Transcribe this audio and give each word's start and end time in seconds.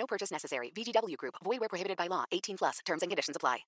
No 0.00 0.06
purchase 0.06 0.30
necessary. 0.30 0.72
VGW 0.74 1.18
Group. 1.18 1.34
Void 1.44 1.60
where 1.60 1.68
prohibited 1.68 1.98
by 1.98 2.06
law. 2.06 2.24
18 2.32 2.56
plus. 2.56 2.78
Terms 2.86 3.02
and 3.02 3.10
conditions 3.10 3.36
apply. 3.36 3.58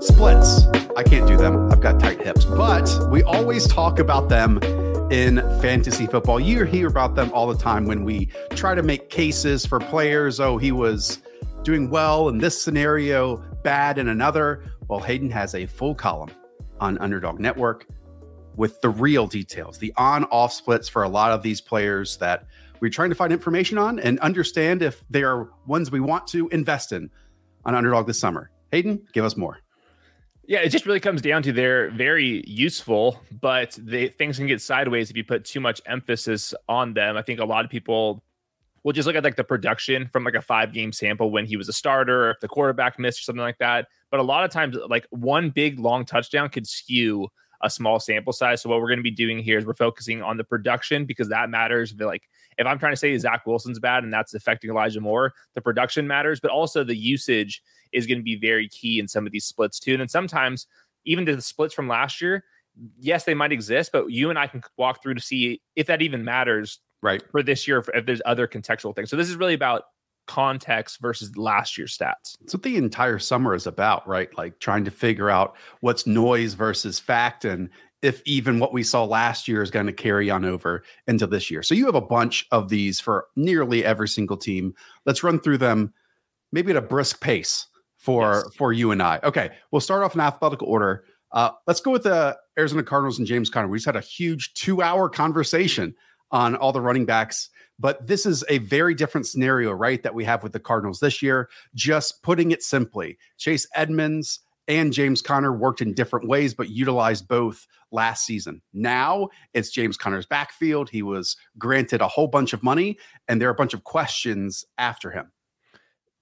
Splits. 0.00 0.66
I 0.98 1.02
can't 1.02 1.26
do 1.26 1.38
them. 1.38 1.72
I've 1.72 1.80
got 1.80 1.98
tight 1.98 2.20
hips, 2.20 2.44
but 2.44 3.10
we 3.10 3.22
always 3.22 3.66
talk 3.66 3.98
about 3.98 4.28
them 4.28 4.58
in 5.10 5.38
fantasy 5.62 6.06
football. 6.06 6.38
You 6.38 6.64
hear 6.66 6.88
about 6.88 7.14
them 7.14 7.32
all 7.32 7.46
the 7.46 7.56
time 7.56 7.86
when 7.86 8.04
we 8.04 8.26
try 8.50 8.74
to 8.74 8.82
make 8.82 9.08
cases 9.08 9.64
for 9.64 9.80
players. 9.80 10.40
Oh, 10.40 10.58
he 10.58 10.72
was 10.72 11.22
doing 11.62 11.88
well 11.88 12.28
in 12.28 12.36
this 12.36 12.62
scenario, 12.62 13.38
bad 13.62 13.98
in 13.98 14.08
another. 14.08 14.62
Well, 14.88 15.00
Hayden 15.00 15.30
has 15.30 15.54
a 15.54 15.66
full 15.66 15.94
column 15.94 16.30
on 16.80 16.98
Underdog 16.98 17.40
Network 17.40 17.86
with 18.56 18.80
the 18.82 18.88
real 18.88 19.26
details, 19.26 19.78
the 19.78 19.92
on 19.96 20.24
off 20.24 20.52
splits 20.52 20.88
for 20.88 21.02
a 21.02 21.08
lot 21.08 21.32
of 21.32 21.42
these 21.42 21.60
players 21.60 22.16
that 22.18 22.46
we're 22.80 22.90
trying 22.90 23.08
to 23.08 23.14
find 23.14 23.32
information 23.32 23.78
on 23.78 23.98
and 23.98 24.18
understand 24.20 24.82
if 24.82 25.02
they 25.08 25.22
are 25.22 25.48
ones 25.66 25.90
we 25.90 26.00
want 26.00 26.26
to 26.28 26.48
invest 26.48 26.92
in 26.92 27.10
on 27.64 27.74
Underdog 27.74 28.06
this 28.06 28.20
summer. 28.20 28.50
Hayden, 28.72 29.06
give 29.12 29.24
us 29.24 29.36
more. 29.36 29.58
Yeah, 30.46 30.58
it 30.58 30.68
just 30.68 30.84
really 30.84 31.00
comes 31.00 31.22
down 31.22 31.42
to 31.44 31.52
they're 31.52 31.90
very 31.90 32.44
useful, 32.46 33.18
but 33.40 33.72
things 33.72 34.36
can 34.36 34.46
get 34.46 34.60
sideways 34.60 35.08
if 35.10 35.16
you 35.16 35.24
put 35.24 35.46
too 35.46 35.60
much 35.60 35.80
emphasis 35.86 36.52
on 36.68 36.92
them. 36.92 37.16
I 37.16 37.22
think 37.22 37.40
a 37.40 37.46
lot 37.46 37.64
of 37.64 37.70
people 37.70 38.22
will 38.84 38.92
just 38.92 39.06
look 39.06 39.16
at 39.16 39.24
like 39.24 39.36
the 39.36 39.44
production 39.44 40.08
from 40.12 40.24
like 40.24 40.34
a 40.34 40.42
five 40.42 40.72
game 40.72 40.92
sample 40.92 41.30
when 41.30 41.46
he 41.46 41.56
was 41.56 41.68
a 41.68 41.72
starter, 41.72 42.26
or 42.26 42.30
if 42.30 42.40
the 42.40 42.48
quarterback 42.48 42.98
missed 42.98 43.20
or 43.20 43.24
something 43.24 43.42
like 43.42 43.58
that. 43.58 43.88
But 44.10 44.20
a 44.20 44.22
lot 44.22 44.44
of 44.44 44.50
times, 44.50 44.76
like 44.88 45.06
one 45.10 45.50
big 45.50 45.80
long 45.80 46.04
touchdown 46.04 46.50
could 46.50 46.68
skew 46.68 47.28
a 47.62 47.70
small 47.70 47.98
sample 47.98 48.32
size. 48.32 48.60
So 48.60 48.68
what 48.68 48.80
we're 48.80 48.88
going 48.88 48.98
to 48.98 49.02
be 49.02 49.10
doing 49.10 49.38
here 49.38 49.58
is 49.58 49.64
we're 49.64 49.74
focusing 49.74 50.22
on 50.22 50.36
the 50.36 50.44
production 50.44 51.06
because 51.06 51.30
that 51.30 51.48
matters. 51.48 51.94
Like 51.98 52.28
if 52.58 52.66
I'm 52.66 52.78
trying 52.78 52.92
to 52.92 52.96
say 52.96 53.16
Zach 53.16 53.46
Wilson's 53.46 53.78
bad 53.78 54.04
and 54.04 54.12
that's 54.12 54.34
affecting 54.34 54.70
Elijah 54.70 55.00
Moore, 55.00 55.32
the 55.54 55.62
production 55.62 56.06
matters, 56.06 56.40
but 56.40 56.50
also 56.50 56.84
the 56.84 56.94
usage 56.94 57.62
is 57.92 58.06
going 58.06 58.18
to 58.18 58.24
be 58.24 58.36
very 58.36 58.68
key 58.68 58.98
in 58.98 59.08
some 59.08 59.24
of 59.24 59.32
these 59.32 59.46
splits 59.46 59.80
too. 59.80 59.94
And 59.98 60.10
sometimes 60.10 60.66
even 61.06 61.24
the 61.24 61.40
splits 61.40 61.72
from 61.72 61.88
last 61.88 62.20
year, 62.20 62.44
yes, 62.98 63.24
they 63.24 63.34
might 63.34 63.52
exist, 63.52 63.92
but 63.92 64.10
you 64.10 64.30
and 64.30 64.38
I 64.38 64.46
can 64.46 64.62
walk 64.76 65.02
through 65.02 65.14
to 65.14 65.20
see 65.20 65.62
if 65.74 65.86
that 65.86 66.02
even 66.02 66.22
matters 66.22 66.80
right 67.04 67.22
for 67.30 67.42
this 67.42 67.68
year 67.68 67.84
if 67.94 68.06
there's 68.06 68.22
other 68.26 68.48
contextual 68.48 68.96
things. 68.96 69.10
So 69.10 69.16
this 69.16 69.28
is 69.28 69.36
really 69.36 69.54
about 69.54 69.84
context 70.26 71.00
versus 71.00 71.36
last 71.36 71.76
year's 71.76 71.96
stats. 71.96 72.36
That's 72.40 72.54
what 72.54 72.62
the 72.62 72.76
entire 72.76 73.18
summer 73.18 73.54
is 73.54 73.66
about, 73.66 74.06
right? 74.08 74.36
Like 74.36 74.58
trying 74.58 74.84
to 74.86 74.90
figure 74.90 75.30
out 75.30 75.56
what's 75.80 76.06
noise 76.06 76.54
versus 76.54 76.98
fact 76.98 77.44
and 77.44 77.68
if 78.02 78.20
even 78.26 78.58
what 78.58 78.72
we 78.72 78.82
saw 78.82 79.04
last 79.04 79.48
year 79.48 79.62
is 79.62 79.70
going 79.70 79.86
to 79.86 79.92
carry 79.92 80.28
on 80.30 80.44
over 80.44 80.82
into 81.06 81.26
this 81.26 81.50
year. 81.50 81.62
So 81.62 81.74
you 81.74 81.86
have 81.86 81.94
a 81.94 82.02
bunch 82.02 82.46
of 82.50 82.68
these 82.68 83.00
for 83.00 83.26
nearly 83.34 83.84
every 83.84 84.08
single 84.08 84.36
team. 84.36 84.74
Let's 85.06 85.22
run 85.22 85.40
through 85.40 85.58
them 85.58 85.92
maybe 86.52 86.70
at 86.70 86.76
a 86.76 86.82
brisk 86.82 87.20
pace 87.20 87.66
for 87.96 88.42
yes. 88.44 88.54
for 88.56 88.72
you 88.72 88.90
and 88.90 89.02
I. 89.02 89.20
Okay, 89.24 89.50
we'll 89.70 89.80
start 89.80 90.02
off 90.02 90.14
in 90.14 90.20
alphabetical 90.20 90.68
order. 90.68 91.04
Uh, 91.32 91.50
let's 91.66 91.80
go 91.80 91.90
with 91.90 92.02
the 92.04 92.36
Arizona 92.58 92.82
Cardinals 92.82 93.18
and 93.18 93.26
James 93.26 93.48
Conner. 93.50 93.68
We 93.68 93.78
just 93.78 93.86
had 93.86 93.96
a 93.96 94.00
huge 94.00 94.54
two-hour 94.54 95.08
conversation 95.08 95.94
on 96.34 96.56
all 96.56 96.72
the 96.72 96.80
running 96.80 97.06
backs, 97.06 97.48
but 97.78 98.04
this 98.04 98.26
is 98.26 98.44
a 98.48 98.58
very 98.58 98.92
different 98.92 99.24
scenario, 99.24 99.70
right? 99.70 100.02
That 100.02 100.14
we 100.14 100.24
have 100.24 100.42
with 100.42 100.52
the 100.52 100.58
Cardinals 100.58 100.98
this 100.98 101.22
year. 101.22 101.48
Just 101.76 102.22
putting 102.24 102.50
it 102.50 102.62
simply, 102.62 103.16
Chase 103.38 103.66
Edmonds 103.74 104.40
and 104.66 104.92
James 104.92 105.22
Conner 105.22 105.52
worked 105.52 105.80
in 105.80 105.94
different 105.94 106.26
ways, 106.26 106.52
but 106.52 106.70
utilized 106.70 107.28
both 107.28 107.68
last 107.92 108.26
season. 108.26 108.60
Now 108.72 109.28
it's 109.52 109.70
James 109.70 109.96
Conner's 109.96 110.26
backfield. 110.26 110.90
He 110.90 111.02
was 111.02 111.36
granted 111.56 112.00
a 112.00 112.08
whole 112.08 112.26
bunch 112.26 112.52
of 112.52 112.64
money, 112.64 112.98
and 113.28 113.40
there 113.40 113.48
are 113.48 113.52
a 113.52 113.56
bunch 113.56 113.74
of 113.74 113.84
questions 113.84 114.64
after 114.76 115.12
him 115.12 115.30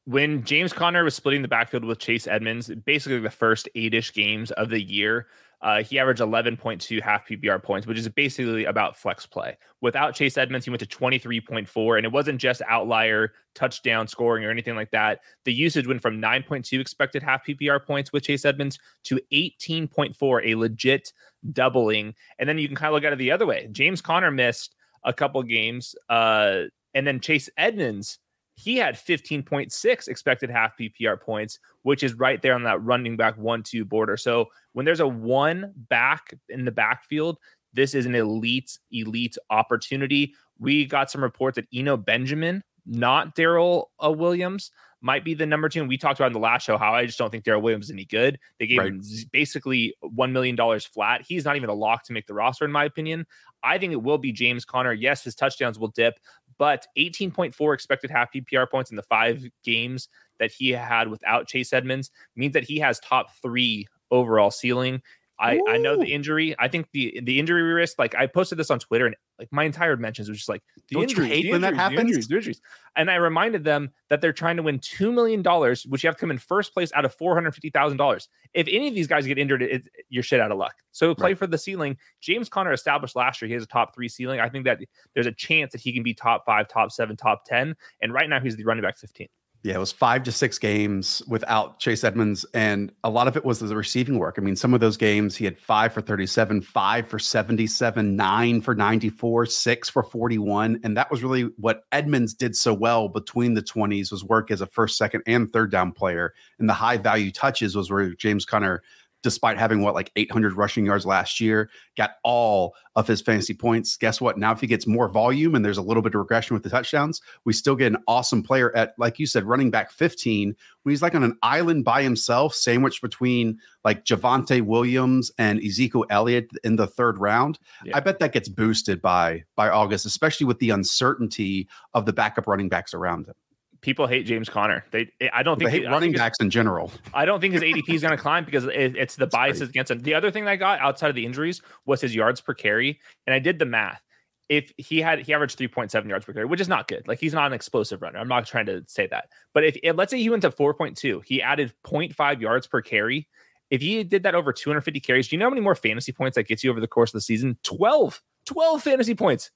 when 0.05 0.43
James 0.45 0.73
Conner 0.73 1.05
was 1.05 1.15
splitting 1.15 1.43
the 1.43 1.49
backfield 1.49 1.85
with 1.85 1.99
Chase 1.99 2.27
Edmonds, 2.27 2.69
basically 2.85 3.21
the 3.21 3.31
first 3.31 3.69
eight 3.75 3.95
ish 3.95 4.13
games 4.13 4.51
of 4.53 4.69
the 4.69 4.83
year, 4.83 5.29
uh, 5.63 5.83
he 5.83 5.99
averaged 5.99 6.21
11.2 6.21 7.01
half 7.01 7.27
PPR 7.27 7.63
points, 7.63 7.87
which 7.87 7.99
is 7.99 8.09
basically 8.09 8.65
about 8.65 8.97
flex 8.97 9.27
play. 9.27 9.57
Without 9.81 10.15
Chase 10.15 10.37
Edmonds, 10.37 10.67
he 10.67 10.71
went 10.71 10.81
to 10.81 10.87
23.4, 10.87 11.97
and 11.97 12.05
it 12.05 12.11
wasn't 12.11 12.41
just 12.41 12.63
outlier 12.69 13.33
touchdown 13.55 14.09
scoring 14.09 14.45
or 14.45 14.51
anything 14.51 14.75
like 14.75 14.91
that. 14.91 15.21
The 15.45 15.53
usage 15.55 15.87
went 15.87 16.03
from 16.03 16.21
9.2 16.21 16.81
expected 16.81 17.23
half 17.23 17.47
PPR 17.47 17.85
points 17.85 18.13
with 18.13 18.25
Chase 18.25 18.45
Edmonds 18.45 18.79
to 19.05 19.21
18.4, 19.33 20.47
a 20.47 20.55
legit 20.57 21.13
doubling. 21.53 22.15
And 22.41 22.49
then 22.49 22.59
you 22.59 22.67
can 22.67 22.77
kind 22.77 22.89
of 22.89 22.95
look 22.95 23.05
at 23.05 23.13
it 23.13 23.19
the 23.19 23.31
other 23.31 23.47
way. 23.47 23.69
James 23.71 24.01
Conner 24.01 24.33
missed 24.33 24.75
a 25.05 25.13
couple 25.13 25.43
games, 25.45 25.95
uh, 26.09 26.63
and 26.95 27.07
then 27.07 27.21
Chase 27.21 27.49
Edmonds 27.57 28.19
he 28.55 28.77
had 28.77 28.95
15.6 28.95 30.09
expected 30.09 30.51
half 30.51 30.77
PPR 30.79 31.21
points, 31.21 31.59
which 31.83 32.03
is 32.03 32.15
right 32.15 32.41
there 32.43 32.55
on 32.55 32.65
that 32.65 32.83
running 32.83 33.17
back 33.17 33.37
one 33.39 33.63
two 33.63 33.85
border. 33.85 34.17
So 34.17 34.49
when 34.73 34.85
there's 34.85 35.01
a 35.01 35.09
one 35.09 35.73
back 35.77 36.35
in 36.49 36.65
the 36.65 36.71
backfield, 36.71 37.39
this 37.73 37.95
is 37.95 38.07
an 38.07 38.15
elite, 38.15 38.79
elite 38.91 39.37
opportunity. 39.51 40.35
We 40.59 40.85
got 40.85 41.11
some 41.11 41.23
reports 41.23 41.57
that 41.57 41.67
Eno 41.73 41.97
Benjamin, 41.97 42.63
not 42.85 43.35
Darrel 43.35 43.91
uh, 44.05 44.13
Williams, 44.13 44.71
might 45.03 45.25
be 45.25 45.35
the 45.35 45.47
number 45.47 45.69
two. 45.69 45.81
And 45.81 45.89
we 45.89 45.99
talked 45.99 46.21
about 46.21 46.29
in 46.29 46.33
the 46.33 46.39
last 46.39 46.65
show 46.65 46.79
how 46.79 46.95
I 46.95 47.05
just 47.05 47.19
don't 47.19 47.31
think 47.31 47.45
Darrel 47.45 47.61
Williams 47.61 47.87
is 47.87 47.91
any 47.91 48.05
good. 48.05 48.39
They 48.59 48.67
gave 48.67 48.79
right. 48.79 48.93
him 48.93 49.03
basically 49.33 49.95
$1 50.05 50.31
million 50.31 50.57
flat. 50.81 51.23
He's 51.27 51.45
not 51.45 51.57
even 51.57 51.71
a 51.71 51.75
lock 51.75 52.05
to 52.05 52.13
make 52.13 52.27
the 52.27 52.35
roster, 52.35 52.65
in 52.65 52.73
my 52.73 52.85
opinion. 52.85 53.27
I 53.65 53.79
think 53.79 53.93
it 53.93 54.03
will 54.03 54.19
be 54.19 54.33
James 54.33 54.65
Conner. 54.65 54.93
Yes, 54.93 55.25
his 55.25 55.35
touchdowns 55.35 55.79
will 55.79 55.89
dip, 55.89 56.19
but 56.59 56.87
18.4 56.99 57.75
expected 57.75 58.11
half 58.11 58.33
PPR 58.33 58.71
points 58.71 58.91
in 58.91 58.97
the 58.97 59.03
five 59.03 59.45
games 59.65 60.09
that 60.39 60.51
he 60.51 60.71
had 60.71 61.09
without 61.09 61.47
Chase 61.47 61.73
Edmonds 61.73 62.11
means 62.37 62.53
that 62.55 62.65
he 62.65 62.79
has 62.79 62.99
top 63.01 63.29
three 63.41 63.87
overall 64.11 64.51
ceiling. 64.51 65.03
I, 65.43 65.61
I 65.69 65.77
know 65.77 65.97
the 65.97 66.13
injury. 66.13 66.55
I 66.59 66.69
think 66.69 66.87
the 66.93 67.21
the 67.25 67.41
injury 67.41 67.63
risk. 67.63 67.99
Like 67.99 68.15
I 68.15 68.29
posted 68.29 68.59
this 68.59 68.71
on 68.71 68.79
Twitter, 68.79 69.07
and 69.07 69.17
like 69.41 69.49
my 69.51 69.65
entire 69.65 69.97
mentions 69.97 70.29
was 70.29 70.39
just 70.39 70.49
like 70.49 70.63
the 70.89 70.95
Don't 70.95 71.03
injuries, 71.03 71.29
hate 71.29 71.43
the 71.43 71.51
when 71.51 71.65
injuries, 71.65 71.77
that 71.77 71.83
happens. 71.83 71.97
The 71.97 72.01
injuries, 72.01 72.29
the 72.29 72.37
injuries. 72.37 72.61
And 72.95 73.11
I 73.11 73.17
reminded 73.17 73.65
them 73.65 73.91
that 74.09 74.21
they're 74.21 74.33
trying 74.33 74.57
to 74.59 74.63
win 74.63 74.79
two 74.79 75.11
million 75.11 75.43
dollars, 75.43 75.85
which 75.85 76.05
you 76.05 76.09
have 76.09 76.15
to 76.15 76.21
come 76.21 76.31
in 76.31 76.39
first 76.39 76.73
place 76.73 76.93
out 76.95 77.05
of 77.05 77.13
four 77.13 77.35
hundred 77.35 77.53
fifty 77.55 77.71
thousand 77.71 77.99
dollars. 77.99 78.29
If 78.55 78.69
any 78.71 78.87
of 78.87 78.95
these 78.95 79.09
guys 79.09 79.27
get 79.27 79.37
injured, 79.37 79.63
it, 79.63 79.89
you're 80.09 80.23
shit 80.23 80.39
out 80.39 80.53
of 80.53 80.59
luck. 80.59 80.77
So 80.93 81.13
play 81.15 81.31
right. 81.31 81.39
for 81.39 81.49
the 81.49 81.59
ceiling. 81.59 81.97
James 82.21 82.49
Conner 82.49 82.73
established 82.73 83.17
last 83.17 83.43
year 83.43 83.49
he 83.49 83.55
has 83.55 83.65
a 83.65 83.67
top 83.67 83.95
three 83.95 84.09
ceiling. 84.09 84.39
I 84.39 84.49
think 84.49 84.65
that 84.67 84.79
there's 85.15 85.27
a 85.27 85.33
chance 85.33 85.73
that 85.73 85.81
he 85.81 85.93
can 85.93 86.05
be 86.05 86.15
top 86.15 86.47
five, 86.47 86.69
top 86.69 86.93
seven, 86.93 87.17
top 87.17 87.45
ten. 87.45 87.75
And 88.01 88.13
right 88.13 88.29
now 88.29 88.39
he's 88.39 88.57
the 88.57 88.65
running 88.65 88.83
back 88.83 88.97
fifteen. 88.97 89.29
Yeah, 89.65 89.77
it 89.77 89.79
was 89.79 89.93
five 89.93 90.25
to 90.25 90.33
six 90.33 90.59
games 90.59 91.23
without 91.29 91.79
Chase 91.79 92.03
Edmonds, 92.03 92.45
and 92.53 92.91
a 93.05 93.11
lot 93.11 93.29
of 93.29 93.37
it 93.37 93.45
was 93.45 93.61
the 93.61 93.77
receiving 93.77 94.19
work. 94.19 94.35
I 94.37 94.41
mean, 94.41 94.57
some 94.57 94.75
of 94.75 94.81
those 94.81 94.97
games 94.97 95.37
he 95.37 95.45
had 95.45 95.57
five 95.57 95.93
for 95.93 96.01
37, 96.01 96.63
five 96.63 97.07
for 97.07 97.21
77, 97.21 98.17
nine 98.17 98.61
for 98.61 98.75
94, 98.75 99.47
six 99.47 99.89
for 99.89 100.03
41. 100.03 100.81
And 100.83 100.97
that 100.97 101.13
was 101.13 101.23
really 101.23 101.43
what 101.59 101.85
Edmonds 101.93 102.35
did 102.35 102.57
so 102.57 102.75
well 102.75 103.09
between 103.09 103.55
the 103.55 103.63
20s 103.63 104.11
was 104.11 104.25
work 104.25 104.51
as 104.51 104.63
a 104.63 104.67
first, 104.67 104.99
second, 104.99 105.23
and 105.29 105.53
third 105.53 105.71
down 105.71 105.93
player. 105.93 106.35
And 106.59 106.69
the 106.69 106.75
high 106.75 106.97
value 106.97 107.31
touches 107.31 107.77
was 107.77 107.89
where 107.89 108.15
James 108.15 108.45
Conner 108.45 108.83
despite 109.23 109.59
having 109.59 109.83
what 109.83 109.95
like 109.95 110.11
800 110.17 110.55
rushing 110.55 110.85
yards 110.85 111.07
last 111.07 111.41
year, 111.41 111.71
got 111.97 112.13
all 112.25 112.75
of 112.97 113.07
his 113.07 113.21
fantasy 113.21 113.55
points. 113.55 113.97
Guess 113.97 114.21
what? 114.21 114.39
Now, 114.39 114.53
if 114.53 114.61
he 114.61 114.67
gets 114.67 114.87
more 114.87 115.09
volume 115.09 115.55
and 115.55 115.65
there's 115.65 115.79
a 115.79 115.83
little 115.83 116.03
bit 116.03 116.15
of 116.15 116.21
regression 116.21 116.55
with 116.55 116.63
the 116.63 116.71
touchdowns, 116.71 117.21
we 117.45 117.53
still 117.53 117.77
get 117.77 117.93
an 117.93 118.03
awesome 118.07 118.43
player 118.43 118.75
at, 118.77 118.95
like 118.99 119.19
you 119.19 119.27
said, 119.27 119.45
running 119.45 119.71
back 119.71 119.91
15 119.91 120.55
when 120.83 120.91
he's 120.91 121.03
like 121.03 121.15
on 121.15 121.23
an 121.23 121.39
island 121.43 121.85
by 121.85 122.03
himself, 122.03 122.55
sandwiched 122.55 123.03
between 123.03 123.59
like 123.85 124.05
Javonte 124.05 124.63
Williams 124.63 125.31
and 125.39 125.63
Ezekiel 125.63 126.05
Elliott 126.11 126.51
in 126.65 126.77
the 126.77 126.87
third 126.87 127.19
round. 127.19 127.59
Yeah. 127.85 127.97
I 127.97 128.01
bet 128.01 128.19
that 128.19 128.33
gets 128.33 128.49
boosted 128.49 129.01
by 129.01 129.45
by 129.57 129.69
August, 129.69 130.07
especially 130.07 130.47
with 130.47 130.59
the 130.59 130.71
uncertainty 130.71 131.69
of 131.95 132.07
the 132.07 132.13
backup 132.13 132.47
running 132.47 132.69
backs 132.69 132.95
around 132.95 133.27
him 133.27 133.35
people 133.83 134.07
hate 134.07 134.25
James 134.25 134.49
Conner. 134.49 134.85
They, 134.93 135.11
I 135.33 135.43
don't 135.43 135.59
think 135.59 135.71
they 135.71 135.81
hate 135.81 135.87
running 135.87 136.13
backs 136.13 136.39
in 136.41 136.49
general. 136.49 136.91
I 137.13 137.25
don't 137.25 137.41
think 137.41 137.53
his 137.53 137.63
ADP 137.63 137.89
is 137.89 138.03
going 138.03 138.13
to 138.17 138.23
climb 138.23 138.45
because 138.45 138.65
it, 138.65 138.97
it's 138.97 139.17
the 139.17 139.27
biases 139.27 139.69
against 139.69 139.91
him. 139.91 140.01
The 140.01 140.15
other 140.15 140.31
thing 140.31 140.49
I 140.49 140.57
got 140.57 140.81
outside 140.81 141.11
of 141.11 141.17
the 141.17 141.27
injuries 141.27 141.61
was 141.85 142.01
his 142.01 142.15
yards 142.15 142.41
per 142.41 142.55
carry, 142.55 143.01
and 143.27 143.35
I 143.35 143.39
did 143.39 143.59
the 143.59 143.67
math. 143.67 144.01
If 144.49 144.73
he 144.77 145.01
had 145.01 145.21
he 145.21 145.33
averaged 145.33 145.59
3.7 145.59 146.09
yards 146.09 146.25
per 146.25 146.33
carry, 146.33 146.47
which 146.47 146.61
is 146.61 146.69
not 146.69 146.89
good. 146.89 147.07
Like 147.07 147.19
he's 147.19 147.33
not 147.33 147.47
an 147.47 147.53
explosive 147.53 148.03
runner. 148.03 148.19
I'm 148.19 148.29
not 148.29 148.47
trying 148.47 148.67
to 148.67 148.83
say 148.87 149.07
that. 149.07 149.29
But 149.55 149.65
if, 149.65 149.77
if 149.83 149.97
let's 149.97 150.11
say 150.11 150.19
he 150.19 150.31
went 150.31 150.43
to 150.43 150.51
4.2, 150.51 151.25
he 151.25 151.41
added 151.41 151.73
0.5 151.85 152.41
yards 152.41 152.67
per 152.67 152.83
carry. 152.83 153.29
If 153.71 153.81
he 153.81 154.05
did 154.05 154.25
that 154.25 154.35
over 154.35 154.53
250 154.53 155.01
carries, 155.01 155.29
do 155.29 155.37
you 155.37 155.41
know 155.41 155.47
how 155.47 155.51
many 155.51 155.63
more 155.63 155.75
fantasy 155.75 156.13
points 156.13 156.35
that 156.35 156.47
gets 156.47 156.63
you 156.63 156.71
over 156.71 156.81
the 156.81 156.89
course 156.89 157.11
of 157.11 157.15
the 157.15 157.23
season? 157.23 157.57
12. 157.63 158.21
12 158.45 158.83
fantasy 158.83 159.15
points. 159.15 159.51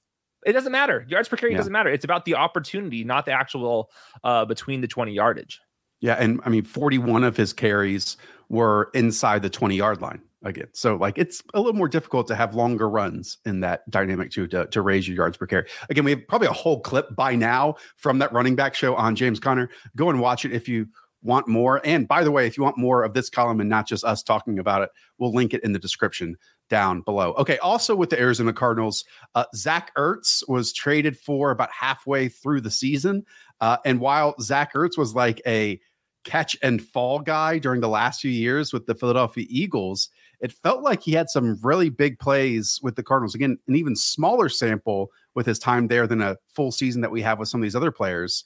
It 0.47 0.53
doesn't 0.53 0.71
matter. 0.71 1.05
Yards 1.09 1.27
per 1.27 1.35
carry 1.35 1.51
yeah. 1.51 1.57
doesn't 1.57 1.73
matter. 1.73 1.89
It's 1.89 2.05
about 2.05 2.23
the 2.23 2.35
opportunity, 2.35 3.03
not 3.03 3.25
the 3.25 3.33
actual 3.33 3.91
uh, 4.23 4.45
between 4.45 4.79
the 4.79 4.87
20 4.87 5.11
yardage. 5.11 5.59
Yeah. 5.99 6.13
And 6.13 6.39
I 6.45 6.49
mean, 6.49 6.63
41 6.63 7.23
of 7.25 7.35
his 7.35 7.51
carries 7.51 8.15
were 8.49 8.89
inside 8.93 9.41
the 9.41 9.49
20 9.49 9.75
yard 9.75 10.01
line 10.01 10.21
again. 10.43 10.67
So 10.71 10.95
like 10.95 11.17
it's 11.17 11.43
a 11.53 11.59
little 11.59 11.73
more 11.73 11.89
difficult 11.89 12.27
to 12.27 12.35
have 12.35 12.55
longer 12.55 12.89
runs 12.89 13.39
in 13.45 13.59
that 13.61 13.89
dynamic 13.89 14.31
too 14.31 14.47
to, 14.47 14.67
to 14.67 14.81
raise 14.81 15.07
your 15.07 15.17
yards 15.17 15.35
per 15.35 15.47
carry. 15.47 15.67
Again, 15.89 16.05
we 16.05 16.11
have 16.11 16.27
probably 16.27 16.47
a 16.47 16.53
whole 16.53 16.79
clip 16.79 17.13
by 17.15 17.35
now 17.35 17.75
from 17.97 18.19
that 18.19 18.31
running 18.31 18.55
back 18.55 18.73
show 18.73 18.95
on 18.95 19.15
James 19.15 19.39
Conner. 19.39 19.69
Go 19.97 20.09
and 20.09 20.21
watch 20.21 20.45
it 20.45 20.53
if 20.53 20.69
you 20.69 20.87
want 21.27 21.47
more. 21.47 21.79
And 21.85 22.07
by 22.07 22.23
the 22.23 22.31
way, 22.31 22.47
if 22.47 22.57
you 22.57 22.63
want 22.63 22.77
more 22.77 23.03
of 23.03 23.13
this 23.13 23.29
column 23.29 23.59
and 23.59 23.69
not 23.69 23.87
just 23.87 24.03
us 24.03 24.23
talking 24.23 24.57
about 24.57 24.81
it, 24.81 24.89
we'll 25.19 25.33
link 25.33 25.53
it 25.53 25.63
in 25.63 25.73
the 25.73 25.79
description 25.79 26.35
down 26.69 27.01
below. 27.01 27.33
Okay. 27.33 27.57
Also 27.59 27.95
with 27.95 28.09
the 28.09 28.19
Arizona 28.19 28.53
Cardinals, 28.53 29.05
uh, 29.35 29.45
Zach 29.55 29.91
Ertz 29.95 30.43
was 30.47 30.73
traded 30.73 31.17
for 31.17 31.51
about 31.51 31.69
halfway 31.71 32.29
through 32.29 32.61
the 32.61 32.71
season. 32.71 33.25
Uh, 33.61 33.77
and 33.85 33.99
while 33.99 34.35
Zach 34.41 34.73
Ertz 34.73 34.97
was 34.97 35.13
like 35.13 35.41
a 35.45 35.79
catch 36.23 36.57
and 36.61 36.81
fall 36.81 37.19
guy 37.19 37.57
during 37.57 37.79
the 37.79 37.87
last 37.87 38.21
few 38.21 38.31
years 38.31 38.73
with 38.73 38.85
the 38.85 38.95
Philadelphia 38.95 39.45
Eagles, 39.49 40.09
it 40.39 40.51
felt 40.51 40.83
like 40.83 41.01
he 41.01 41.13
had 41.13 41.29
some 41.29 41.57
really 41.63 41.89
big 41.89 42.19
plays 42.19 42.79
with 42.83 42.95
the 42.95 43.03
Cardinals. 43.03 43.33
Again, 43.33 43.57
an 43.67 43.75
even 43.75 43.95
smaller 43.95 44.49
sample 44.49 45.09
with 45.35 45.45
his 45.45 45.59
time 45.59 45.87
there 45.87 46.05
than 46.05 46.21
a 46.21 46.37
full 46.53 46.71
season 46.71 47.01
that 47.01 47.11
we 47.11 47.21
have 47.21 47.39
with 47.39 47.49
some 47.49 47.61
of 47.61 47.63
these 47.63 47.75
other 47.75 47.91
players. 47.91 48.45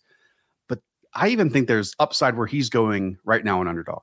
I 1.13 1.30
even 1.30 1.50
think 1.50 1.68
there's 1.68 1.96
upside 2.00 2.38
where 2.38 2.48
he's 2.48 2.69
going 2.69 3.18
right 3.24 3.44
now 3.44 3.62
in 3.62 3.68
underdog. 3.68 4.02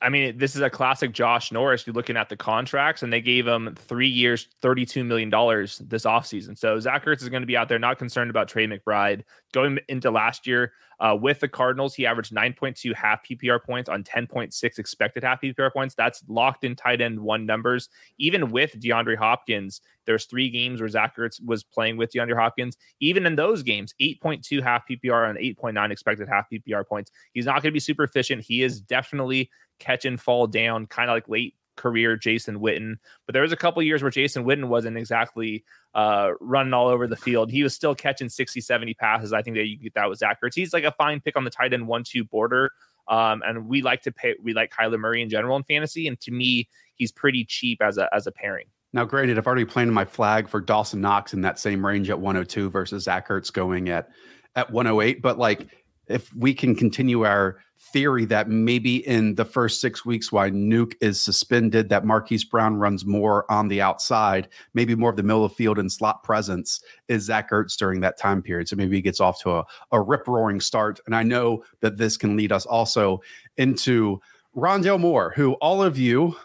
I 0.00 0.08
mean, 0.08 0.38
this 0.38 0.56
is 0.56 0.62
a 0.62 0.70
classic 0.70 1.12
Josh 1.12 1.52
Norris. 1.52 1.86
You're 1.86 1.94
looking 1.94 2.16
at 2.16 2.30
the 2.30 2.36
contracts, 2.36 3.02
and 3.02 3.12
they 3.12 3.20
gave 3.20 3.46
him 3.46 3.74
three 3.78 4.08
years, 4.08 4.48
$32 4.62 5.04
million 5.04 5.28
this 5.28 6.04
offseason. 6.04 6.56
So 6.58 6.80
Zach 6.80 7.04
Ertz 7.04 7.22
is 7.22 7.28
going 7.28 7.42
to 7.42 7.46
be 7.46 7.56
out 7.56 7.68
there, 7.68 7.78
not 7.78 7.98
concerned 7.98 8.30
about 8.30 8.48
Trey 8.48 8.66
McBride. 8.66 9.24
Going 9.52 9.78
into 9.88 10.10
last 10.10 10.46
year 10.46 10.72
uh, 11.00 11.16
with 11.20 11.40
the 11.40 11.48
Cardinals, 11.48 11.94
he 11.94 12.06
averaged 12.06 12.34
9.2 12.34 12.94
half 12.94 13.24
PPR 13.24 13.62
points 13.62 13.88
on 13.88 14.02
10.6 14.04 14.78
expected 14.78 15.24
half 15.24 15.40
PPR 15.40 15.72
points. 15.72 15.94
That's 15.94 16.22
locked 16.28 16.64
in 16.64 16.76
tight 16.76 17.00
end 17.00 17.20
one 17.20 17.46
numbers. 17.46 17.88
Even 18.18 18.50
with 18.50 18.78
DeAndre 18.80 19.16
Hopkins, 19.16 19.80
there's 20.06 20.26
three 20.26 20.50
games 20.50 20.80
where 20.80 20.88
Zach 20.88 21.16
Ertz 21.16 21.44
was 21.44 21.62
playing 21.62 21.96
with 21.96 22.12
DeAndre 22.12 22.36
Hopkins. 22.36 22.76
Even 23.00 23.26
in 23.26 23.36
those 23.36 23.62
games, 23.62 23.94
8.2 24.00 24.62
half 24.62 24.86
PPR 24.88 25.28
on 25.28 25.36
8.9 25.36 25.90
expected 25.90 26.28
half 26.28 26.46
PPR 26.50 26.86
points. 26.86 27.10
He's 27.32 27.46
not 27.46 27.54
going 27.54 27.70
to 27.70 27.72
be 27.72 27.80
super 27.80 28.04
efficient. 28.04 28.42
He 28.42 28.62
is 28.62 28.80
definitely 28.80 29.50
catch 29.78 30.04
and 30.04 30.20
fall 30.20 30.46
down, 30.46 30.86
kind 30.86 31.10
of 31.10 31.14
like 31.14 31.28
late 31.28 31.54
career 31.76 32.16
Jason 32.16 32.60
Witten. 32.60 32.96
But 33.26 33.32
there 33.32 33.42
was 33.42 33.52
a 33.52 33.56
couple 33.56 33.82
years 33.82 34.02
where 34.02 34.10
Jason 34.10 34.44
Witten 34.44 34.68
wasn't 34.68 34.96
exactly 34.96 35.64
uh, 35.94 36.30
running 36.40 36.72
all 36.72 36.88
over 36.88 37.06
the 37.06 37.16
field. 37.16 37.50
He 37.50 37.62
was 37.62 37.74
still 37.74 37.94
catching 37.94 38.28
60, 38.28 38.60
70 38.60 38.94
passes. 38.94 39.32
I 39.32 39.42
think 39.42 39.56
that 39.56 39.66
you 39.66 39.90
that 39.94 40.08
was 40.08 40.22
accurate. 40.22 40.54
He's 40.54 40.72
like 40.72 40.84
a 40.84 40.92
fine 40.92 41.20
pick 41.20 41.36
on 41.36 41.44
the 41.44 41.50
tight 41.50 41.72
end 41.72 41.86
one 41.86 42.04
two 42.04 42.24
border. 42.24 42.70
Um, 43.06 43.42
and 43.46 43.66
we 43.68 43.82
like 43.82 44.02
to 44.02 44.12
pay 44.12 44.34
we 44.42 44.54
like 44.54 44.72
Kyler 44.72 44.98
Murray 44.98 45.22
in 45.22 45.28
general 45.28 45.56
in 45.56 45.64
fantasy. 45.64 46.08
And 46.08 46.18
to 46.20 46.30
me, 46.30 46.68
he's 46.94 47.12
pretty 47.12 47.44
cheap 47.44 47.82
as 47.82 47.98
a 47.98 48.08
as 48.14 48.26
a 48.26 48.32
pairing. 48.32 48.66
Now, 48.92 49.04
granted, 49.04 49.38
I've 49.38 49.46
already 49.46 49.64
planted 49.64 49.92
my 49.92 50.04
flag 50.04 50.48
for 50.48 50.60
Dawson 50.60 51.00
Knox 51.00 51.34
in 51.34 51.40
that 51.40 51.58
same 51.58 51.84
range 51.84 52.10
at 52.10 52.18
102 52.18 52.70
versus 52.70 53.04
Zach 53.04 53.28
Ertz 53.28 53.52
going 53.52 53.88
at 53.88 54.08
at 54.56 54.70
108. 54.70 55.20
But 55.20 55.38
like 55.38 55.66
if 56.06 56.34
we 56.34 56.54
can 56.54 56.74
continue 56.74 57.24
our 57.24 57.58
theory 57.92 58.24
that 58.24 58.48
maybe 58.48 59.06
in 59.06 59.34
the 59.34 59.44
first 59.44 59.80
six 59.80 60.04
weeks 60.04 60.32
why 60.32 60.50
Nuke 60.50 60.94
is 61.00 61.20
suspended, 61.20 61.88
that 61.88 62.04
Marquise 62.04 62.44
Brown 62.44 62.76
runs 62.76 63.04
more 63.04 63.50
on 63.50 63.68
the 63.68 63.80
outside, 63.80 64.48
maybe 64.74 64.94
more 64.94 65.10
of 65.10 65.16
the 65.16 65.22
middle 65.22 65.44
of 65.44 65.52
the 65.52 65.56
field 65.56 65.78
and 65.78 65.90
slot 65.90 66.22
presence 66.22 66.82
is 67.08 67.24
Zach 67.24 67.50
Ertz 67.50 67.76
during 67.76 68.00
that 68.00 68.18
time 68.18 68.42
period. 68.42 68.68
So 68.68 68.76
maybe 68.76 68.96
he 68.96 69.02
gets 69.02 69.20
off 69.20 69.40
to 69.42 69.52
a, 69.52 69.64
a 69.92 70.00
rip 70.00 70.26
roaring 70.26 70.60
start. 70.60 71.00
And 71.06 71.14
I 71.14 71.22
know 71.22 71.64
that 71.80 71.96
this 71.96 72.16
can 72.16 72.36
lead 72.36 72.52
us 72.52 72.66
also 72.66 73.20
into 73.56 74.20
Rondale 74.56 75.00
Moore, 75.00 75.32
who 75.36 75.52
all 75.54 75.82
of 75.82 75.98
you 75.98 76.36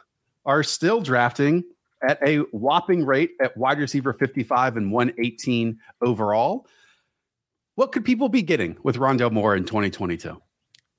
are 0.46 0.64
still 0.64 1.02
drafting 1.02 1.64
at 2.08 2.20
a 2.26 2.38
whopping 2.52 3.06
rate 3.06 3.32
at 3.42 3.56
wide 3.58 3.80
receiver 3.80 4.14
55 4.14 4.78
and 4.78 4.92
118 4.92 5.78
overall. 6.02 6.68
What 7.76 7.92
could 7.92 8.04
people 8.04 8.30
be 8.30 8.42
getting 8.42 8.78
with 8.84 8.98
Rondale 8.98 9.32
Moore 9.32 9.56
in 9.56 9.64
2022? 9.64 10.42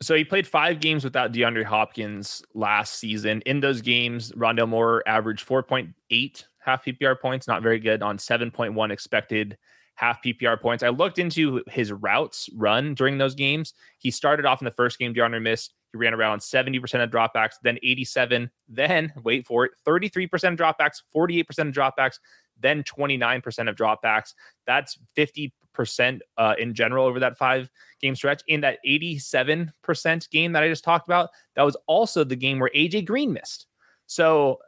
So 0.02 0.14
he 0.14 0.24
played 0.24 0.46
five 0.46 0.80
games 0.80 1.04
without 1.04 1.32
DeAndre 1.32 1.64
Hopkins 1.64 2.42
last 2.54 2.94
season. 2.94 3.42
In 3.44 3.60
those 3.60 3.82
games, 3.82 4.32
Rondale 4.32 4.68
Moore 4.68 5.02
averaged 5.06 5.46
4.8 5.46 6.44
half 6.58 6.84
PPR 6.84 7.20
points, 7.20 7.46
not 7.46 7.62
very 7.62 7.78
good 7.78 8.02
on 8.02 8.16
7.1 8.16 8.90
expected 8.90 9.58
half 9.96 10.22
PPR 10.22 10.58
points. 10.58 10.82
I 10.82 10.88
looked 10.88 11.18
into 11.18 11.62
his 11.68 11.92
routes 11.92 12.48
run 12.54 12.94
during 12.94 13.18
those 13.18 13.34
games. 13.34 13.74
He 13.98 14.10
started 14.10 14.46
off 14.46 14.62
in 14.62 14.64
the 14.64 14.70
first 14.70 14.98
game, 14.98 15.12
DeAndre 15.12 15.42
missed. 15.42 15.74
He 15.92 15.98
ran 15.98 16.14
around 16.14 16.38
70% 16.38 17.02
of 17.02 17.10
dropbacks, 17.10 17.54
then 17.62 17.76
87, 17.82 18.50
then 18.68 19.12
wait 19.22 19.46
for 19.46 19.66
it, 19.66 19.72
33% 19.86 20.52
of 20.52 20.58
dropbacks, 20.58 21.02
48% 21.14 21.68
of 21.68 21.74
dropbacks, 21.74 22.20
then 22.58 22.82
29% 22.84 23.68
of 23.68 23.76
dropbacks. 23.76 24.34
That's 24.66 24.96
50 25.16 25.52
percent 25.72 26.22
uh, 26.36 26.54
in 26.58 26.74
general 26.74 27.06
over 27.06 27.20
that 27.20 27.38
five 27.38 27.70
game 28.00 28.14
stretch. 28.14 28.42
In 28.48 28.60
that 28.62 28.78
87% 28.86 30.30
game 30.30 30.52
that 30.52 30.62
I 30.62 30.68
just 30.68 30.84
talked 30.84 31.08
about, 31.08 31.30
that 31.56 31.62
was 31.62 31.76
also 31.86 32.24
the 32.24 32.36
game 32.36 32.58
where 32.58 32.70
AJ 32.74 33.06
Green 33.06 33.32
missed. 33.32 33.66
So 34.06 34.58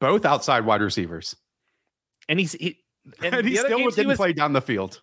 both 0.00 0.24
outside 0.24 0.64
wide 0.64 0.82
receivers. 0.82 1.34
And 2.28 2.38
he's 2.38 2.52
he, 2.52 2.78
and, 3.22 3.34
and 3.34 3.46
he 3.46 3.56
still 3.56 3.78
didn't 3.78 3.94
he 3.94 4.06
was, 4.06 4.16
play 4.18 4.32
down 4.32 4.52
the 4.52 4.60
field. 4.60 5.00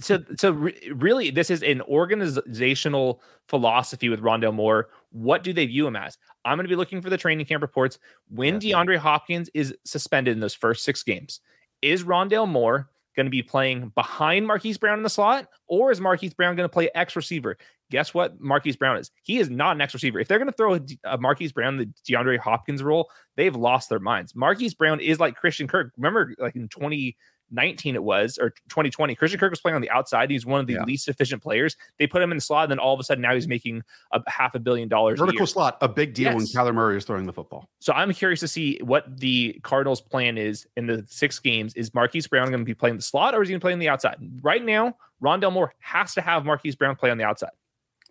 so, 0.00 0.18
so 0.36 0.50
re- 0.50 0.92
really, 0.94 1.30
this 1.30 1.50
is 1.50 1.62
an 1.62 1.80
organizational 1.82 3.22
philosophy 3.48 4.08
with 4.08 4.20
Rondale 4.20 4.54
Moore. 4.54 4.88
What 5.10 5.42
do 5.42 5.52
they 5.52 5.66
view 5.66 5.86
him 5.86 5.96
as? 5.96 6.18
I'm 6.44 6.56
going 6.56 6.64
to 6.64 6.68
be 6.68 6.76
looking 6.76 7.00
for 7.00 7.10
the 7.10 7.16
training 7.16 7.46
camp 7.46 7.62
reports 7.62 7.98
when. 8.28 8.58
DeAndre 8.60 8.98
Hopkins 8.98 9.50
is 9.54 9.74
suspended 9.84 10.32
in 10.32 10.40
those 10.40 10.54
first 10.54 10.84
six 10.84 11.02
games. 11.02 11.40
Is 11.80 12.04
Rondale 12.04 12.48
Moore 12.48 12.90
going 13.16 13.26
to 13.26 13.30
be 13.30 13.42
playing 13.42 13.92
behind 13.94 14.46
Marquise 14.46 14.78
Brown 14.78 14.98
in 14.98 15.02
the 15.02 15.10
slot, 15.10 15.48
or 15.66 15.90
is 15.90 16.00
Marquise 16.00 16.34
Brown 16.34 16.56
going 16.56 16.68
to 16.68 16.72
play 16.72 16.90
X 16.94 17.16
receiver? 17.16 17.56
Guess 17.90 18.14
what? 18.14 18.40
Marquise 18.40 18.76
Brown 18.76 18.96
is. 18.96 19.10
He 19.22 19.38
is 19.38 19.50
not 19.50 19.76
an 19.76 19.82
X 19.82 19.92
receiver. 19.92 20.18
If 20.18 20.28
they're 20.28 20.38
going 20.38 20.50
to 20.50 20.56
throw 20.56 20.78
a, 21.04 21.18
Marquise 21.18 21.52
Brown 21.52 21.76
the 21.76 21.90
DeAndre 22.08 22.38
Hopkins 22.38 22.82
role, 22.82 23.10
they've 23.36 23.54
lost 23.54 23.88
their 23.90 24.00
minds. 24.00 24.34
Marquise 24.34 24.74
Brown 24.74 25.00
is 25.00 25.20
like 25.20 25.36
Christian 25.36 25.68
Kirk. 25.68 25.92
Remember, 25.96 26.34
like 26.38 26.56
in 26.56 26.68
20 26.68 27.16
19 27.52 27.94
it 27.94 28.02
was 28.02 28.38
or 28.38 28.50
2020 28.68 29.14
christian 29.14 29.38
kirk 29.38 29.50
was 29.50 29.60
playing 29.60 29.76
on 29.76 29.82
the 29.82 29.90
outside 29.90 30.30
he's 30.30 30.46
one 30.46 30.60
of 30.60 30.66
the 30.66 30.74
yeah. 30.74 30.84
least 30.84 31.08
efficient 31.08 31.42
players. 31.42 31.76
They 31.98 32.06
put 32.06 32.22
him 32.22 32.30
in 32.30 32.36
the 32.36 32.42
slot 32.42 32.64
and 32.64 32.72
then 32.72 32.78
all 32.78 32.94
of 32.94 33.00
a 33.00 33.04
sudden 33.04 33.22
now 33.22 33.34
he's 33.34 33.48
making 33.48 33.82
a 34.12 34.22
half 34.26 34.54
a 34.54 34.58
billion 34.58 34.88
dollars 34.88 35.18
vertical 35.18 35.44
a 35.44 35.46
slot 35.46 35.78
a 35.80 35.88
big 35.88 36.14
deal 36.14 36.32
yes. 36.32 36.34
when 36.34 36.46
Kyler 36.46 36.74
Murray 36.74 36.96
is 36.96 37.04
throwing 37.04 37.26
the 37.26 37.32
football. 37.32 37.68
So 37.80 37.92
i'm 37.92 38.12
curious 38.12 38.40
to 38.40 38.48
see 38.48 38.78
what 38.82 39.18
the 39.20 39.58
cardinals 39.62 40.00
plan 40.00 40.38
is 40.38 40.66
in 40.76 40.86
the 40.86 41.04
six 41.08 41.38
games. 41.38 41.74
Is 41.74 41.94
marquise 41.94 42.26
brown 42.26 42.48
going 42.48 42.60
to 42.60 42.64
be 42.64 42.74
playing 42.74 42.96
the 42.96 43.02
slot 43.02 43.34
or 43.34 43.42
is 43.42 43.48
he 43.48 43.52
going 43.52 43.60
to 43.60 43.64
play 43.64 43.72
on 43.72 43.78
the 43.78 43.88
outside? 43.88 44.16
Right 44.42 44.64
now 44.64 44.96
rondale 45.22 45.52
moore 45.52 45.74
has 45.78 46.14
to 46.14 46.20
have 46.20 46.44
marquise 46.44 46.74
brown 46.74 46.96
play 46.96 47.10
on 47.10 47.18
the 47.18 47.24
outside. 47.24 47.52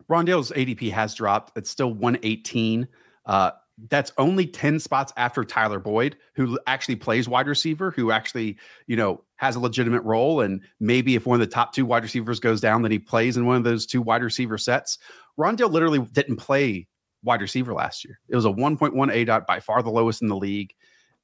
Rondale's 0.09 0.51
adp 0.51 0.91
has 0.91 1.13
dropped. 1.13 1.57
It's 1.57 1.69
still 1.69 1.93
118 1.93 2.87
uh 3.25 3.51
that's 3.89 4.11
only 4.17 4.45
10 4.45 4.79
spots 4.79 5.11
after 5.17 5.43
Tyler 5.43 5.79
Boyd, 5.79 6.17
who 6.35 6.59
actually 6.67 6.95
plays 6.95 7.27
wide 7.27 7.47
receiver, 7.47 7.91
who 7.91 8.11
actually, 8.11 8.57
you 8.87 8.95
know, 8.95 9.23
has 9.37 9.55
a 9.55 9.59
legitimate 9.59 10.03
role. 10.03 10.41
And 10.41 10.61
maybe 10.79 11.15
if 11.15 11.25
one 11.25 11.41
of 11.41 11.47
the 11.47 11.53
top 11.53 11.73
two 11.73 11.85
wide 11.85 12.03
receivers 12.03 12.39
goes 12.39 12.61
down, 12.61 12.81
then 12.81 12.91
he 12.91 12.99
plays 12.99 13.37
in 13.37 13.45
one 13.45 13.55
of 13.55 13.63
those 13.63 13.85
two 13.85 14.01
wide 14.01 14.23
receiver 14.23 14.57
sets. 14.57 14.97
Rondale 15.39 15.71
literally 15.71 15.99
didn't 15.99 16.35
play 16.35 16.87
wide 17.23 17.41
receiver 17.41 17.73
last 17.73 18.05
year. 18.05 18.19
It 18.29 18.35
was 18.35 18.45
a 18.45 18.49
1.1 18.49 18.93
aDOT, 18.93 19.45
by 19.45 19.59
far 19.59 19.81
the 19.81 19.89
lowest 19.89 20.21
in 20.21 20.27
the 20.27 20.35
league. 20.35 20.73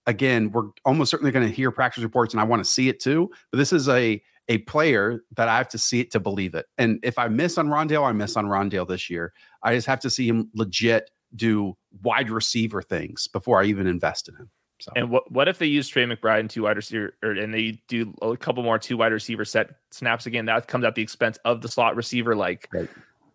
Again, 0.06 0.52
we're 0.52 0.70
almost 0.86 1.12
certainly 1.12 1.32
going 1.32 1.48
to 1.48 1.54
hear 1.54 1.70
practice 1.70 2.04
reports, 2.04 2.34
and 2.34 2.42
I 2.42 2.46
want 2.46 2.64
to 2.64 2.70
see 2.70 2.88
it 2.88 3.02
too. 3.02 3.30
But 3.52 3.58
this 3.58 3.74
is 3.74 3.90
a 3.90 4.22
a 4.50 4.60
player 4.60 5.24
that 5.36 5.50
I 5.50 5.58
have 5.58 5.68
to 5.70 5.78
see 5.78 6.00
it 6.00 6.12
to 6.12 6.22
believe 6.22 6.56
it. 6.56 6.68
And 6.78 7.00
if 7.04 7.18
I 7.18 7.28
miss 7.28 7.58
on 7.58 7.68
Rondale, 7.68 8.08
I 8.08 8.14
miss 8.14 8.38
on 8.38 8.46
Rondale 8.46 8.88
this 8.88 9.10
year. 9.10 9.34
I 9.62 9.76
just 9.76 9.88
have 9.88 10.00
to 10.02 10.10
see 10.10 10.28
him 10.28 10.50
legit 10.54 11.12
do 11.36 11.76
wide 12.02 12.30
receiver 12.30 12.82
things 12.82 13.28
before 13.28 13.62
I 13.62 13.66
even 13.66 13.88
invest 13.88 14.30
in 14.30 14.36
him. 14.36 14.50
So. 14.80 14.92
And 14.96 15.10
what 15.10 15.32
what 15.32 15.48
if 15.48 15.58
they 15.58 15.66
use 15.66 15.88
Trey 15.88 16.06
McBride 16.06 16.42
and 16.42 16.50
two 16.50 16.64
wide 16.64 16.76
receiver, 16.76 17.16
or, 17.24 17.32
and 17.32 17.54
they 17.54 17.82
do 17.88 18.14
a 18.22 18.38
couple 18.38 18.62
more 18.64 18.78
two 18.78 18.98
wide 18.98 19.12
receiver 19.12 19.44
set 19.44 19.72
snaps 19.92 20.28
again? 20.28 20.46
That 20.46 20.68
comes 20.68 20.86
at 20.86 20.96
the 20.96 21.02
expense 21.02 21.40
of 21.46 21.62
the 21.62 21.68
slot 21.68 21.96
receiver. 21.96 22.36
Like, 22.36 22.70
right. 22.72 22.90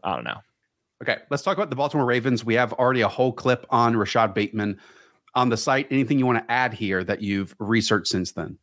I 0.04 0.14
don't 0.14 0.24
know. 0.24 0.38
Okay, 1.02 1.18
let's 1.30 1.42
talk 1.42 1.56
about 1.56 1.68
the 1.68 1.76
Baltimore 1.76 2.06
Ravens. 2.06 2.44
We 2.44 2.54
have 2.54 2.72
already 2.74 3.00
a 3.00 3.08
whole 3.08 3.32
clip 3.32 3.66
on 3.70 3.94
Rashad 3.94 4.34
Bateman 4.34 4.78
on 5.34 5.48
the 5.48 5.56
site. 5.56 5.88
Anything 5.90 6.20
you 6.20 6.26
want 6.26 6.46
to 6.46 6.50
add 6.50 6.72
here 6.72 7.02
that 7.02 7.22
you've 7.22 7.56
researched 7.58 8.06
since 8.06 8.32
then? 8.32 8.58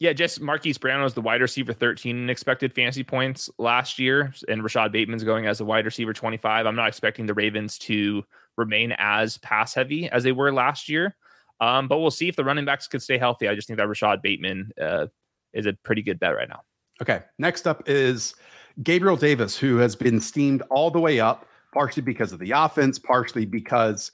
Yeah, 0.00 0.14
just 0.14 0.40
Marquise 0.40 0.78
Brown 0.78 1.02
was 1.02 1.14
the 1.14 1.20
wide 1.20 1.42
receiver 1.42 1.74
13 1.74 2.16
in 2.16 2.30
expected 2.30 2.72
fantasy 2.72 3.04
points 3.04 3.50
last 3.58 3.98
year, 3.98 4.32
and 4.48 4.62
Rashad 4.62 4.90
Bateman's 4.90 5.22
going 5.22 5.46
as 5.46 5.60
a 5.60 5.64
wide 5.64 5.84
receiver 5.84 6.12
25. 6.12 6.66
I'm 6.66 6.74
not 6.74 6.88
expecting 6.88 7.26
the 7.26 7.34
Ravens 7.34 7.78
to 7.80 8.24
remain 8.60 8.94
as 8.98 9.38
pass 9.38 9.74
heavy 9.74 10.08
as 10.10 10.22
they 10.22 10.32
were 10.32 10.52
last 10.52 10.88
year, 10.88 11.16
um, 11.60 11.88
but 11.88 11.98
we'll 11.98 12.10
see 12.10 12.28
if 12.28 12.36
the 12.36 12.44
running 12.44 12.64
backs 12.64 12.86
could 12.86 13.02
stay 13.02 13.18
healthy. 13.18 13.48
I 13.48 13.54
just 13.54 13.66
think 13.66 13.78
that 13.78 13.88
Rashad 13.88 14.22
Bateman 14.22 14.70
uh, 14.80 15.06
is 15.52 15.66
a 15.66 15.72
pretty 15.82 16.02
good 16.02 16.20
bet 16.20 16.36
right 16.36 16.48
now. 16.48 16.60
Okay, 17.02 17.22
next 17.38 17.66
up 17.66 17.82
is 17.88 18.34
Gabriel 18.82 19.16
Davis, 19.16 19.56
who 19.56 19.78
has 19.78 19.96
been 19.96 20.20
steamed 20.20 20.62
all 20.70 20.90
the 20.90 21.00
way 21.00 21.18
up, 21.18 21.46
partially 21.72 22.02
because 22.02 22.32
of 22.32 22.38
the 22.38 22.52
offense, 22.52 22.98
partially 22.98 23.46
because 23.46 24.12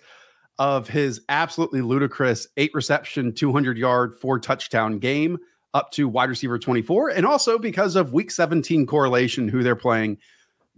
of 0.59 0.89
his 0.89 1.21
absolutely 1.29 1.83
ludicrous 1.83 2.49
eight 2.57 2.71
reception, 2.75 3.33
200 3.33 3.77
yard, 3.77 4.15
four 4.15 4.39
touchdown 4.39 4.99
game 4.99 5.39
up 5.75 5.91
to 5.91 6.09
wide 6.09 6.31
receiver 6.31 6.59
24, 6.59 7.11
and 7.11 7.27
also 7.27 7.59
because 7.59 7.97
of 7.97 8.13
week 8.13 8.31
17 8.31 8.87
correlation, 8.87 9.49
who 9.49 9.63
they're 9.63 9.77
playing 9.77 10.17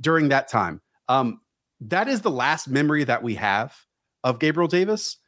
during 0.00 0.28
that 0.28 0.48
time. 0.48 0.80
Um, 1.08 1.40
that 1.80 2.08
is 2.08 2.22
the 2.22 2.30
last 2.30 2.68
memory 2.68 3.04
that 3.04 3.22
we 3.22 3.34
have 3.36 3.74
of 4.24 4.38
Gabriel 4.38 4.68
Davis. 4.68 5.18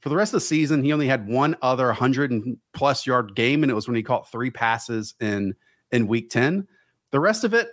For 0.00 0.08
the 0.08 0.16
rest 0.16 0.32
of 0.32 0.40
the 0.40 0.46
season, 0.46 0.82
he 0.82 0.92
only 0.92 1.08
had 1.08 1.28
one 1.28 1.56
other 1.60 1.86
100 1.86 2.32
plus 2.72 3.06
yard 3.06 3.34
game, 3.34 3.62
and 3.62 3.70
it 3.70 3.74
was 3.74 3.86
when 3.86 3.96
he 3.96 4.02
caught 4.02 4.30
three 4.30 4.50
passes 4.50 5.14
in 5.20 5.54
in 5.90 6.06
week 6.06 6.30
10. 6.30 6.66
The 7.10 7.20
rest 7.20 7.44
of 7.44 7.52
it, 7.52 7.68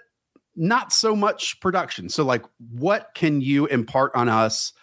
not 0.55 0.91
so 0.91 1.15
much 1.15 1.59
production. 1.61 2.09
So, 2.09 2.25
like, 2.25 2.43
what 2.71 3.11
can 3.15 3.39
you 3.39 3.67
impart 3.67 4.11
on 4.15 4.27
us 4.27 4.73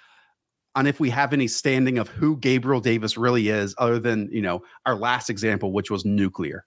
on 0.75 0.87
if 0.87 0.99
we 1.01 1.11
have 1.11 1.33
any 1.33 1.47
standing 1.47 1.99
of 1.99 2.09
who 2.09 2.37
Gabriel 2.37 2.81
Davis 2.81 3.17
really 3.17 3.49
is, 3.49 3.75
other 3.79 3.99
than 3.99 4.29
you 4.33 4.43
know 4.43 4.63
our 4.87 4.95
last 4.95 5.31
example, 5.31 5.73
which 5.73 5.91
was 5.91 6.05
nuclear. 6.05 6.65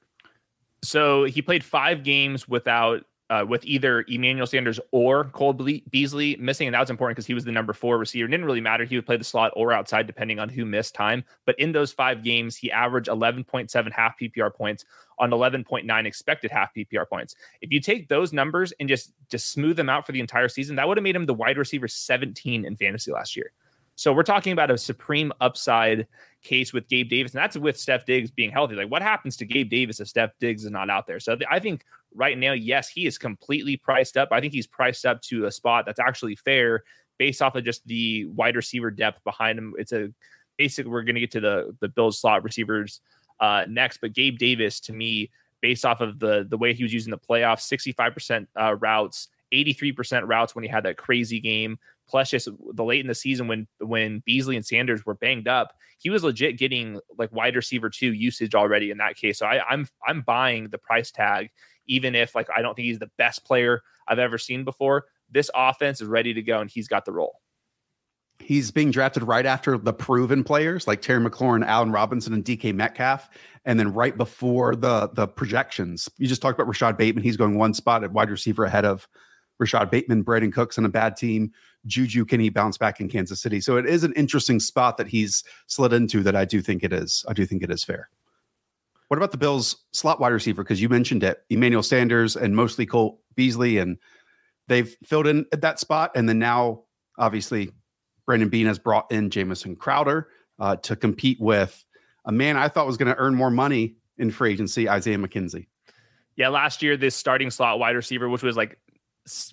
So 0.83 1.23
he 1.23 1.41
played 1.41 1.63
five 1.63 2.03
games 2.03 2.47
without 2.47 3.03
uh, 3.29 3.43
with 3.47 3.65
either 3.65 4.05
Emmanuel 4.07 4.47
Sanders 4.47 4.79
or 4.91 5.25
Cole 5.25 5.53
Beasley 5.53 6.37
missing, 6.39 6.67
and 6.67 6.73
that 6.73 6.79
was 6.79 6.89
important 6.89 7.17
because 7.17 7.27
he 7.27 7.33
was 7.33 7.43
the 7.43 7.51
number 7.51 7.73
four 7.73 7.97
receiver. 7.97 8.27
It 8.27 8.31
didn't 8.31 8.45
really 8.45 8.61
matter; 8.61 8.85
he 8.85 8.95
would 8.95 9.05
play 9.05 9.17
the 9.17 9.23
slot 9.23 9.51
or 9.55 9.73
outside 9.73 10.07
depending 10.07 10.39
on 10.39 10.49
who 10.49 10.65
missed 10.65 10.95
time. 10.95 11.23
But 11.45 11.59
in 11.59 11.71
those 11.71 11.91
five 11.91 12.23
games, 12.23 12.55
he 12.55 12.71
averaged 12.71 13.09
11.7 13.09 13.91
half 13.91 14.17
PPR 14.19 14.53
points 14.53 14.85
on 15.19 15.31
11.9 15.31 16.05
expected 16.05 16.51
half 16.51 16.73
PPR 16.73 17.09
points. 17.09 17.35
If 17.61 17.71
you 17.71 17.81
take 17.81 18.07
those 18.07 18.31
numbers 18.31 18.71
and 18.79 18.87
just 18.87 19.13
just 19.29 19.51
smooth 19.51 19.75
them 19.75 19.89
out 19.89 20.05
for 20.05 20.13
the 20.13 20.21
entire 20.21 20.47
season, 20.47 20.75
that 20.77 20.87
would 20.87 20.97
have 20.97 21.03
made 21.03 21.15
him 21.15 21.25
the 21.25 21.33
wide 21.33 21.57
receiver 21.57 21.87
17 21.87 22.65
in 22.65 22.75
fantasy 22.77 23.11
last 23.11 23.35
year. 23.35 23.51
So 23.95 24.13
we're 24.13 24.23
talking 24.23 24.53
about 24.53 24.69
a 24.69 24.77
supreme 24.77 25.33
upside 25.41 26.07
case 26.43 26.71
with 26.71 26.87
Gabe 26.87 27.09
Davis, 27.09 27.33
and 27.33 27.41
that's 27.41 27.57
with 27.57 27.79
Steph 27.79 28.05
Diggs 28.05 28.29
being 28.29 28.51
healthy. 28.51 28.75
Like, 28.75 28.91
what 28.91 29.01
happens 29.01 29.35
to 29.37 29.45
Gabe 29.45 29.71
Davis 29.71 29.99
if 29.99 30.07
Steph 30.07 30.37
Diggs 30.39 30.63
is 30.63 30.71
not 30.71 30.91
out 30.91 31.07
there? 31.07 31.19
So 31.19 31.35
I 31.49 31.57
think 31.57 31.83
right 32.13 32.37
now, 32.37 32.53
yes, 32.53 32.89
he 32.89 33.05
is 33.05 33.17
completely 33.17 33.77
priced 33.77 34.17
up. 34.17 34.29
I 34.31 34.39
think 34.39 34.53
he's 34.53 34.67
priced 34.67 35.05
up 35.05 35.21
to 35.23 35.45
a 35.45 35.51
spot 35.51 35.85
that's 35.85 35.99
actually 35.99 36.35
fair 36.35 36.83
based 37.17 37.41
off 37.41 37.55
of 37.55 37.63
just 37.63 37.85
the 37.87 38.25
wide 38.27 38.55
receiver 38.55 38.91
depth 38.91 39.23
behind 39.23 39.57
him. 39.57 39.73
It's 39.77 39.91
a 39.91 40.11
basically 40.57 40.91
we're 40.91 41.03
going 41.03 41.15
to 41.15 41.21
get 41.21 41.31
to 41.31 41.39
the 41.39 41.75
the 41.79 41.89
Bills 41.89 42.19
slot 42.19 42.43
receivers 42.43 43.01
uh, 43.39 43.65
next, 43.67 43.99
but 44.01 44.13
Gabe 44.13 44.37
Davis 44.37 44.79
to 44.81 44.93
me, 44.93 45.31
based 45.61 45.85
off 45.85 46.01
of 46.01 46.19
the 46.19 46.45
the 46.49 46.57
way 46.57 46.73
he 46.73 46.83
was 46.83 46.93
using 46.93 47.11
the 47.11 47.17
playoffs, 47.17 47.61
sixty 47.61 47.91
five 47.91 48.13
percent 48.13 48.49
uh, 48.59 48.75
routes. 48.75 49.29
83% 49.53 50.27
routes 50.27 50.53
when 50.53 50.65
he 50.65 50.69
had 50.69 50.83
that 50.83 50.97
crazy 50.97 51.39
game 51.39 51.79
plus 52.07 52.29
just 52.29 52.47
the 52.73 52.83
late 52.83 53.01
in 53.01 53.07
the 53.07 53.15
season 53.15 53.47
when 53.47 53.67
when 53.79 54.23
Beasley 54.25 54.55
and 54.55 54.65
Sanders 54.65 55.05
were 55.05 55.15
banged 55.15 55.47
up, 55.47 55.73
he 55.99 56.09
was 56.09 56.23
legit 56.23 56.57
getting 56.57 56.99
like 57.17 57.31
wide 57.31 57.55
receiver 57.55 57.89
two 57.89 58.13
usage 58.13 58.55
already 58.55 58.91
in 58.91 58.97
that 58.97 59.15
case. 59.15 59.39
So 59.39 59.45
I, 59.45 59.61
I'm 59.67 59.87
I'm 60.05 60.21
buying 60.21 60.69
the 60.69 60.77
price 60.77 61.11
tag, 61.11 61.49
even 61.87 62.15
if 62.15 62.35
like 62.35 62.47
I 62.55 62.61
don't 62.61 62.75
think 62.75 62.85
he's 62.85 62.99
the 62.99 63.11
best 63.17 63.45
player 63.45 63.81
I've 64.07 64.19
ever 64.19 64.37
seen 64.37 64.63
before. 64.63 65.05
This 65.29 65.49
offense 65.53 66.01
is 66.01 66.07
ready 66.07 66.33
to 66.33 66.41
go, 66.41 66.61
and 66.61 66.69
he's 66.69 66.87
got 66.87 67.05
the 67.05 67.11
role. 67.11 67.41
He's 68.39 68.71
being 68.71 68.91
drafted 68.91 69.23
right 69.23 69.45
after 69.45 69.77
the 69.77 69.93
proven 69.93 70.43
players 70.43 70.87
like 70.87 71.01
Terry 71.01 71.23
McLaurin, 71.23 71.65
Allen 71.65 71.91
Robinson, 71.91 72.33
and 72.33 72.45
DK 72.45 72.73
Metcalf, 72.73 73.29
and 73.65 73.79
then 73.79 73.93
right 73.93 74.15
before 74.15 74.75
the 74.75 75.09
the 75.13 75.27
projections. 75.27 76.07
You 76.17 76.27
just 76.27 76.41
talked 76.41 76.59
about 76.59 76.71
Rashad 76.71 76.97
Bateman. 76.97 77.23
He's 77.23 77.37
going 77.37 77.57
one 77.57 77.73
spot 77.73 78.03
at 78.03 78.13
wide 78.13 78.29
receiver 78.29 78.63
ahead 78.63 78.85
of 78.85 79.07
Rashad 79.61 79.89
Bateman, 79.89 80.23
Brandin 80.23 80.53
Cooks 80.53 80.77
on 80.77 80.85
a 80.85 80.89
bad 80.89 81.17
team. 81.17 81.51
Juju 81.85 82.25
can 82.25 82.39
he 82.39 82.49
bounce 82.49 82.77
back 82.77 82.99
in 82.99 83.09
Kansas 83.09 83.41
City? 83.41 83.61
So 83.61 83.77
it 83.77 83.85
is 83.85 84.03
an 84.03 84.13
interesting 84.13 84.59
spot 84.59 84.97
that 84.97 85.07
he's 85.07 85.43
slid 85.67 85.93
into 85.93 86.21
that 86.23 86.35
I 86.35 86.45
do 86.45 86.61
think 86.61 86.83
it 86.83 86.93
is. 86.93 87.25
I 87.27 87.33
do 87.33 87.45
think 87.45 87.63
it 87.63 87.71
is 87.71 87.83
fair. 87.83 88.09
What 89.07 89.17
about 89.17 89.31
the 89.31 89.37
Bills 89.37 89.85
slot 89.93 90.19
wide 90.19 90.33
receiver? 90.33 90.63
Because 90.63 90.81
you 90.81 90.89
mentioned 90.89 91.23
it, 91.23 91.43
Emmanuel 91.49 91.83
Sanders 91.83 92.35
and 92.35 92.55
mostly 92.55 92.85
Cole 92.85 93.21
Beasley, 93.35 93.77
and 93.77 93.97
they've 94.67 94.95
filled 95.05 95.27
in 95.27 95.45
at 95.53 95.61
that 95.61 95.79
spot. 95.79 96.11
And 96.15 96.27
then 96.27 96.39
now, 96.39 96.83
obviously, 97.17 97.71
Brandon 98.25 98.49
Beane 98.49 98.67
has 98.67 98.79
brought 98.79 99.09
in 99.11 99.29
Jamison 99.29 99.75
Crowder 99.75 100.29
uh, 100.59 100.75
to 100.77 100.95
compete 100.95 101.39
with 101.39 101.83
a 102.25 102.31
man 102.31 102.57
I 102.57 102.67
thought 102.67 102.85
was 102.85 102.97
going 102.97 103.11
to 103.11 103.17
earn 103.17 103.33
more 103.33 103.51
money 103.51 103.95
in 104.17 104.31
free 104.31 104.51
agency, 104.51 104.89
Isaiah 104.89 105.17
McKenzie. 105.17 105.67
Yeah, 106.35 106.49
last 106.49 106.83
year 106.83 106.97
this 106.97 107.15
starting 107.15 107.49
slot 107.49 107.79
wide 107.79 107.95
receiver, 107.95 108.29
which 108.29 108.43
was 108.43 108.57
like 108.57 108.77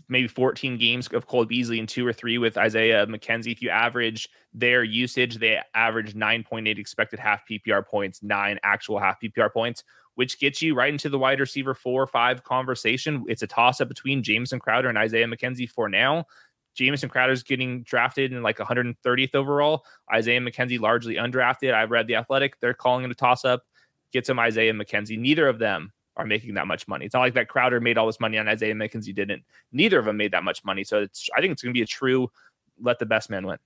maybe 0.08 0.28
14 0.28 0.78
games 0.78 1.08
of 1.08 1.26
Cole 1.26 1.44
Beasley 1.44 1.78
and 1.78 1.88
two 1.88 2.06
or 2.06 2.12
three 2.12 2.38
with 2.38 2.56
Isaiah 2.56 3.06
McKenzie. 3.06 3.52
If 3.52 3.62
you 3.62 3.70
average 3.70 4.28
their 4.52 4.84
usage, 4.84 5.38
they 5.38 5.60
average 5.74 6.14
9.8 6.14 6.78
expected 6.78 7.18
half 7.18 7.42
PPR 7.48 7.86
points, 7.86 8.22
nine 8.22 8.58
actual 8.62 8.98
half 8.98 9.20
PPR 9.20 9.52
points, 9.52 9.84
which 10.14 10.38
gets 10.38 10.62
you 10.62 10.74
right 10.74 10.92
into 10.92 11.08
the 11.08 11.18
wide 11.18 11.40
receiver 11.40 11.74
four 11.74 12.02
or 12.02 12.06
five 12.06 12.44
conversation. 12.44 13.24
It's 13.28 13.42
a 13.42 13.46
toss 13.46 13.80
up 13.80 13.88
between 13.88 14.22
Jamison 14.22 14.60
Crowder 14.60 14.88
and 14.88 14.98
Isaiah 14.98 15.26
McKenzie 15.26 15.68
for 15.68 15.88
now. 15.88 16.26
Jamison 16.74 17.08
Crowder's 17.08 17.42
getting 17.42 17.82
drafted 17.82 18.32
in 18.32 18.42
like 18.42 18.58
130th 18.58 19.34
overall. 19.34 19.84
Isaiah 20.12 20.40
McKenzie 20.40 20.80
largely 20.80 21.14
undrafted. 21.14 21.72
I've 21.72 21.90
read 21.90 22.06
the 22.06 22.16
Athletic; 22.16 22.58
they're 22.60 22.74
calling 22.74 23.04
it 23.04 23.10
a 23.10 23.14
toss 23.14 23.44
up. 23.44 23.62
Get 24.12 24.26
some 24.26 24.38
Isaiah 24.38 24.72
McKenzie. 24.72 25.18
Neither 25.18 25.48
of 25.48 25.58
them 25.58 25.92
are 26.16 26.26
making 26.26 26.54
that 26.54 26.66
much 26.66 26.87
money. 26.87 27.06
It's 27.06 27.14
not 27.14 27.21
like 27.21 27.35
that 27.35 27.49
Crowder 27.49 27.80
made 27.80 27.99
all 27.99 28.06
this 28.06 28.21
money 28.21 28.38
on 28.38 28.49
Isaiah 28.49 28.75
McKenzie 28.75 29.14
didn't. 29.14 29.42
Neither 29.73 29.99
of 29.99 30.04
them 30.04 30.16
made 30.16 30.33
that 30.33 30.44
much 30.44 30.64
money. 30.64 30.85
So 30.85 31.02
it's 31.02 31.28
I 31.37 31.40
think 31.40 31.52
it's 31.52 31.62
going 31.62 31.73
to 31.73 31.78
be 31.78 31.83
a 31.83 31.87
true 31.87 32.30
let 32.80 32.99
the 32.99 33.06
best 33.06 33.30
man 33.30 33.47
win. 33.47 33.59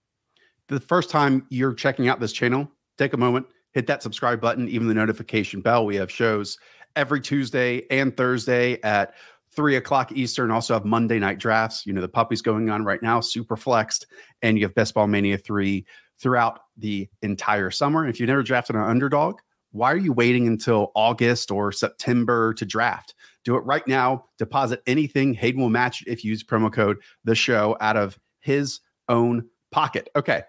The 0.69 0.81
first 0.81 1.11
time 1.11 1.47
you're 1.49 1.75
checking 1.75 2.09
out 2.09 2.21
this 2.21 2.33
channel, 2.33 2.71
take 2.99 3.13
a 3.15 3.17
moment, 3.17 3.47
hit 3.73 3.87
that 3.87 4.03
subscribe 4.03 4.41
button, 4.41 4.69
even 4.69 4.89
the 4.89 4.95
notification 4.95 5.61
bell. 5.61 5.87
We 5.87 5.97
have 5.97 6.11
shows 6.11 6.59
every 6.97 7.21
Tuesday 7.21 7.87
and 7.91 8.17
Thursday 8.17 8.81
at 8.83 9.15
three 9.51 9.77
o'clock 9.77 10.13
Eastern. 10.13 10.51
Also 10.51 10.75
have 10.75 10.85
Monday 10.85 11.19
night 11.19 11.39
drafts. 11.39 11.87
You 11.87 11.93
know, 11.93 12.01
the 12.01 12.09
puppy's 12.09 12.43
going 12.43 12.71
on 12.71 12.85
right 12.85 13.03
now, 13.03 13.21
super 13.21 13.57
flexed, 13.57 14.07
and 14.43 14.59
you 14.59 14.65
have 14.65 14.75
Best 14.75 14.95
Ball 14.95 15.07
Mania 15.07 15.39
3 15.39 15.87
throughout 16.21 16.61
the 16.77 17.09
entire 17.23 17.71
summer. 17.71 18.07
If 18.07 18.21
you've 18.21 18.29
never 18.29 18.43
drafted 18.43 18.77
an 18.77 18.83
underdog, 18.83 19.39
why 19.73 19.93
are 19.93 19.99
you 19.99 20.13
waiting 20.13 20.47
until 20.47 20.93
August 20.95 21.51
or 21.51 21.73
September 21.73 22.55
to 22.55 22.65
draft? 22.65 23.15
Do 23.45 23.57
it 23.57 23.61
right 23.61 23.87
now. 23.87 24.27
Deposit 24.39 24.83
anything. 24.87 25.35
Hayden 25.35 25.61
will 25.61 25.69
match 25.69 26.03
if 26.07 26.25
you 26.25 26.31
use 26.31 26.43
promo 26.43 26.73
code 26.73 26.99
the 27.25 27.35
show 27.35 27.77
out 27.81 27.97
of 27.97 28.19
his 28.41 28.81
own 29.09 29.49
pocket. 29.71 30.09
Okay. 30.17 30.43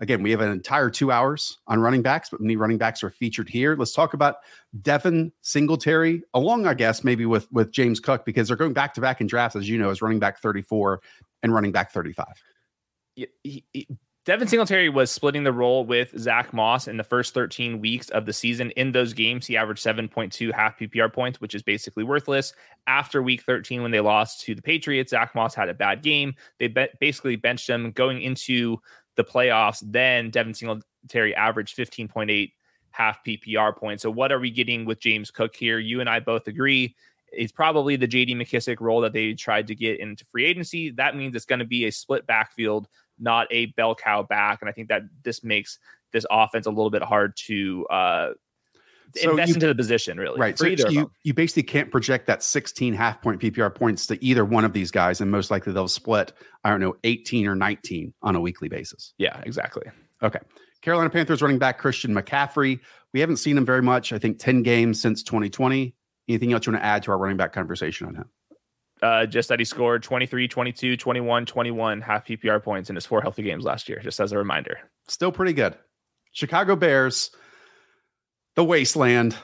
Again, 0.00 0.22
we 0.22 0.30
have 0.30 0.40
an 0.40 0.52
entire 0.52 0.90
two 0.90 1.10
hours 1.10 1.58
on 1.66 1.80
running 1.80 2.02
backs, 2.02 2.28
but 2.30 2.40
many 2.40 2.54
running 2.54 2.78
backs 2.78 3.02
are 3.02 3.10
featured 3.10 3.48
here. 3.48 3.74
Let's 3.74 3.92
talk 3.92 4.14
about 4.14 4.36
Devin 4.80 5.32
Singletary, 5.42 6.22
along, 6.34 6.68
I 6.68 6.74
guess, 6.74 7.02
maybe 7.02 7.26
with 7.26 7.50
with 7.50 7.72
James 7.72 7.98
Cook, 7.98 8.24
because 8.24 8.46
they're 8.46 8.56
going 8.56 8.74
back 8.74 8.94
to 8.94 9.00
back 9.00 9.20
in 9.20 9.26
drafts, 9.26 9.56
as 9.56 9.68
you 9.68 9.76
know, 9.76 9.90
as 9.90 10.00
running 10.00 10.20
back 10.20 10.38
34 10.38 11.00
and 11.42 11.52
running 11.52 11.72
back 11.72 11.90
35. 11.90 12.26
Devin 14.28 14.46
Singletary 14.46 14.90
was 14.90 15.10
splitting 15.10 15.44
the 15.44 15.54
role 15.54 15.86
with 15.86 16.12
Zach 16.18 16.52
Moss 16.52 16.86
in 16.86 16.98
the 16.98 17.02
first 17.02 17.32
13 17.32 17.80
weeks 17.80 18.10
of 18.10 18.26
the 18.26 18.32
season. 18.34 18.70
In 18.72 18.92
those 18.92 19.14
games, 19.14 19.46
he 19.46 19.56
averaged 19.56 19.82
7.2 19.82 20.52
half 20.52 20.78
PPR 20.78 21.10
points, 21.10 21.40
which 21.40 21.54
is 21.54 21.62
basically 21.62 22.04
worthless. 22.04 22.52
After 22.86 23.22
week 23.22 23.40
13, 23.40 23.80
when 23.80 23.90
they 23.90 24.00
lost 24.00 24.42
to 24.42 24.54
the 24.54 24.60
Patriots, 24.60 25.12
Zach 25.12 25.34
Moss 25.34 25.54
had 25.54 25.70
a 25.70 25.74
bad 25.74 26.02
game. 26.02 26.34
They 26.58 26.68
be- 26.68 26.90
basically 27.00 27.36
benched 27.36 27.70
him 27.70 27.90
going 27.92 28.20
into 28.20 28.76
the 29.16 29.24
playoffs. 29.24 29.82
Then 29.82 30.28
Devin 30.28 30.52
Singletary 30.52 31.34
averaged 31.34 31.74
15.8 31.74 32.52
half 32.90 33.24
PPR 33.24 33.74
points. 33.74 34.02
So, 34.02 34.10
what 34.10 34.30
are 34.30 34.40
we 34.40 34.50
getting 34.50 34.84
with 34.84 35.00
James 35.00 35.30
Cook 35.30 35.56
here? 35.56 35.78
You 35.78 36.02
and 36.02 36.10
I 36.10 36.20
both 36.20 36.48
agree. 36.48 36.96
It's 37.32 37.52
probably 37.52 37.96
the 37.96 38.08
JD 38.08 38.36
McKissic 38.36 38.78
role 38.78 39.00
that 39.00 39.14
they 39.14 39.32
tried 39.32 39.68
to 39.68 39.74
get 39.74 40.00
into 40.00 40.26
free 40.26 40.44
agency. 40.44 40.90
That 40.90 41.16
means 41.16 41.34
it's 41.34 41.46
going 41.46 41.60
to 41.60 41.64
be 41.64 41.86
a 41.86 41.92
split 41.92 42.26
backfield 42.26 42.88
not 43.18 43.46
a 43.50 43.66
bell 43.66 43.94
cow 43.94 44.22
back. 44.22 44.58
And 44.60 44.68
I 44.68 44.72
think 44.72 44.88
that 44.88 45.02
this 45.22 45.42
makes 45.44 45.78
this 46.12 46.26
offense 46.30 46.66
a 46.66 46.70
little 46.70 46.90
bit 46.90 47.02
hard 47.02 47.36
to 47.46 47.86
uh, 47.86 48.30
so 49.16 49.30
invest 49.30 49.48
you, 49.48 49.54
into 49.54 49.66
the 49.66 49.74
position, 49.74 50.18
really. 50.18 50.38
Right. 50.38 50.58
So 50.58 50.66
you, 50.66 51.10
you 51.22 51.34
basically 51.34 51.62
can't 51.62 51.90
project 51.90 52.26
that 52.26 52.42
16 52.42 52.94
half 52.94 53.22
point 53.22 53.40
PPR 53.40 53.74
points 53.74 54.06
to 54.06 54.22
either 54.24 54.44
one 54.44 54.64
of 54.64 54.72
these 54.72 54.90
guys. 54.90 55.20
And 55.20 55.30
most 55.30 55.50
likely 55.50 55.72
they'll 55.72 55.88
split, 55.88 56.32
I 56.64 56.70
don't 56.70 56.80
know, 56.80 56.96
18 57.04 57.46
or 57.46 57.54
19 57.54 58.12
on 58.22 58.36
a 58.36 58.40
weekly 58.40 58.68
basis. 58.68 59.14
Yeah, 59.18 59.40
exactly. 59.44 59.84
Okay. 60.22 60.40
Carolina 60.82 61.10
Panthers 61.10 61.42
running 61.42 61.58
back 61.58 61.78
Christian 61.78 62.14
McCaffrey. 62.14 62.80
We 63.12 63.20
haven't 63.20 63.38
seen 63.38 63.56
him 63.56 63.64
very 63.64 63.82
much. 63.82 64.12
I 64.12 64.18
think 64.18 64.38
10 64.38 64.62
games 64.62 65.00
since 65.00 65.22
2020. 65.22 65.94
Anything 66.28 66.52
else 66.52 66.66
you 66.66 66.72
want 66.72 66.82
to 66.82 66.86
add 66.86 67.02
to 67.04 67.10
our 67.10 67.18
running 67.18 67.38
back 67.38 67.52
conversation 67.52 68.06
on 68.06 68.14
him? 68.14 68.30
Uh, 69.00 69.26
just 69.26 69.48
that 69.48 69.60
he 69.60 69.64
scored 69.64 70.02
23, 70.02 70.48
22, 70.48 70.96
21, 70.96 71.46
21 71.46 72.00
half 72.00 72.26
PPR 72.26 72.62
points 72.62 72.90
in 72.90 72.96
his 72.96 73.06
four 73.06 73.20
healthy 73.20 73.42
games 73.42 73.64
last 73.64 73.88
year, 73.88 74.00
just 74.02 74.18
as 74.18 74.32
a 74.32 74.38
reminder. 74.38 74.78
Still 75.06 75.30
pretty 75.30 75.52
good. 75.52 75.76
Chicago 76.32 76.74
Bears, 76.74 77.30
the 78.56 78.64
wasteland, 78.64 79.36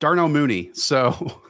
Darnell 0.00 0.28
Mooney. 0.28 0.70
So 0.74 1.42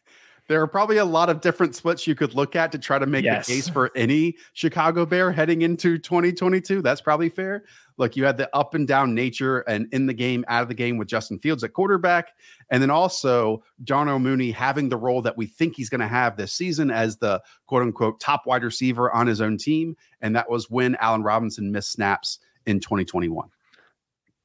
there 0.48 0.60
are 0.60 0.66
probably 0.66 0.98
a 0.98 1.04
lot 1.04 1.30
of 1.30 1.40
different 1.40 1.74
splits 1.74 2.06
you 2.06 2.14
could 2.14 2.34
look 2.34 2.56
at 2.56 2.72
to 2.72 2.78
try 2.78 2.98
to 2.98 3.06
make 3.06 3.24
yes. 3.24 3.46
the 3.46 3.54
case 3.54 3.68
for 3.68 3.90
any 3.94 4.36
Chicago 4.52 5.06
Bear 5.06 5.30
heading 5.32 5.62
into 5.62 5.96
2022. 5.96 6.82
That's 6.82 7.00
probably 7.00 7.28
fair. 7.28 7.64
Look, 8.00 8.16
you 8.16 8.24
had 8.24 8.38
the 8.38 8.48
up 8.56 8.72
and 8.72 8.88
down 8.88 9.14
nature 9.14 9.58
and 9.58 9.86
in 9.92 10.06
the 10.06 10.14
game, 10.14 10.42
out 10.48 10.62
of 10.62 10.68
the 10.68 10.74
game 10.74 10.96
with 10.96 11.06
Justin 11.06 11.38
Fields 11.38 11.62
at 11.62 11.74
quarterback. 11.74 12.32
And 12.70 12.82
then 12.82 12.88
also 12.88 13.62
Darnell 13.84 14.18
Mooney 14.18 14.52
having 14.52 14.88
the 14.88 14.96
role 14.96 15.20
that 15.20 15.36
we 15.36 15.44
think 15.44 15.76
he's 15.76 15.90
going 15.90 16.00
to 16.00 16.08
have 16.08 16.34
this 16.34 16.50
season 16.54 16.90
as 16.90 17.18
the 17.18 17.42
quote 17.66 17.82
unquote 17.82 18.18
top 18.18 18.46
wide 18.46 18.64
receiver 18.64 19.12
on 19.12 19.26
his 19.26 19.42
own 19.42 19.58
team. 19.58 19.98
And 20.22 20.34
that 20.34 20.48
was 20.48 20.70
when 20.70 20.96
Allen 20.96 21.22
Robinson 21.22 21.72
missed 21.72 21.92
snaps 21.92 22.38
in 22.64 22.80
2021. 22.80 23.50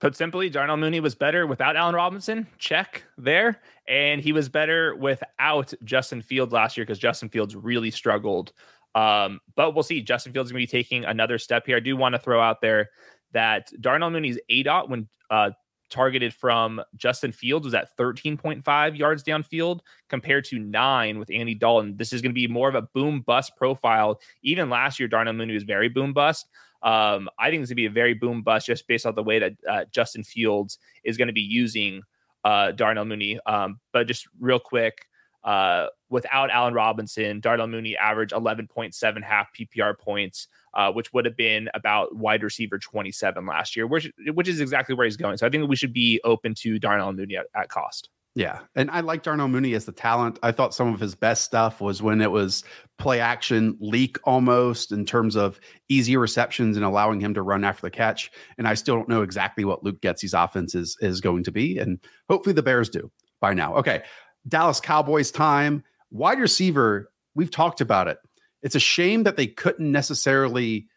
Put 0.01 0.17
simply, 0.17 0.49
Darnell 0.49 0.75
Mooney 0.75 0.99
was 0.99 1.15
better 1.15 1.47
without 1.47 1.77
Allen 1.77 1.95
Robinson. 1.95 2.47
Check 2.57 3.05
there. 3.17 3.61
And 3.87 4.19
he 4.19 4.33
was 4.33 4.49
better 4.49 4.97
without 4.97 5.73
Justin 5.85 6.21
Fields 6.21 6.51
last 6.51 6.75
year 6.75 6.85
because 6.85 6.99
Justin 6.99 7.29
Fields 7.29 7.55
really 7.55 7.89
struggled. 7.89 8.51
Um, 8.95 9.39
but 9.55 9.73
we'll 9.73 9.83
see. 9.83 10.01
Justin 10.01 10.33
Fields 10.33 10.51
going 10.51 10.65
to 10.65 10.71
be 10.71 10.83
taking 10.83 11.05
another 11.05 11.37
step 11.37 11.65
here. 11.65 11.77
I 11.77 11.81
do 11.81 11.95
want 11.95 12.15
to 12.15 12.19
throw 12.19 12.41
out 12.41 12.59
there 12.61 12.89
that 13.35 13.69
Darnell 13.81 14.09
Mooney's 14.09 14.39
aDOT 14.49 14.89
when 14.89 15.07
uh, 15.29 15.51
targeted 15.89 16.33
from 16.33 16.81
Justin 16.95 17.33
Fields 17.33 17.65
was 17.65 17.73
at 17.73 17.95
13.5 17.97 18.97
yards 18.97 19.23
downfield 19.23 19.81
compared 20.09 20.45
to 20.45 20.57
nine 20.57 21.19
with 21.19 21.29
Andy 21.29 21.53
Dalton. 21.53 21.97
This 21.97 22.13
is 22.13 22.21
going 22.21 22.31
to 22.31 22.35
be 22.35 22.47
more 22.47 22.69
of 22.69 22.75
a 22.75 22.81
boom 22.81 23.21
bust 23.21 23.55
profile. 23.57 24.19
Even 24.41 24.69
last 24.69 24.99
year, 24.99 25.09
Darnell 25.09 25.33
Mooney 25.33 25.53
was 25.53 25.63
very 25.63 25.89
boom 25.89 26.13
bust. 26.13 26.47
Um, 26.81 27.29
I 27.37 27.49
think 27.49 27.61
it's 27.61 27.69
going 27.69 27.75
to 27.77 27.81
be 27.81 27.85
a 27.87 27.89
very 27.89 28.13
boom 28.13 28.41
bust 28.41 28.67
just 28.67 28.87
based 28.87 29.05
on 29.05 29.15
the 29.15 29.23
way 29.23 29.39
that 29.39 29.53
uh, 29.69 29.85
Justin 29.91 30.23
Fields 30.23 30.79
is 31.03 31.17
going 31.17 31.27
to 31.27 31.33
be 31.33 31.41
using 31.41 32.03
uh, 32.45 32.71
Darnell 32.71 33.05
Mooney. 33.05 33.37
Um, 33.45 33.81
but 33.91 34.07
just 34.07 34.27
real 34.39 34.59
quick, 34.59 35.07
uh, 35.45 35.87
without 36.09 36.49
Allen 36.49 36.73
Robinson, 36.73 37.39
Darnell 37.39 37.67
Mooney 37.67 37.95
averaged 37.95 38.33
11.7 38.33 39.23
half 39.23 39.47
PPR 39.53 39.97
points, 39.97 40.47
uh, 40.73 40.91
which 40.91 41.13
would 41.13 41.25
have 41.25 41.37
been 41.37 41.69
about 41.73 42.15
wide 42.15 42.43
receiver 42.43 42.79
27 42.79 43.45
last 43.45 43.75
year, 43.75 43.87
which, 43.87 44.11
which 44.33 44.47
is 44.47 44.59
exactly 44.59 44.95
where 44.95 45.05
he's 45.05 45.17
going. 45.17 45.37
So 45.37 45.45
I 45.45 45.49
think 45.49 45.69
we 45.69 45.75
should 45.75 45.93
be 45.93 46.19
open 46.23 46.55
to 46.55 46.79
Darnell 46.79 47.13
Mooney 47.13 47.37
at, 47.37 47.45
at 47.55 47.69
cost. 47.69 48.09
Yeah. 48.33 48.59
And 48.75 48.91
I 48.91 48.99
like 48.99 49.23
Darnell 49.23 49.47
Mooney 49.47 49.75
as 49.75 49.85
the 49.85 49.93
talent. 49.93 50.39
I 50.43 50.51
thought 50.51 50.73
some 50.73 50.93
of 50.93 50.99
his 50.99 51.15
best 51.15 51.45
stuff 51.45 51.79
was 51.79 52.01
when 52.01 52.19
it 52.19 52.31
was 52.31 52.65
play 52.97 53.21
action 53.21 53.77
leak 53.79 54.17
almost 54.25 54.91
in 54.91 55.05
terms 55.05 55.37
of 55.37 55.57
easy 55.87 56.17
receptions 56.17 56.75
and 56.75 56.85
allowing 56.85 57.21
him 57.21 57.33
to 57.35 57.41
run 57.41 57.63
after 57.63 57.83
the 57.83 57.91
catch. 57.91 58.29
And 58.57 58.67
I 58.67 58.73
still 58.73 58.95
don't 58.95 59.07
know 59.07 59.21
exactly 59.21 59.63
what 59.63 59.85
Luke 59.85 60.01
Getsy's 60.01 60.33
offense 60.33 60.75
is, 60.75 60.97
is 60.99 61.21
going 61.21 61.43
to 61.45 61.51
be. 61.51 61.77
And 61.77 61.97
hopefully 62.29 62.51
the 62.51 62.61
Bears 62.61 62.89
do 62.89 63.09
by 63.39 63.53
now. 63.53 63.75
Okay. 63.75 64.03
Dallas 64.47 64.79
Cowboys 64.79 65.31
time. 65.31 65.83
Wide 66.11 66.39
receiver, 66.39 67.11
we've 67.33 67.51
talked 67.51 67.81
about 67.81 68.07
it. 68.07 68.19
It's 68.61 68.75
a 68.75 68.79
shame 68.79 69.23
that 69.23 69.37
they 69.37 69.47
couldn't 69.47 69.91
necessarily 69.91 70.87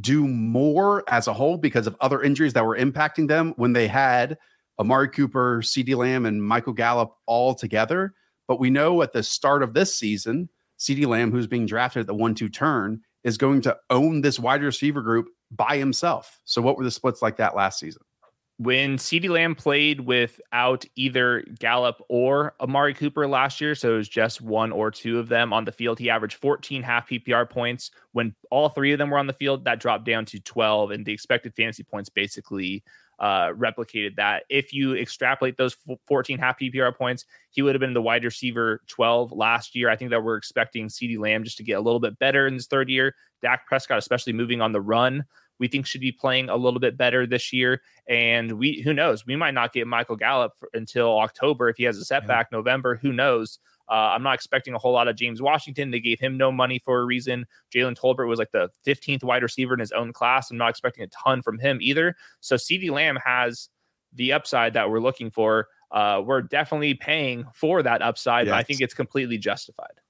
do 0.00 0.26
more 0.26 1.04
as 1.08 1.28
a 1.28 1.32
whole 1.32 1.56
because 1.56 1.86
of 1.86 1.96
other 2.00 2.22
injuries 2.22 2.54
that 2.54 2.64
were 2.64 2.76
impacting 2.76 3.28
them 3.28 3.54
when 3.56 3.72
they 3.72 3.88
had– 3.88 4.38
Amari 4.78 5.08
Cooper, 5.08 5.60
CeeDee 5.62 5.96
Lamb, 5.96 6.26
and 6.26 6.42
Michael 6.42 6.72
Gallup 6.72 7.16
all 7.26 7.54
together. 7.54 8.14
But 8.46 8.60
we 8.60 8.70
know 8.70 9.02
at 9.02 9.12
the 9.12 9.22
start 9.22 9.62
of 9.62 9.74
this 9.74 9.94
season, 9.94 10.48
CeeDee 10.78 11.06
Lamb, 11.06 11.32
who's 11.32 11.46
being 11.46 11.66
drafted 11.66 12.00
at 12.00 12.06
the 12.06 12.14
one 12.14 12.34
two 12.34 12.48
turn, 12.48 13.00
is 13.24 13.38
going 13.38 13.62
to 13.62 13.76
own 13.90 14.20
this 14.20 14.38
wide 14.38 14.62
receiver 14.62 15.02
group 15.02 15.28
by 15.50 15.78
himself. 15.78 16.40
So, 16.44 16.60
what 16.62 16.76
were 16.76 16.84
the 16.84 16.90
splits 16.90 17.22
like 17.22 17.38
that 17.38 17.56
last 17.56 17.78
season? 17.78 18.02
When 18.58 18.96
CeeDee 18.96 19.28
Lamb 19.28 19.54
played 19.54 20.00
without 20.00 20.86
either 20.96 21.44
Gallup 21.58 22.02
or 22.08 22.54
Amari 22.58 22.94
Cooper 22.94 23.28
last 23.28 23.60
year, 23.60 23.74
so 23.74 23.92
it 23.92 23.96
was 23.98 24.08
just 24.08 24.40
one 24.40 24.72
or 24.72 24.90
two 24.90 25.18
of 25.18 25.28
them 25.28 25.52
on 25.52 25.66
the 25.66 25.72
field, 25.72 25.98
he 25.98 26.08
averaged 26.08 26.38
14 26.38 26.82
half 26.82 27.06
PPR 27.06 27.50
points. 27.50 27.90
When 28.12 28.34
all 28.50 28.70
three 28.70 28.92
of 28.92 28.98
them 28.98 29.10
were 29.10 29.18
on 29.18 29.26
the 29.26 29.34
field, 29.34 29.64
that 29.64 29.78
dropped 29.78 30.06
down 30.06 30.24
to 30.26 30.40
12, 30.40 30.90
and 30.90 31.04
the 31.04 31.12
expected 31.12 31.54
fantasy 31.54 31.82
points 31.82 32.08
basically 32.08 32.82
uh, 33.18 33.48
replicated 33.48 34.16
that. 34.16 34.44
If 34.48 34.72
you 34.72 34.94
extrapolate 34.94 35.56
those 35.56 35.76
14 36.06 36.38
half 36.38 36.58
PPR 36.58 36.96
points, 36.96 37.26
he 37.50 37.62
would 37.62 37.74
have 37.74 37.80
been 37.80 37.94
the 37.94 38.02
wide 38.02 38.24
receiver 38.24 38.80
12 38.86 39.32
last 39.32 39.74
year. 39.74 39.90
I 39.90 39.96
think 39.96 40.10
that 40.10 40.22
we're 40.22 40.36
expecting 40.36 40.88
CeeDee 40.88 41.18
Lamb 41.18 41.44
just 41.44 41.58
to 41.58 41.62
get 41.62 41.74
a 41.74 41.80
little 41.80 42.00
bit 42.00 42.18
better 42.18 42.46
in 42.46 42.54
his 42.54 42.66
third 42.66 42.88
year. 42.88 43.14
Dak 43.42 43.66
Prescott, 43.66 43.98
especially 43.98 44.32
moving 44.32 44.60
on 44.60 44.72
the 44.72 44.80
run, 44.80 45.24
we 45.58 45.68
think 45.68 45.86
should 45.86 46.00
be 46.00 46.12
playing 46.12 46.48
a 46.48 46.56
little 46.56 46.80
bit 46.80 46.96
better 46.96 47.26
this 47.26 47.52
year. 47.52 47.82
And 48.08 48.52
we, 48.52 48.80
who 48.82 48.92
knows, 48.92 49.26
we 49.26 49.36
might 49.36 49.54
not 49.54 49.72
get 49.72 49.86
Michael 49.86 50.16
Gallup 50.16 50.52
for, 50.58 50.68
until 50.74 51.18
October 51.18 51.68
if 51.68 51.76
he 51.76 51.84
has 51.84 51.98
a 51.98 52.04
setback. 52.04 52.48
Yeah. 52.50 52.58
November, 52.58 52.96
who 52.96 53.12
knows? 53.12 53.58
Uh, 53.88 54.12
I'm 54.14 54.22
not 54.22 54.34
expecting 54.34 54.74
a 54.74 54.78
whole 54.78 54.92
lot 54.92 55.08
of 55.08 55.16
James 55.16 55.40
Washington. 55.40 55.90
They 55.90 56.00
gave 56.00 56.18
him 56.18 56.36
no 56.36 56.50
money 56.50 56.78
for 56.78 57.00
a 57.00 57.04
reason. 57.04 57.46
Jalen 57.74 57.96
Tolbert 57.96 58.28
was 58.28 58.38
like 58.38 58.50
the 58.52 58.68
15th 58.86 59.22
wide 59.22 59.42
receiver 59.42 59.74
in 59.74 59.80
his 59.80 59.92
own 59.92 60.12
class. 60.12 60.50
I'm 60.50 60.56
not 60.56 60.70
expecting 60.70 61.04
a 61.04 61.08
ton 61.08 61.42
from 61.42 61.58
him 61.58 61.78
either. 61.80 62.16
So 62.40 62.56
CeeDee 62.56 62.90
Lamb 62.90 63.18
has 63.24 63.68
the 64.12 64.32
upside 64.32 64.74
that 64.74 64.90
we're 64.90 65.00
looking 65.00 65.30
for. 65.30 65.68
Uh, 65.92 66.20
we're 66.24 66.42
definitely 66.42 66.94
paying 66.94 67.46
for 67.54 67.82
that 67.82 68.02
upside, 68.02 68.46
yes. 68.46 68.52
but 68.52 68.58
I 68.58 68.62
think 68.64 68.80
it's 68.80 68.94
completely 68.94 69.38
justified. 69.38 70.00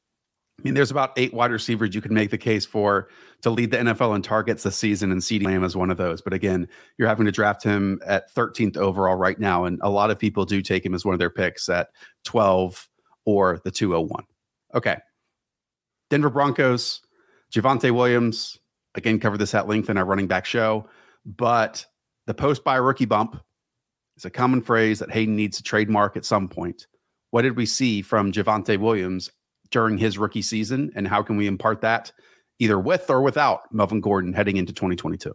I 0.59 0.63
mean, 0.63 0.75
there's 0.75 0.91
about 0.91 1.13
eight 1.17 1.35
wide 1.35 1.51
receivers 1.51 1.95
you 1.95 2.01
can 2.01 2.15
make 2.15 2.31
the 2.31 2.39
case 2.39 2.65
for 2.65 3.09
to 3.43 3.51
lead 3.51 3.71
the 3.71 3.77
NFL 3.77 4.17
in 4.17 4.23
targets 4.23 4.63
this 4.63 4.77
season, 4.77 5.13
and 5.13 5.21
CeeDee 5.21 5.45
Lamb 5.45 5.65
is 5.65 5.77
one 5.77 5.91
of 5.91 5.99
those. 5.99 6.23
But 6.23 6.33
again, 6.33 6.67
you're 6.97 7.09
having 7.09 7.27
to 7.27 7.33
draft 7.33 7.63
him 7.63 8.01
at 8.07 8.35
13th 8.35 8.77
overall 8.79 9.17
right 9.17 9.39
now, 9.39 9.67
and 9.67 9.79
a 9.83 9.91
lot 9.91 10.11
of 10.11 10.19
people 10.19 10.47
do 10.47 10.63
take 10.63 10.85
him 10.85 10.95
as 10.95 11.05
one 11.05 11.13
of 11.13 11.19
their 11.19 11.31
picks 11.31 11.69
at 11.69 11.89
12, 12.25 12.89
or 13.27 13.61
the 13.65 13.71
201. 13.71 14.25
Okay. 14.75 14.97
Denver 16.09 16.31
Broncos, 16.31 17.03
Javonte 17.53 17.91
Williams, 17.91 18.59
again, 18.95 19.21
covered 19.21 19.39
this 19.39 19.55
at 19.55 19.69
length 19.69 19.91
in 19.91 19.99
our 19.99 20.05
running 20.05 20.27
back 20.27 20.47
show, 20.47 20.89
but 21.25 21.85
the 22.27 22.35
post 22.35 22.65
bye 22.65 22.77
rookie 22.77 23.05
bump 23.05 23.41
is 24.17 24.25
a 24.25 24.31
common 24.31 24.63
phrase 24.63 25.01
that 25.01 25.11
Hayden 25.11 25.37
needs 25.37 25.57
to 25.59 25.63
trademark 25.63 26.17
at 26.17 26.25
some 26.25 26.49
point. 26.49 26.87
What 27.31 27.43
did 27.43 27.57
we 27.57 27.67
see 27.67 28.01
from 28.01 28.33
Javonte 28.33 28.79
Williams 28.79 29.31
during 29.71 29.99
his 29.99 30.19
rookie 30.19 30.43
season, 30.43 30.93
and 30.95 31.07
how 31.07 31.23
can 31.23 31.37
we 31.37 31.47
impart 31.47 31.81
that 31.83 32.13
either 32.59 32.79
with 32.79 33.11
or 33.11 33.23
without 33.23 33.73
Melvin 33.73 34.01
Gordon 34.01 34.33
heading 34.33 34.57
into 34.57 34.73
2022? 34.73 35.35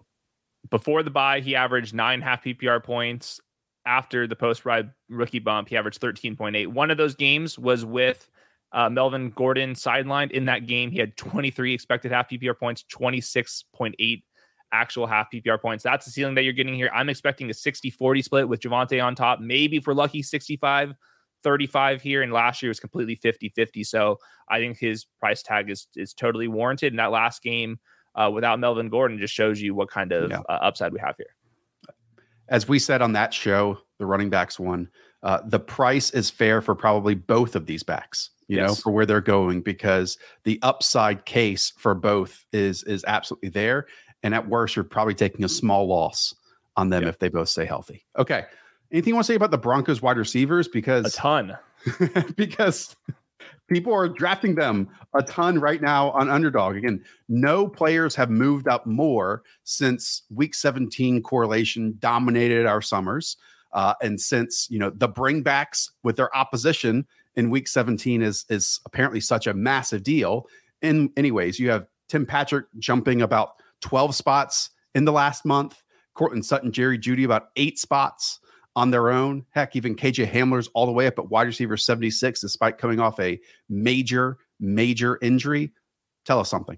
Before 0.69 1.03
the 1.03 1.09
bye, 1.09 1.39
he 1.39 1.55
averaged 1.55 1.93
nine 1.93 2.21
half 2.21 2.43
PPR 2.43 2.83
points, 2.83 3.39
after 3.85 4.27
the 4.27 4.35
post 4.35 4.65
ride 4.65 4.91
rookie 5.09 5.39
bump, 5.39 5.69
he 5.69 5.77
averaged 5.77 6.01
13.8. 6.01 6.67
One 6.67 6.91
of 6.91 6.97
those 6.97 7.15
games 7.15 7.57
was 7.57 7.85
with 7.85 8.29
uh, 8.71 8.89
Melvin 8.89 9.31
Gordon 9.31 9.73
sidelined. 9.73 10.31
In 10.31 10.45
that 10.45 10.67
game, 10.67 10.91
he 10.91 10.99
had 10.99 11.17
23 11.17 11.73
expected 11.73 12.11
half 12.11 12.29
PPR 12.29 12.57
points, 12.57 12.85
26.8 12.93 14.23
actual 14.73 15.07
half 15.07 15.29
PPR 15.31 15.61
points. 15.61 15.83
That's 15.83 16.05
the 16.05 16.11
ceiling 16.11 16.35
that 16.35 16.43
you're 16.43 16.53
getting 16.53 16.75
here. 16.75 16.89
I'm 16.93 17.09
expecting 17.09 17.49
a 17.49 17.53
60 17.53 17.89
40 17.89 18.21
split 18.21 18.47
with 18.47 18.61
Javonte 18.61 19.03
on 19.03 19.15
top. 19.15 19.39
Maybe 19.39 19.79
for 19.79 19.93
lucky, 19.93 20.23
65 20.23 20.93
35 21.43 22.01
here. 22.01 22.21
And 22.21 22.31
last 22.31 22.61
year 22.61 22.69
was 22.69 22.79
completely 22.79 23.15
50 23.15 23.49
50. 23.49 23.83
So 23.83 24.17
I 24.49 24.59
think 24.59 24.77
his 24.77 25.05
price 25.19 25.41
tag 25.43 25.69
is, 25.69 25.87
is 25.95 26.13
totally 26.13 26.47
warranted. 26.47 26.93
In 26.93 26.97
that 26.97 27.11
last 27.11 27.41
game, 27.41 27.79
uh, 28.15 28.29
without 28.33 28.59
Melvin 28.59 28.89
Gordon 28.89 29.17
just 29.19 29.33
shows 29.33 29.61
you 29.61 29.73
what 29.73 29.89
kind 29.89 30.11
of 30.11 30.29
Yeah. 30.31 30.41
uh, 30.49 30.53
upside 30.61 30.93
we 30.93 30.99
have 30.99 31.15
here. 31.17 31.35
As 32.49 32.67
we 32.67 32.79
said 32.79 33.01
on 33.01 33.13
that 33.13 33.33
show, 33.33 33.77
the 33.97 34.05
running 34.05 34.29
backs 34.29 34.59
one, 34.59 34.89
uh, 35.23 35.39
the 35.45 35.59
price 35.59 36.11
is 36.11 36.29
fair 36.29 36.61
for 36.61 36.75
probably 36.75 37.15
both 37.15 37.55
of 37.55 37.65
these 37.65 37.83
backs, 37.83 38.31
you 38.47 38.57
know, 38.57 38.75
for 38.75 38.91
where 38.91 39.05
they're 39.05 39.21
going 39.21 39.61
because 39.61 40.17
the 40.43 40.59
upside 40.61 41.25
case 41.25 41.71
for 41.77 41.95
both 41.95 42.43
is 42.51 42.83
is 42.83 43.05
absolutely 43.07 43.49
there. 43.49 43.85
And 44.23 44.35
at 44.35 44.47
worst, 44.47 44.75
you're 44.75 44.83
probably 44.83 45.13
taking 45.13 45.45
a 45.45 45.49
small 45.49 45.87
loss 45.87 46.35
on 46.75 46.89
them 46.89 47.03
Yeah. 47.03 47.09
if 47.09 47.19
they 47.19 47.29
both 47.29 47.49
stay 47.49 47.65
healthy. 47.65 48.05
Okay. 48.17 48.45
Anything 48.91 49.11
you 49.11 49.15
want 49.15 49.25
to 49.25 49.31
say 49.31 49.35
about 49.35 49.51
the 49.51 49.57
Broncos 49.57 50.01
wide 50.01 50.17
receivers? 50.17 50.67
Because 50.67 51.05
a 51.05 51.17
ton. 51.17 51.57
because 52.35 52.95
people 53.69 53.93
are 53.93 54.09
drafting 54.09 54.55
them 54.55 54.89
a 55.13 55.23
ton 55.23 55.59
right 55.59 55.81
now 55.81 56.11
on 56.11 56.29
underdog. 56.29 56.75
Again, 56.75 57.03
no 57.29 57.67
players 57.67 58.15
have 58.15 58.29
moved 58.29 58.67
up 58.67 58.85
more 58.85 59.43
since 59.63 60.23
week 60.29 60.53
17 60.53 61.21
correlation 61.21 61.95
dominated 61.99 62.65
our 62.65 62.81
summers. 62.81 63.37
Uh, 63.71 63.93
and 64.01 64.19
since 64.19 64.67
you 64.69 64.77
know 64.77 64.89
the 64.89 65.07
bringbacks 65.07 65.91
with 66.03 66.17
their 66.17 66.35
opposition 66.35 67.05
in 67.35 67.49
week 67.49 67.69
17 67.69 68.21
is 68.21 68.45
is 68.49 68.81
apparently 68.85 69.21
such 69.21 69.47
a 69.47 69.53
massive 69.53 70.03
deal. 70.03 70.47
In 70.81 71.09
anyways, 71.15 71.57
you 71.57 71.69
have 71.69 71.85
Tim 72.09 72.25
Patrick 72.25 72.65
jumping 72.79 73.21
about 73.21 73.53
12 73.79 74.13
spots 74.13 74.71
in 74.93 75.05
the 75.05 75.13
last 75.13 75.45
month, 75.45 75.81
Courtland 76.13 76.45
Sutton, 76.45 76.73
Jerry 76.73 76.99
Jeudy 76.99 77.23
about 77.23 77.49
eight 77.55 77.79
spots 77.79 78.41
on 78.75 78.91
their 78.91 79.09
own. 79.09 79.45
Heck, 79.51 79.75
even 79.75 79.95
KJ 79.95 80.31
Hamler's 80.31 80.69
all 80.73 80.85
the 80.85 80.91
way 80.91 81.07
up 81.07 81.19
at 81.19 81.29
wide 81.29 81.47
receiver 81.47 81.77
76, 81.77 82.39
despite 82.39 82.77
coming 82.77 82.99
off 82.99 83.19
a 83.19 83.39
major, 83.69 84.37
major 84.59 85.17
injury. 85.21 85.73
Tell 86.25 86.39
us 86.39 86.49
something. 86.49 86.77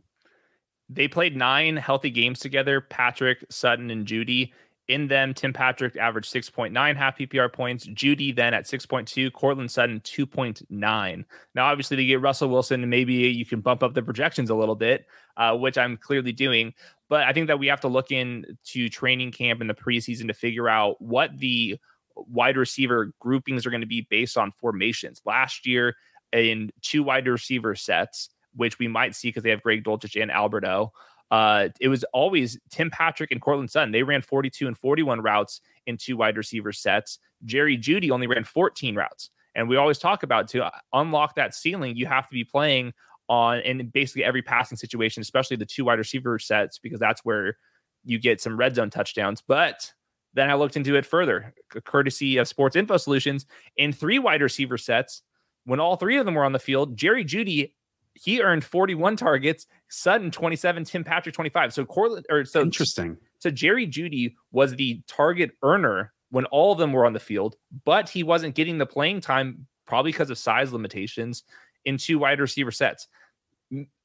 They 0.90 1.08
played 1.08 1.36
nine 1.36 1.78
healthy 1.78 2.10
games 2.10 2.40
together. 2.40 2.82
Patrick, 2.82 3.46
Sutton, 3.50 3.90
and 3.90 4.06
Jeudy. 4.06 4.52
In 4.94 5.08
them, 5.08 5.34
Tim 5.34 5.54
Patrick 5.54 5.98
averaged 5.98 6.32
6.9 6.32 6.96
half 6.96 7.18
PPR 7.18 7.52
points. 7.52 7.88
Jeudy 7.88 8.36
then 8.36 8.54
at 8.54 8.66
6.2. 8.66 9.34
Courtland 9.34 9.72
Sutton 9.72 10.00
2.9. 10.02 11.26
Now, 11.56 11.66
obviously, 11.66 11.98
they 11.98 12.06
get 12.06 12.22
Russell 12.22 12.50
Wilson, 12.50 12.88
maybe 12.88 13.14
you 13.14 13.44
can 13.44 13.60
bump 13.60 13.82
up 13.82 13.96
the 13.96 14.04
projections 14.04 14.52
a 14.52 14.56
little 14.56 14.76
bit, 14.76 15.08
uh, 15.36 15.58
which 15.58 15.80
I'm 15.80 15.98
clearly 15.98 16.32
doing. 16.32 16.76
But 17.10 17.24
I 17.24 17.34
think 17.34 17.48
that 17.48 17.58
we 17.58 17.66
have 17.68 17.82
to 17.82 17.88
look 17.88 18.12
into 18.12 18.88
training 18.88 19.32
camp 19.32 19.62
in 19.62 19.68
the 19.68 19.74
preseason 19.74 20.28
to 20.28 20.34
figure 20.36 20.70
out 20.70 21.02
what 21.02 21.40
the 21.40 21.80
wide 22.16 22.58
receiver 22.58 23.14
groupings 23.20 23.66
are 23.66 23.72
going 23.72 23.82
to 23.82 23.88
be 23.88 24.06
based 24.08 24.38
on 24.38 24.52
formations. 24.52 25.24
Last 25.26 25.66
year, 25.66 25.96
in 26.32 26.72
two 26.84 27.02
wide 27.02 27.28
receiver 27.28 27.74
sets, 27.74 28.30
which 28.56 28.78
we 28.78 28.88
might 28.88 29.16
see 29.16 29.30
because 29.30 29.42
they 29.42 29.50
have 29.50 29.64
Greg 29.64 29.84
Dulcich 29.84 30.22
and 30.22 30.32
Alberto. 30.32 30.94
Uh, 31.32 31.70
it 31.80 31.88
was 31.88 32.04
always 32.14 32.60
Tim 32.70 32.92
Patrick 32.92 33.32
and 33.32 33.42
Courtland 33.42 33.72
Sutton. 33.72 33.92
They 33.92 34.04
ran 34.04 34.22
42 34.22 34.68
and 34.68 34.78
41 34.78 35.22
routes 35.22 35.62
in 35.88 35.98
two 35.98 36.18
wide 36.18 36.38
receiver 36.38 36.72
sets. 36.72 37.20
Jerry 37.44 37.78
Jeudy 37.78 38.12
only 38.12 38.28
ran 38.28 38.44
14 38.44 38.96
routes. 38.96 39.30
And 39.56 39.70
we 39.70 39.78
always 39.78 40.00
talk 40.00 40.24
about 40.24 40.48
to 40.50 40.72
unlock 40.94 41.36
that 41.36 41.54
ceiling, 41.54 41.96
you 41.96 42.06
have 42.06 42.28
to 42.28 42.34
be 42.34 42.44
playing 42.44 42.94
on 43.30 43.60
in 43.60 43.88
basically 43.88 44.24
every 44.24 44.42
passing 44.42 44.78
situation, 44.78 45.22
especially 45.22 45.58
the 45.58 45.66
two 45.66 45.86
wide 45.86 46.00
receiver 46.00 46.38
sets, 46.40 46.80
because 46.80 47.00
that's 47.00 47.22
where 47.24 47.58
you 48.04 48.20
get 48.20 48.42
some 48.42 48.58
red 48.58 48.76
zone 48.76 48.90
touchdowns. 48.90 49.42
But 49.42 49.92
then 50.34 50.50
I 50.50 50.56
looked 50.56 50.76
into 50.76 50.96
it 50.96 51.06
further, 51.06 51.54
courtesy 51.86 52.38
of 52.38 52.48
Sports 52.48 52.76
Info 52.76 52.98
Solutions. 52.98 53.46
In 53.78 53.94
three 53.94 54.20
wide 54.20 54.42
receiver 54.42 54.78
sets, 54.78 55.22
when 55.66 55.80
all 55.80 55.96
three 55.96 56.18
of 56.18 56.26
them 56.26 56.36
were 56.36 56.44
on 56.44 56.52
the 56.52 56.60
field, 56.60 56.98
Jerry 56.98 57.24
Jeudy 57.24 57.74
he 58.16 58.42
earned 58.42 58.64
41 58.64 59.16
targets, 59.18 59.66
Sutton 59.90 60.32
27, 60.32 60.84
Tim 60.86 61.04
Patrick 61.04 61.36
25. 61.36 61.74
So 61.74 61.86
Courtland 61.86 62.26
or 62.30 62.46
so 62.46 62.62
Interesting. 62.62 63.18
so 63.40 63.50
Jerry 63.50 63.88
Jeudy 63.88 64.36
was 64.52 64.76
the 64.76 65.02
target 65.08 65.52
earner 65.64 66.14
when 66.30 66.46
all 66.46 66.72
of 66.72 66.78
them 66.80 66.94
were 66.94 67.06
on 67.06 67.14
the 67.14 67.20
field, 67.20 67.56
but 67.86 68.10
he 68.10 68.24
wasn't 68.24 68.56
getting 68.56 68.78
the 68.78 68.86
playing 68.86 69.22
time 69.22 69.68
probably 69.86 70.12
because 70.12 70.30
of 70.30 70.38
size 70.38 70.72
limitations 70.74 71.44
in 71.86 71.98
two 71.98 72.18
wide 72.20 72.40
receiver 72.40 72.72
sets. 72.72 73.08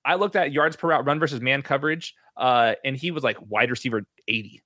I 0.05 0.15
looked 0.15 0.37
at 0.37 0.53
yards 0.53 0.77
per 0.77 0.89
route 0.89 1.05
run 1.07 1.19
versus 1.21 1.41
man 1.41 1.63
coverage, 1.63 2.15
uh, 2.37 2.75
and 2.85 2.97
he 2.97 3.11
was 3.11 3.23
like 3.23 3.37
wide 3.41 3.71
receiver 3.71 4.07
80. 4.27 4.63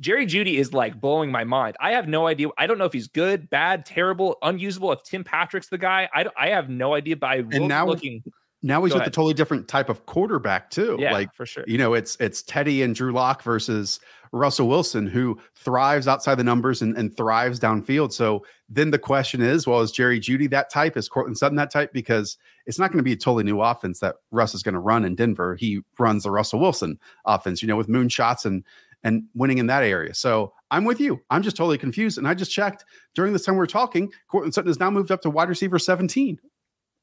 Jerry 0.00 0.26
Jeudy 0.26 0.54
is 0.58 0.72
like 0.72 1.00
blowing 1.00 1.30
my 1.30 1.44
mind. 1.44 1.76
I 1.80 1.92
have 1.92 2.06
no 2.08 2.26
idea. 2.26 2.48
I 2.56 2.66
don't 2.66 2.78
know 2.78 2.84
if 2.84 2.92
he's 2.92 3.08
good, 3.08 3.50
bad, 3.50 3.84
terrible, 3.86 4.36
unusable. 4.42 4.92
If 4.92 5.02
Tim 5.02 5.24
Patrick's 5.24 5.68
the 5.68 5.78
guy, 5.78 6.08
I, 6.14 6.26
I 6.36 6.48
have 6.50 6.68
no 6.68 6.94
idea. 6.94 7.16
But 7.16 7.30
I 7.30 7.40
will 7.40 7.66
now- 7.66 7.86
looking, 7.86 8.22
Now 8.62 8.82
he's 8.84 8.92
Go 8.92 8.96
with 8.96 9.02
ahead. 9.02 9.08
a 9.08 9.14
totally 9.14 9.34
different 9.34 9.68
type 9.68 9.88
of 9.88 10.04
quarterback, 10.06 10.70
too. 10.70 10.96
yeah, 10.98 11.12
Like, 11.12 11.32
for 11.34 11.46
sure. 11.46 11.64
you 11.66 11.78
know, 11.78 11.94
it's 11.94 12.16
it's 12.20 12.42
Teddy 12.42 12.82
and 12.82 12.94
Drew 12.94 13.12
Lock 13.12 13.42
versus 13.42 14.00
Russell 14.32 14.68
Wilson, 14.68 15.06
who 15.06 15.38
thrives 15.54 16.06
outside 16.06 16.34
the 16.34 16.44
numbers 16.44 16.82
and, 16.82 16.96
and 16.98 17.16
thrives 17.16 17.58
downfield. 17.58 18.12
So 18.12 18.44
then 18.68 18.90
the 18.90 18.98
question 18.98 19.40
is, 19.40 19.66
well, 19.66 19.80
is 19.80 19.90
Jerry 19.90 20.20
Jeudy 20.20 20.50
that 20.50 20.70
type? 20.70 20.96
Is 20.98 21.08
Courtland 21.08 21.38
Sutton 21.38 21.56
that 21.56 21.70
type? 21.70 21.92
Because 21.94 22.36
it's 22.66 22.78
not 22.78 22.90
going 22.92 22.98
to 22.98 23.02
be 23.04 23.12
a 23.12 23.16
totally 23.16 23.44
new 23.44 23.60
offense 23.62 24.00
that 24.00 24.16
Russ 24.30 24.54
is 24.54 24.62
going 24.62 24.74
to 24.74 24.80
run 24.80 25.04
in 25.06 25.14
Denver. 25.14 25.56
He 25.56 25.80
runs 25.98 26.24
the 26.24 26.30
Russell 26.30 26.60
Wilson 26.60 26.98
offense, 27.24 27.62
you 27.62 27.68
know, 27.68 27.76
with 27.76 27.88
moonshots 27.88 28.44
and 28.44 28.64
and 29.04 29.24
winning 29.34 29.58
in 29.58 29.66
that 29.68 29.82
area. 29.82 30.14
So 30.14 30.52
I'm 30.70 30.84
with 30.84 31.00
you. 31.00 31.20
I'm 31.30 31.42
just 31.42 31.56
totally 31.56 31.78
confused. 31.78 32.18
And 32.18 32.26
I 32.26 32.34
just 32.34 32.52
checked 32.52 32.84
during 33.14 33.32
this 33.32 33.44
time 33.44 33.56
we 33.56 33.62
are 33.62 33.66
talking, 33.66 34.12
Courtland 34.30 34.54
Sutton 34.54 34.68
has 34.68 34.80
now 34.80 34.90
moved 34.90 35.10
up 35.10 35.22
to 35.22 35.30
wide 35.30 35.48
receiver 35.48 35.78
17. 35.78 36.38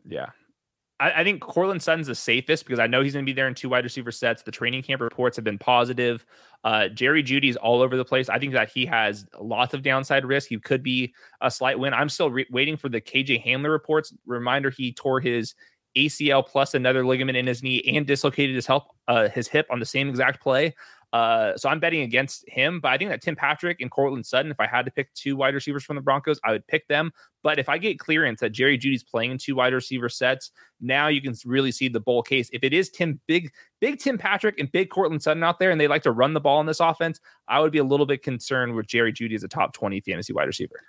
Yeah. 0.06 0.28
I, 1.00 1.12
I 1.12 1.24
think 1.24 1.42
Courtland 1.42 1.82
Sutton's 1.82 2.08
the 2.08 2.16
safest 2.16 2.66
because 2.66 2.80
I 2.80 2.88
know 2.88 3.02
he's 3.02 3.14
going 3.14 3.26
to 3.26 3.30
be 3.30 3.34
there 3.34 3.48
in 3.48 3.54
two 3.54 3.70
wide 3.70 3.84
receiver 3.84 4.12
sets. 4.12 4.44
The 4.44 4.52
training 4.52 4.84
camp 4.84 5.02
reports 5.02 5.36
have 5.36 5.44
been 5.44 5.58
positive. 5.58 6.26
Uh, 6.64 6.88
Jerry 6.90 7.24
Jeudy's 7.24 7.56
all 7.58 7.82
over 7.82 7.98
the 7.98 8.06
place. 8.06 8.30
I 8.30 8.40
think 8.40 8.54
that 8.54 8.70
he 8.70 8.86
has 8.86 9.26
lots 9.40 9.74
of 9.74 9.84
downside 9.84 10.26
risk. 10.26 10.50
He 10.50 10.58
could 10.60 10.84
be 10.84 11.14
a 11.42 11.52
slight 11.52 11.78
win. 11.78 11.94
I'm 11.94 12.10
still 12.10 12.32
re- 12.32 12.48
waiting 12.50 12.78
for 12.78 12.90
the 12.90 13.02
KJ 13.02 13.46
Hamler 13.46 13.72
reports. 13.72 14.14
Reminder: 14.26 14.70
he 14.70 14.94
tore 14.94 15.20
his 15.20 15.54
ACL 15.96 16.46
plus 16.46 16.74
another 16.74 17.06
ligament 17.06 17.38
in 17.38 17.48
his 17.48 17.64
knee 17.64 17.82
and 17.88 18.06
dislocated 18.06 18.56
his 18.56 18.66
help 18.66 18.86
uh, 19.08 19.30
his 19.30 19.48
hip 19.48 19.68
on 19.70 19.80
the 19.80 19.86
same 19.86 20.10
exact 20.10 20.42
play. 20.42 20.76
Uh, 21.16 21.56
so 21.56 21.70
I'm 21.70 21.80
betting 21.80 22.02
against 22.02 22.44
him, 22.50 22.82
but 22.82 22.92
I 22.92 22.98
think 22.98 23.10
that 23.10 23.22
Tim 23.22 23.38
Patrick 23.38 23.80
and 23.80 23.90
Courtland 23.90 24.26
Sutton, 24.26 24.52
if 24.52 24.60
I 24.60 24.68
had 24.68 24.84
to 24.84 24.92
pick 24.92 25.14
two 25.14 25.38
wide 25.38 25.54
receivers 25.54 25.86
from 25.86 25.96
the 25.96 26.02
Broncos, 26.02 26.42
I 26.44 26.52
would 26.52 26.68
pick 26.68 26.90
them. 26.90 27.14
But 27.42 27.58
if 27.58 27.70
I 27.70 27.78
get 27.78 28.00
clearance 28.00 28.42
that 28.42 28.50
Jerry 28.50 28.78
Jeudy's 28.78 29.02
playing 29.02 29.32
in 29.32 29.38
two 29.38 29.56
wide 29.56 29.74
receiver 29.74 30.10
sets, 30.10 30.52
now 30.82 31.08
you 31.08 31.22
can 31.22 31.34
really 31.46 31.72
see 31.72 31.88
the 31.88 32.02
bull 32.02 32.22
case. 32.22 32.50
If 32.52 32.66
it 32.66 32.74
is 32.74 32.90
Tim 32.90 33.22
Big, 33.28 33.54
Big 33.80 34.00
Tim 34.00 34.18
Patrick 34.18 34.60
and 34.60 34.70
Big 34.70 34.90
Courtland 34.90 35.24
Sutton 35.24 35.42
out 35.42 35.58
there, 35.58 35.72
and 35.72 35.80
they 35.80 35.88
like 35.88 36.04
to 36.04 36.12
run 36.12 36.34
the 36.34 36.42
ball 36.42 36.60
in 36.60 36.66
this 36.66 36.82
offense, 36.82 37.22
I 37.48 37.62
would 37.62 37.72
be 37.72 37.78
a 37.78 37.86
little 37.86 38.06
bit 38.06 38.22
concerned 38.22 38.76
with 38.76 38.86
Jerry 38.86 39.14
Jeudy 39.14 39.36
as 39.36 39.44
a 39.46 39.48
top 39.48 39.72
20 39.72 40.02
fantasy 40.02 40.34
wide 40.34 40.48
receiver. 40.48 40.82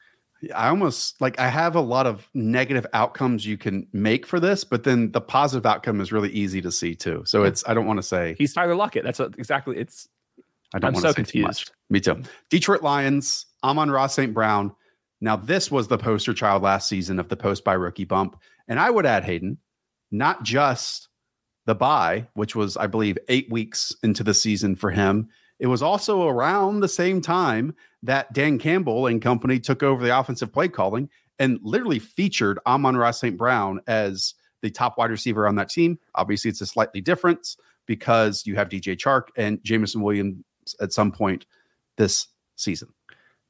I 0.55 0.69
almost 0.69 1.21
like 1.21 1.39
I 1.39 1.49
have 1.49 1.77
a 1.77 1.81
lot 1.81 2.07
of 2.07 2.29
negative 2.35 2.85
outcomes 2.93 3.47
you 3.47 3.57
can 3.57 3.87
make 3.93 4.27
for 4.27 4.41
this, 4.41 4.65
but 4.65 4.83
then 4.83 5.13
the 5.13 5.21
positive 5.21 5.65
outcome 5.65 6.01
is 6.01 6.13
really 6.13 6.31
easy 6.31 6.61
to 6.63 6.73
see 6.73 6.97
too. 6.97 7.23
So 7.25 7.45
it's 7.45 7.65
I 7.67 7.75
don't 7.75 7.87
want 7.87 7.99
to 7.99 8.03
say 8.03 8.35
He's 8.39 8.53
Tyler 8.53 8.75
Lockett. 8.75 9.05
That's 9.05 9.19
what, 9.19 9.35
exactly. 9.39 9.79
It's 9.79 10.09
I 10.75 10.79
don't 10.79 10.89
I'm 10.89 10.93
want 10.95 11.03
so 11.03 11.13
to 11.13 11.25
say 11.25 11.33
too 11.33 11.43
much. 11.43 11.67
confused. 11.67 11.73
Me 11.91 12.01
too. 12.01 12.23
Detroit 12.51 12.83
Lions, 12.83 13.47
Amon-Ra 13.63 14.07
St. 14.09 14.35
Brown. 14.35 14.75
Now, 15.21 15.37
this 15.37 15.71
was 15.71 15.89
the 15.89 15.99
poster 15.99 16.35
child 16.35 16.63
last 16.63 16.89
season 16.89 17.19
of 17.19 17.29
the 17.29 17.37
post 17.37 17.65
bye 17.65 17.73
rookie 17.75 18.05
bump. 18.05 18.41
And 18.69 18.79
I 18.79 18.91
would 18.91 19.07
add, 19.07 19.25
Hayden, 19.25 19.59
not 20.11 20.43
just 20.43 21.09
the 21.67 21.75
bye, 21.75 22.27
which 22.35 22.55
was, 22.55 22.77
I 22.77 22.87
believe, 22.87 23.17
eight 23.29 23.51
weeks 23.51 23.95
into 24.03 24.23
the 24.23 24.35
season 24.35 24.77
for 24.77 24.91
him. 24.91 25.29
It 25.59 25.69
was 25.69 25.83
also 25.83 26.27
around 26.29 26.81
the 26.81 26.89
same 26.89 27.21
time 27.21 27.75
that 28.03 28.33
Dan 28.33 28.59
Campbell 28.59 29.07
and 29.07 29.23
company 29.23 29.59
took 29.59 29.83
over 29.83 30.05
the 30.05 30.17
offensive 30.19 30.53
play 30.53 30.69
calling 30.69 31.09
and 31.39 31.59
literally 31.63 31.99
featured 31.99 32.59
Amon-Ra 32.67 33.11
St. 33.11 33.37
Brown 33.37 33.81
as 33.87 34.35
the 34.63 34.71
top 34.71 34.99
wide 34.99 35.11
receiver 35.11 35.47
on 35.47 35.55
that 35.57 35.71
team. 35.71 35.99
Obviously, 36.15 36.51
it's 36.51 36.61
a 36.61 36.67
slightly 36.67 37.01
difference 37.01 37.57
because 37.87 38.45
you 38.47 38.57
have 38.57 38.69
DJ 38.69 38.97
Chark 38.97 39.29
and 39.37 39.63
Jameson 39.65 40.03
Williams 40.03 40.43
at 40.81 40.93
some 40.93 41.13
point 41.13 41.47
this 41.97 42.27
season. 42.57 42.89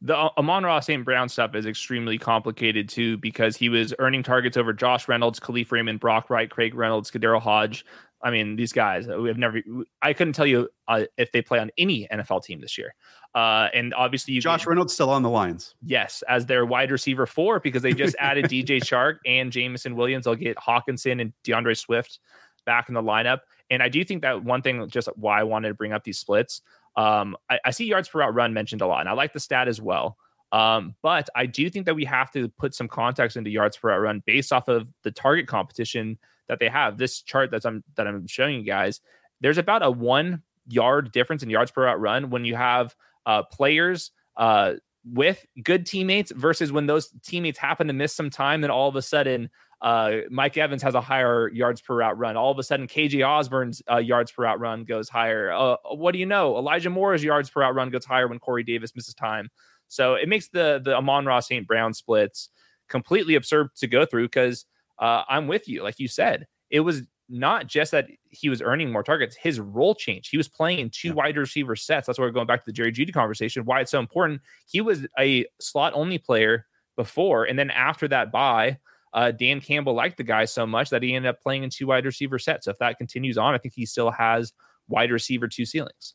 the 0.01 0.17
uh, 0.17 0.29
Amon-Ra 0.39 0.81
St. 0.81 1.05
Brown 1.05 1.29
stuff 1.29 1.55
is 1.55 1.67
extremely 1.67 2.19
complicated 2.19 2.89
too 2.89 3.17
because 3.19 3.57
he 3.57 3.69
was 3.69 3.95
earning 3.99 4.23
targets 4.23 4.57
over 4.57 4.73
Josh 4.73 5.09
Reynolds, 5.09 5.41
Kalif 5.41 5.71
Raymond, 5.73 6.01
Brock 6.01 6.29
Wright, 6.31 6.51
Craig 6.51 6.75
Reynolds, 6.75 7.11
KhaDarel 7.11 7.41
Hodge. 7.41 7.85
I 8.23 8.31
mean, 8.31 8.57
these 8.57 8.73
guys 8.73 9.07
we 9.07 9.29
have 9.29 9.37
never. 9.39 9.61
I 10.03 10.13
couldn't 10.13 10.33
tell 10.33 10.47
you 10.47 10.69
uh, 10.89 11.05
if 11.19 11.33
they 11.33 11.43
play 11.43 11.59
on 11.59 11.71
any 11.79 12.09
NFL 12.11 12.43
team 12.45 12.61
this 12.61 12.77
year. 12.79 12.95
Uh, 13.35 13.69
and 13.75 13.93
obviously, 13.95 14.33
you 14.33 14.41
Josh 14.41 14.61
get- 14.63 14.69
Reynolds 14.71 14.95
still 14.95 15.11
on 15.11 15.23
the 15.23 15.29
Lions. 15.29 15.75
yes, 15.83 16.23
as 16.29 16.47
their 16.47 16.65
wide 16.65 16.91
receiver 16.91 17.27
four 17.27 17.61
because 17.61 17.83
they 17.83 17.93
just 17.93 18.17
added 18.21 18.47
DJ 18.47 18.79
Chark 18.81 19.19
and 19.27 19.53
Jameson 19.53 19.95
Williams. 19.95 20.25
They'll 20.25 20.35
get 20.35 20.57
Hockenson 20.57 21.21
and 21.21 21.33
D'Andre 21.45 21.75
Swift 21.75 22.19
back 22.65 22.89
in 22.89 22.95
the 22.95 23.03
lineup. 23.03 23.41
And 23.71 23.83
I 23.83 23.89
do 23.91 24.03
think 24.03 24.23
that 24.23 24.43
one 24.43 24.63
thing, 24.63 24.89
just 24.89 25.09
why 25.17 25.39
I 25.41 25.43
wanted 25.45 25.69
to 25.69 25.75
bring 25.75 25.93
up 25.93 26.03
these 26.03 26.19
splits, 26.19 26.63
um, 26.97 27.37
I, 27.51 27.59
I 27.67 27.71
see 27.71 27.87
yards 27.87 28.09
per 28.09 28.21
route 28.21 28.35
run 28.35 28.55
mentioned 28.55 28.83
a 28.83 28.87
lot, 28.87 29.01
and 29.01 29.09
I 29.09 29.13
like 29.13 29.33
the 29.33 29.41
stat 29.41 29.69
as 29.69 29.81
well. 29.81 30.17
Um, 30.53 30.95
but 31.03 31.29
I 31.35 31.47
do 31.47 31.69
think 31.69 31.87
that 31.87 31.95
we 31.95 32.05
have 32.05 32.31
to 32.33 32.49
put 32.49 32.75
some 32.75 32.89
context 32.89 33.37
into 33.37 33.51
yards 33.51 33.77
per 33.77 33.89
route 33.89 34.01
run 34.01 34.23
based 34.27 34.53
off 34.53 34.69
of 34.69 34.89
the 35.03 35.11
target 35.11 35.47
competition 35.47 36.19
that 36.49 36.61
they 36.61 36.69
have. 36.69 36.99
This 36.99 37.21
chart 37.21 37.51
that 37.51 37.65
I'm 37.65 37.83
that 37.97 38.07
I'm 38.07 38.27
showing 38.27 38.55
you 38.55 38.63
guys 38.63 39.01
there's 39.41 39.59
about 39.59 39.83
a 39.83 39.91
one 39.91 40.43
yard 40.69 41.13
difference 41.13 41.43
in 41.43 41.51
yards 41.51 41.71
per 41.71 41.85
route 41.85 42.01
run 42.01 42.31
when 42.31 42.45
you 42.45 42.55
have 42.55 42.95
uh, 43.27 43.43
players 43.43 44.11
uh, 44.37 44.75
with 45.05 45.47
good 45.63 45.87
teammates 45.87 46.33
versus 46.33 46.73
when 46.73 46.87
those 46.87 47.11
teammates 47.23 47.59
happen 47.59 47.87
to 47.87 47.93
miss 47.93 48.13
some 48.13 48.31
time, 48.31 48.61
then 48.61 48.71
all 48.71 48.89
of 48.89 48.97
a 48.97 49.03
sudden 49.03 49.51
uh, 49.83 50.19
Mike 50.31 50.57
Evans 50.57 50.83
has 50.83 50.95
a 50.95 51.01
higher 51.01 51.49
yards 51.51 51.81
per 51.81 51.97
route 51.97 52.19
run. 52.19 52.37
All 52.37 52.51
of 52.51 52.59
a 52.59 52.63
sudden, 52.63 52.87
KJ 52.87 53.27
Osborn's 53.27 53.83
uh, 53.91 53.99
yards 53.99 54.33
per 54.33 54.45
route 54.45 54.61
run 54.61 54.85
goes 54.85 55.09
higher. 55.09 55.53
Uh, 55.53 55.77
what 55.93 56.13
do 56.13 56.19
you 56.19 56.27
know? 56.27 56.57
Elijah 56.57 56.91
Moore's 56.91 57.23
yards 57.23 57.51
per 57.51 57.61
route 57.61 57.75
run 57.75 57.91
goes 57.91 58.05
higher 58.05 58.27
when 58.27 58.39
Corey 58.39 58.63
Davis 58.63 58.95
misses 58.97 59.15
time. 59.15 59.51
So 59.89 60.15
it 60.15 60.29
makes 60.29 60.49
the 60.49 60.81
the 60.83 60.97
Amon-Ra 60.97 61.41
St. 61.41 61.67
Brown 61.67 61.95
splits 61.95 62.49
completely 62.89 63.35
absurd 63.35 63.75
to 63.77 63.87
go 63.87 64.07
through 64.07 64.27
because 64.27 64.65
uh, 64.99 65.23
I'm 65.29 65.47
with 65.47 65.69
you. 65.69 65.83
Like 65.83 65.99
you 65.99 66.09
said, 66.09 66.47
it 66.71 66.81
was 66.81 67.03
not 67.29 67.67
just 67.67 67.91
that 67.91 68.07
he 68.31 68.49
was 68.49 68.63
earning 68.63 68.93
more 68.93 69.03
targets, 69.03 69.37
his 69.37 69.59
role 69.59 69.95
changed. 69.95 70.31
He 70.31 70.37
was 70.37 70.49
playing 70.49 70.79
in 70.79 70.91
two 70.91 71.09
yeah. 71.09 71.15
wide 71.15 71.37
receiver 71.37 71.77
sets. 71.77 72.07
That's 72.07 72.19
why 72.19 72.25
we're 72.25 72.31
going 72.31 72.47
back 72.47 72.61
to 72.61 72.67
the 72.67 72.73
Jerry 72.73 72.93
Jeudy 72.93 73.13
conversation, 73.13 73.65
why 73.65 73.81
it's 73.81 73.91
so 73.91 74.01
important. 74.01 74.41
He 74.67 74.81
was 74.81 75.07
a 75.19 75.47
slot 75.61 75.93
only 75.95 76.19
player 76.19 76.67
before. 76.95 77.45
And 77.45 77.59
then 77.59 77.71
after 77.71 78.07
that 78.09 78.31
bye, 78.31 78.79
uh, 79.13 79.31
Dan 79.31 79.61
Campbell 79.61 79.95
liked 79.95 80.17
the 80.17 80.25
guy 80.25 80.45
so 80.45 80.67
much 80.67 80.91
that 80.91 81.03
he 81.03 81.15
ended 81.15 81.31
up 81.31 81.41
playing 81.41 81.63
in 81.63 81.71
two 81.71 81.87
wide 81.87 82.05
receiver 82.05 82.39
sets. 82.39 82.67
So 82.67 82.71
if 82.71 82.79
that 82.79 82.99
continues 82.99 83.39
on, 83.39 83.55
I 83.55 83.59
think 83.59 83.75
he 83.75 83.87
still 83.87 84.11
has 84.11 84.53
wide 84.89 85.11
receiver 85.11 85.49
two 85.49 85.65
ceilings. 85.65 86.15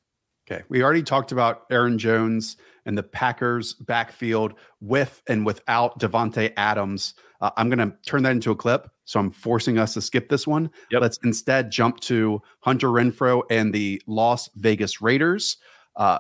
Okay. 0.50 0.64
We 0.70 0.84
already 0.84 1.04
talked 1.04 1.32
about 1.32 1.64
Aaron 1.72 1.98
Jones 1.98 2.58
and 2.86 2.98
the 2.98 3.04
Packers 3.04 3.74
backfield 3.74 4.56
with 4.82 5.22
and 5.28 5.46
without 5.46 6.00
Davante 6.00 6.52
Adams. 6.58 7.14
Uh, 7.40 7.52
I'm 7.58 7.70
going 7.70 7.80
to 7.80 7.96
turn 8.06 8.24
that 8.24 8.32
into 8.32 8.52
a 8.52 8.56
clip. 8.56 8.90
So 9.06 9.20
I'm 9.20 9.32
forcing 9.32 9.78
us 9.78 9.94
to 9.94 10.02
skip 10.02 10.30
this 10.30 10.48
one. 10.48 10.72
Yep. 10.92 11.02
Let's 11.02 11.20
instead 11.24 11.72
jump 11.72 12.00
to 12.02 12.42
Hunter 12.62 12.88
Renfrow 12.88 13.44
and 13.50 13.74
the 13.74 14.02
Las 14.08 14.50
Vegas 14.56 15.02
Raiders. 15.02 15.58
Uh, 15.96 16.20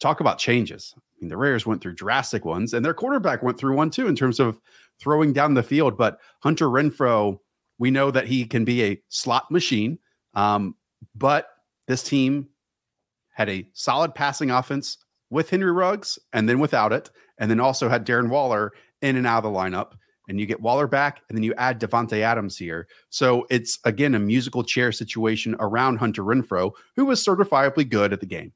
talk 0.00 0.20
about 0.20 0.38
changes. 0.38 0.94
I 0.96 1.00
mean, 1.20 1.28
the 1.28 1.36
Raiders 1.36 1.66
went 1.66 1.80
through 1.80 1.94
drastic 1.94 2.44
ones, 2.44 2.72
and 2.72 2.84
their 2.84 2.94
quarterback 2.94 3.42
went 3.42 3.58
through 3.58 3.76
one 3.76 3.90
too 3.90 4.06
in 4.06 4.16
terms 4.16 4.40
of 4.40 4.60
throwing 5.00 5.32
down 5.32 5.54
the 5.54 5.62
field. 5.62 5.96
But 5.96 6.18
Hunter 6.40 6.66
Renfrow, 6.66 7.38
we 7.78 7.90
know 7.90 8.10
that 8.10 8.26
he 8.26 8.44
can 8.44 8.64
be 8.64 8.82
a 8.84 9.02
slot 9.08 9.50
machine. 9.50 9.98
Um, 10.34 10.74
but 11.14 11.48
this 11.86 12.02
team 12.02 12.48
had 13.32 13.48
a 13.48 13.68
solid 13.72 14.14
passing 14.14 14.50
offense 14.50 14.98
with 15.30 15.50
Henry 15.50 15.72
Ruggs 15.72 16.18
and 16.32 16.48
then 16.48 16.60
without 16.60 16.92
it, 16.92 17.10
and 17.38 17.50
then 17.50 17.60
also 17.60 17.88
had 17.88 18.06
Darren 18.06 18.28
Waller 18.28 18.72
in 19.02 19.16
and 19.16 19.26
out 19.26 19.44
of 19.44 19.52
the 19.52 19.58
lineup. 19.58 19.92
And 20.28 20.40
you 20.40 20.46
get 20.46 20.60
Waller 20.60 20.86
back, 20.86 21.20
and 21.28 21.36
then 21.36 21.42
you 21.42 21.52
add 21.58 21.78
Davante 21.78 22.20
Adams 22.20 22.56
here. 22.56 22.88
So 23.10 23.46
it's 23.50 23.78
again 23.84 24.14
a 24.14 24.18
musical 24.18 24.62
chair 24.62 24.90
situation 24.90 25.54
around 25.58 25.98
Hunter 25.98 26.22
Renfrow, 26.22 26.70
who 26.96 27.04
was 27.04 27.22
certifiably 27.22 27.86
good 27.86 28.12
at 28.12 28.20
the 28.20 28.26
game. 28.26 28.52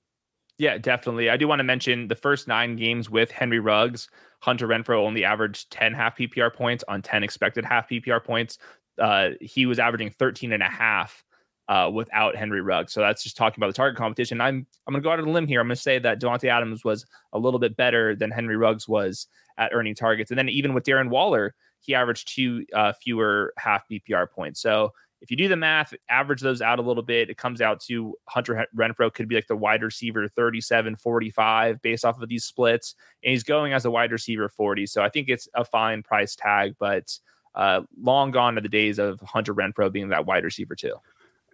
Yeah, 0.58 0.76
definitely. 0.76 1.30
I 1.30 1.36
do 1.36 1.46
want 1.46 1.60
to 1.60 1.64
mention 1.64 2.08
the 2.08 2.16
first 2.16 2.48
nine 2.48 2.74
games 2.76 3.08
with 3.08 3.30
Henry 3.30 3.60
Ruggs, 3.60 4.08
Hunter 4.40 4.66
Renfrow 4.66 5.04
only 5.04 5.24
averaged 5.24 5.70
10 5.70 5.94
half 5.94 6.16
PPR 6.18 6.52
points 6.52 6.84
on 6.88 7.00
10 7.00 7.22
expected 7.22 7.64
half 7.64 7.88
PPR 7.88 8.22
points. 8.22 8.58
Uh, 8.98 9.30
he 9.40 9.66
was 9.66 9.78
averaging 9.78 10.10
13 10.10 10.52
and 10.52 10.62
a 10.62 10.68
half 10.68 11.24
uh, 11.68 11.88
without 11.92 12.34
Henry 12.34 12.60
Ruggs. 12.60 12.92
So 12.92 13.00
that's 13.00 13.22
just 13.22 13.36
talking 13.36 13.60
about 13.60 13.68
the 13.68 13.74
target 13.74 13.96
competition. 13.96 14.40
I'm 14.40 14.66
I'm 14.86 14.92
going 14.94 15.02
to 15.02 15.06
go 15.06 15.12
out 15.12 15.20
on 15.20 15.28
a 15.28 15.30
limb 15.30 15.46
here. 15.46 15.60
I'm 15.60 15.68
going 15.68 15.76
to 15.76 15.82
say 15.82 15.98
that 16.00 16.20
Davante 16.20 16.48
Adams 16.48 16.84
was 16.84 17.06
a 17.32 17.38
little 17.38 17.60
bit 17.60 17.76
better 17.76 18.16
than 18.16 18.30
Henry 18.30 18.56
Ruggs 18.56 18.88
was 18.88 19.28
at 19.58 19.70
earning 19.72 19.94
targets. 19.94 20.30
And 20.30 20.38
then 20.38 20.48
even 20.48 20.74
with 20.74 20.84
Darren 20.84 21.10
Waller, 21.10 21.54
he 21.80 21.94
averaged 21.94 22.34
two 22.34 22.64
uh, 22.74 22.92
fewer 22.92 23.52
half 23.58 23.84
PPR 23.88 24.28
points. 24.30 24.60
So 24.60 24.92
if 25.20 25.30
you 25.30 25.36
do 25.36 25.48
the 25.48 25.56
math, 25.56 25.94
average 26.08 26.40
those 26.40 26.62
out 26.62 26.78
a 26.78 26.82
little 26.82 27.02
bit, 27.02 27.28
it 27.28 27.36
comes 27.36 27.60
out 27.60 27.80
to 27.80 28.14
Hunter 28.28 28.66
Renfrow 28.76 29.12
could 29.12 29.28
be 29.28 29.34
like 29.34 29.48
the 29.48 29.56
wide 29.56 29.82
receiver 29.82 30.28
37, 30.28 30.96
45 30.96 31.82
based 31.82 32.04
off 32.04 32.20
of 32.20 32.28
these 32.28 32.44
splits. 32.44 32.94
And 33.24 33.32
he's 33.32 33.42
going 33.42 33.72
as 33.72 33.84
a 33.84 33.90
wide 33.90 34.12
receiver 34.12 34.48
40. 34.48 34.86
So 34.86 35.02
I 35.02 35.08
think 35.08 35.28
it's 35.28 35.48
a 35.54 35.64
fine 35.64 36.02
price 36.02 36.36
tag, 36.36 36.76
but 36.78 37.18
uh, 37.54 37.82
long 38.00 38.30
gone 38.30 38.56
are 38.56 38.60
the 38.60 38.68
days 38.68 38.98
of 38.98 39.20
Hunter 39.20 39.54
Renfrow 39.54 39.90
being 39.90 40.08
that 40.10 40.26
wide 40.26 40.44
receiver 40.44 40.76
too. 40.76 40.94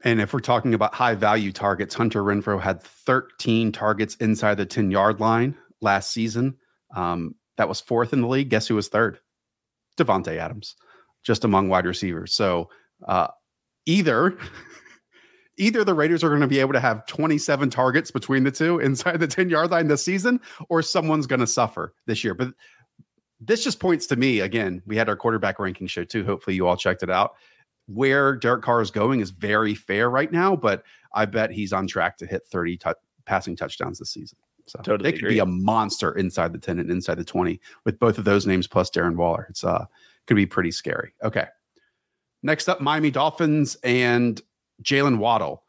And 0.05 0.20
if 0.20 0.35
we're 0.35 0.40
talking 0.40 0.74
about 0.74 0.94
high 0.94 1.14
value 1.14 1.50
targets, 1.50 1.94
Hunter 1.94 2.22
Renfrow 2.22 2.61
had 2.61 2.83
13 2.83 3.72
targets 3.72 4.14
inside 4.16 4.57
the 4.57 4.66
10 4.66 4.90
yard 4.90 5.20
line 5.20 5.57
last 5.81 6.11
season. 6.11 6.59
Um, 6.94 7.37
that 7.57 7.68
was 7.68 7.81
fourth 7.81 8.12
in 8.12 8.20
the 8.20 8.29
league. 8.29 8.50
Guess 8.50 8.68
who 8.68 8.74
was 8.74 8.88
third? 8.88 9.18
Davante 9.96 10.37
Adams, 10.37 10.77
just 11.22 11.44
among 11.44 11.68
wide 11.68 11.87
receivers. 11.87 12.35
So 12.35 12.68
uh, 13.07 13.29
either 13.87 14.38
either 15.57 15.85
the 15.85 15.94
Raiders 15.94 16.25
are 16.25 16.31
going 16.31 16.40
to 16.40 16.47
be 16.49 16.59
able 16.59 16.73
to 16.73 16.81
have 16.81 17.07
27 17.07 17.70
targets 17.70 18.11
between 18.11 18.42
the 18.42 18.51
two 18.51 18.81
inside 18.81 19.20
the 19.20 19.27
10 19.27 19.49
yard 19.51 19.70
line 19.70 19.87
this 19.88 20.05
season, 20.05 20.40
or 20.68 20.83
someone's 20.83 21.27
going 21.27 21.40
to 21.40 21.47
suffer 21.47 21.94
this 22.07 22.25
year. 22.25 22.35
But 22.35 22.49
this 23.40 23.62
just 23.62 23.81
points 23.81 24.07
to 24.09 24.16
me 24.16 24.40
again. 24.40 24.83
We 24.87 24.97
had 24.97 25.09
our 25.09 25.16
quarterback 25.16 25.59
ranking 25.59 25.87
show 25.87 26.05
too. 26.05 26.25
Hopefully, 26.25 26.57
you 26.57 26.66
all 26.66 26.77
checked 26.77 27.03
it 27.03 27.11
out 27.11 27.35
where 27.87 28.37
Derek 28.37 28.62
Carr 28.62 28.81
is 28.81 28.90
going 28.90 29.20
is 29.20 29.31
very 29.31 29.75
fair 29.75 30.09
right 30.11 30.31
now, 30.33 30.57
but 30.57 30.85
I 31.12 31.27
bet 31.27 31.51
he's 31.51 31.73
on 31.73 31.87
track 31.87 32.16
to 32.18 32.27
hit 32.27 32.47
30 32.47 32.79
t- 32.79 32.90
passing 33.27 33.57
touchdowns 33.57 33.99
this 33.99 34.11
season. 34.11 34.38
So 34.66 34.79
totally 34.79 35.11
they 35.11 35.12
could 35.12 35.25
agree. 35.25 35.35
be 35.35 35.40
a 35.40 35.47
monster 35.47 36.12
inside 36.16 36.53
the 36.53 36.59
10 36.59 36.79
and 36.79 36.90
inside 36.90 37.16
the 37.16 37.25
20 37.25 37.61
with 37.85 37.99
both 37.99 38.16
of 38.16 38.25
those 38.25 38.47
names 38.47 38.66
plus 38.66 38.90
Darren 38.90 39.16
Waller. 39.16 39.47
It's 39.51 39.62
uh 39.62 39.85
could 40.27 40.37
be 40.37 40.47
pretty 40.47 40.70
scary. 40.70 41.12
Okay. 41.23 41.47
Next 42.44 42.68
up, 42.68 42.78
Miami 42.78 43.11
Dolphins 43.11 43.74
and 43.83 44.40
Jaylen 44.83 45.16
Waddle. 45.16 45.64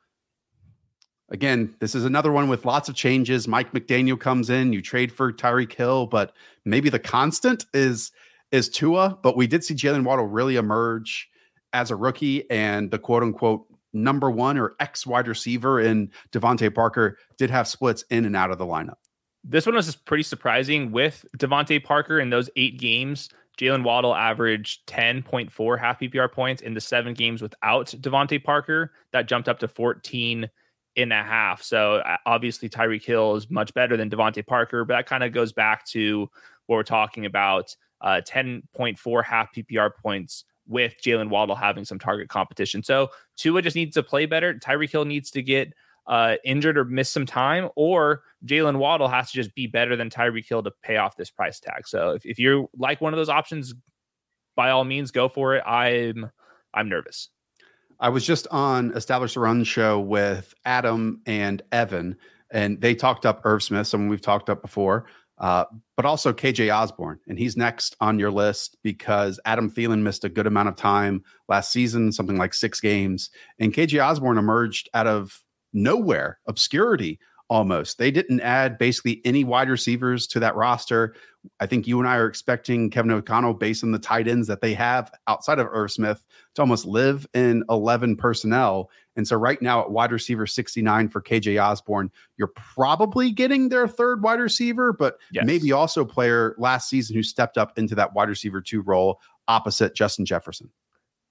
Again, 1.30 1.74
this 1.80 1.96
is 1.96 2.04
another 2.04 2.34
one 2.34 2.50
with 2.50 2.66
lots 2.66 2.90
of 2.90 2.96
changes. 2.96 3.48
Mike 3.48 3.72
McDaniel 3.72 4.20
comes 4.20 4.50
in, 4.50 4.74
you 4.74 4.82
trade 4.82 5.10
for 5.10 5.32
Tyreek 5.32 5.72
Hill, 5.72 6.06
but 6.06 6.34
maybe 6.66 6.90
the 6.90 7.00
constant 7.00 7.66
is 7.74 8.12
is 8.52 8.68
Tua. 8.68 9.18
But 9.24 9.38
we 9.38 9.48
did 9.48 9.64
see 9.64 9.74
Jaylen 9.74 10.04
Waddle 10.04 10.28
really 10.28 10.58
emerge 10.58 11.30
as 11.72 11.92
a 11.92 11.96
rookie 11.96 12.50
and 12.52 12.92
the 12.92 13.00
quote 13.00 13.24
unquote 13.24 13.66
number 13.94 14.30
one 14.30 14.58
or 14.58 14.76
X 14.82 15.08
wide 15.08 15.30
receiver 15.30 15.80
in 15.80 16.12
DeVante 16.34 16.76
Parker 16.76 17.18
did 17.38 17.50
have 17.50 17.70
splits 17.70 18.04
in 18.10 18.26
and 18.26 18.36
out 18.36 18.52
of 18.52 18.58
the 18.58 18.66
lineup. 18.66 18.98
This 19.46 19.66
one 19.66 19.76
was 19.76 19.96
pretty 19.96 20.24
surprising 20.24 20.92
with 20.92 21.26
DeVante 21.38 21.82
Parker 21.84 22.20
in 22.20 22.32
those 22.32 22.50
eight 22.58 22.78
games. 22.78 23.30
Jaylen 23.58 23.84
Waddle 23.84 24.16
averaged 24.16 24.86
10.4 24.88 25.80
half 25.80 26.00
PPR 26.00 26.32
points 26.32 26.62
in 26.62 26.74
the 26.74 26.82
seven 26.82 27.14
games 27.14 27.42
without 27.42 27.88
DeVante 27.88 28.44
Parker. 28.44 28.92
That 29.12 29.28
jumped 29.28 29.50
up 29.50 29.60
to 29.60 29.68
14 29.68 30.50
and 30.98 31.14
a 31.14 31.24
half. 31.24 31.62
So 31.62 32.02
obviously 32.26 32.70
Tyreek 32.70 33.04
Hill 33.04 33.36
is 33.36 33.50
much 33.50 33.74
better 33.74 33.98
than 33.98 34.10
DeVante 34.10 34.46
Parker, 34.46 34.86
but 34.86 34.96
that 34.96 35.08
kind 35.08 35.24
of 35.24 35.32
goes 35.32 35.52
back 35.52 35.86
to 35.88 36.30
what 36.68 36.76
we're 36.78 36.84
talking 36.84 37.26
about. 37.26 37.76
Uh, 38.02 38.22
10.4 38.26 39.24
half 39.24 39.54
PPR 39.54 39.92
points 39.96 40.46
with 40.68 40.96
Jaylen 41.04 41.30
Waddle 41.30 41.56
having 41.56 41.86
some 41.86 42.00
target 42.00 42.28
competition. 42.28 42.84
So 42.84 43.10
Tua 43.36 43.62
just 43.62 43.76
needs 43.76 43.94
to 43.96 44.04
play 44.04 44.26
better. 44.26 44.54
Tyreek 44.54 44.92
Hill 44.92 45.06
needs 45.06 45.32
to 45.32 45.42
get 45.42 45.74
uh, 46.08 46.36
injured 46.44 46.78
or 46.78 46.86
miss 46.86 47.10
some 47.10 47.26
time, 47.26 47.70
or 47.76 48.24
Jaylen 48.46 48.78
Waddle 48.78 49.08
has 49.08 49.32
to 49.32 49.36
just 49.36 49.56
be 49.56 49.68
better 49.68 49.96
than 49.96 50.10
Tyreek 50.10 50.48
Hill 50.48 50.64
to 50.64 50.72
pay 50.84 50.98
off 50.98 51.18
this 51.18 51.30
price 51.30 51.60
tag. 51.60 51.88
So 51.88 52.12
if, 52.12 52.26
if 52.26 52.40
you 52.40 52.70
like 52.78 53.02
one 53.02 53.14
of 53.14 53.18
those 53.18 53.30
options, 53.30 53.74
by 54.56 54.70
all 54.70 54.84
means, 54.84 55.12
go 55.12 55.28
for 55.28 55.56
it. 55.56 55.64
I'm 55.66 56.32
I'm 56.74 56.90
nervous. 56.90 57.30
I 58.00 58.10
was 58.10 58.26
just 58.26 58.48
on 58.52 58.92
Established 58.92 59.38
Run 59.38 59.64
show 59.64 60.00
with 60.00 60.54
Adam 60.66 61.22
and 61.26 61.62
Evan, 61.72 62.18
and 62.52 62.80
they 62.82 62.94
talked 62.94 63.26
up 63.26 63.42
Irv 63.46 63.64
Smith, 63.64 63.88
someone 63.88 64.10
we've 64.10 64.22
talked 64.22 64.50
up 64.50 64.62
before 64.62 65.06
uh, 65.38 65.66
but 65.98 66.06
also 66.06 66.32
KJ 66.32 66.74
Osborn, 66.74 67.20
And 67.28 67.38
he's 67.38 67.58
next 67.58 67.96
on 68.00 68.20
your 68.20 68.32
list 68.32 68.78
because 68.84 69.40
Adam 69.46 69.70
Thielen 69.70 70.02
missed 70.02 70.24
a 70.24 70.30
good 70.30 70.48
amount 70.48 70.70
of 70.70 70.76
time 70.76 71.24
last 71.50 71.72
season, 71.72 72.12
something 72.12 72.38
like 72.38 72.54
six 72.54 72.80
games. 72.80 73.30
And 73.60 73.74
KJ 73.74 74.04
Osborne 74.04 74.38
emerged 74.38 74.90
out 74.94 75.08
of 75.08 75.42
nowhere, 75.76 76.40
obscurity 76.48 77.20
almost. 77.50 77.98
They 77.98 78.12
didn't 78.12 78.42
add 78.42 78.78
basically 78.78 79.22
any 79.24 79.44
wide 79.44 79.70
receivers 79.70 80.26
to 80.28 80.40
that 80.40 80.56
roster. 80.56 81.16
I 81.60 81.68
think 81.68 81.86
you 81.86 82.00
and 82.00 82.08
I 82.08 82.16
are 82.16 82.26
expecting 82.26 82.90
Kevin 82.90 83.12
O'Connell, 83.12 83.54
based 83.54 83.84
on 83.84 83.92
the 83.92 84.00
tight 84.00 84.28
ends 84.28 84.48
that 84.48 84.62
they 84.62 84.74
have 84.74 85.12
outside 85.28 85.60
of 85.60 85.68
Irv 85.70 85.92
Smith, 85.92 86.24
to 86.56 86.62
almost 86.62 86.86
live 86.86 87.28
in 87.36 87.64
11 87.70 88.16
personnel. 88.16 88.90
And 89.16 89.28
so, 89.28 89.36
right 89.36 89.62
now 89.62 89.82
at 89.82 89.92
wide 89.92 90.12
receiver 90.12 90.48
69 90.48 91.10
for 91.10 91.22
KJ 91.22 91.64
Osborn, 91.64 92.10
you're 92.38 92.52
probably 92.56 93.32
getting 93.32 93.70
their 93.70 93.88
third 93.88 94.24
wide 94.24 94.40
receiver, 94.40 94.92
but 94.92 95.18
yes. 95.32 95.46
maybe 95.46 95.72
also 95.72 96.02
a 96.02 96.06
player 96.06 96.56
last 96.58 96.90
season 96.90 97.16
who 97.16 97.22
stepped 97.22 97.58
up 97.58 97.78
into 97.78 97.94
that 97.96 98.14
wide 98.14 98.30
receiver 98.30 98.60
two 98.60 98.82
role 98.82 99.20
opposite 99.48 99.94
Justin 99.94 100.26
Jefferson 100.26 100.70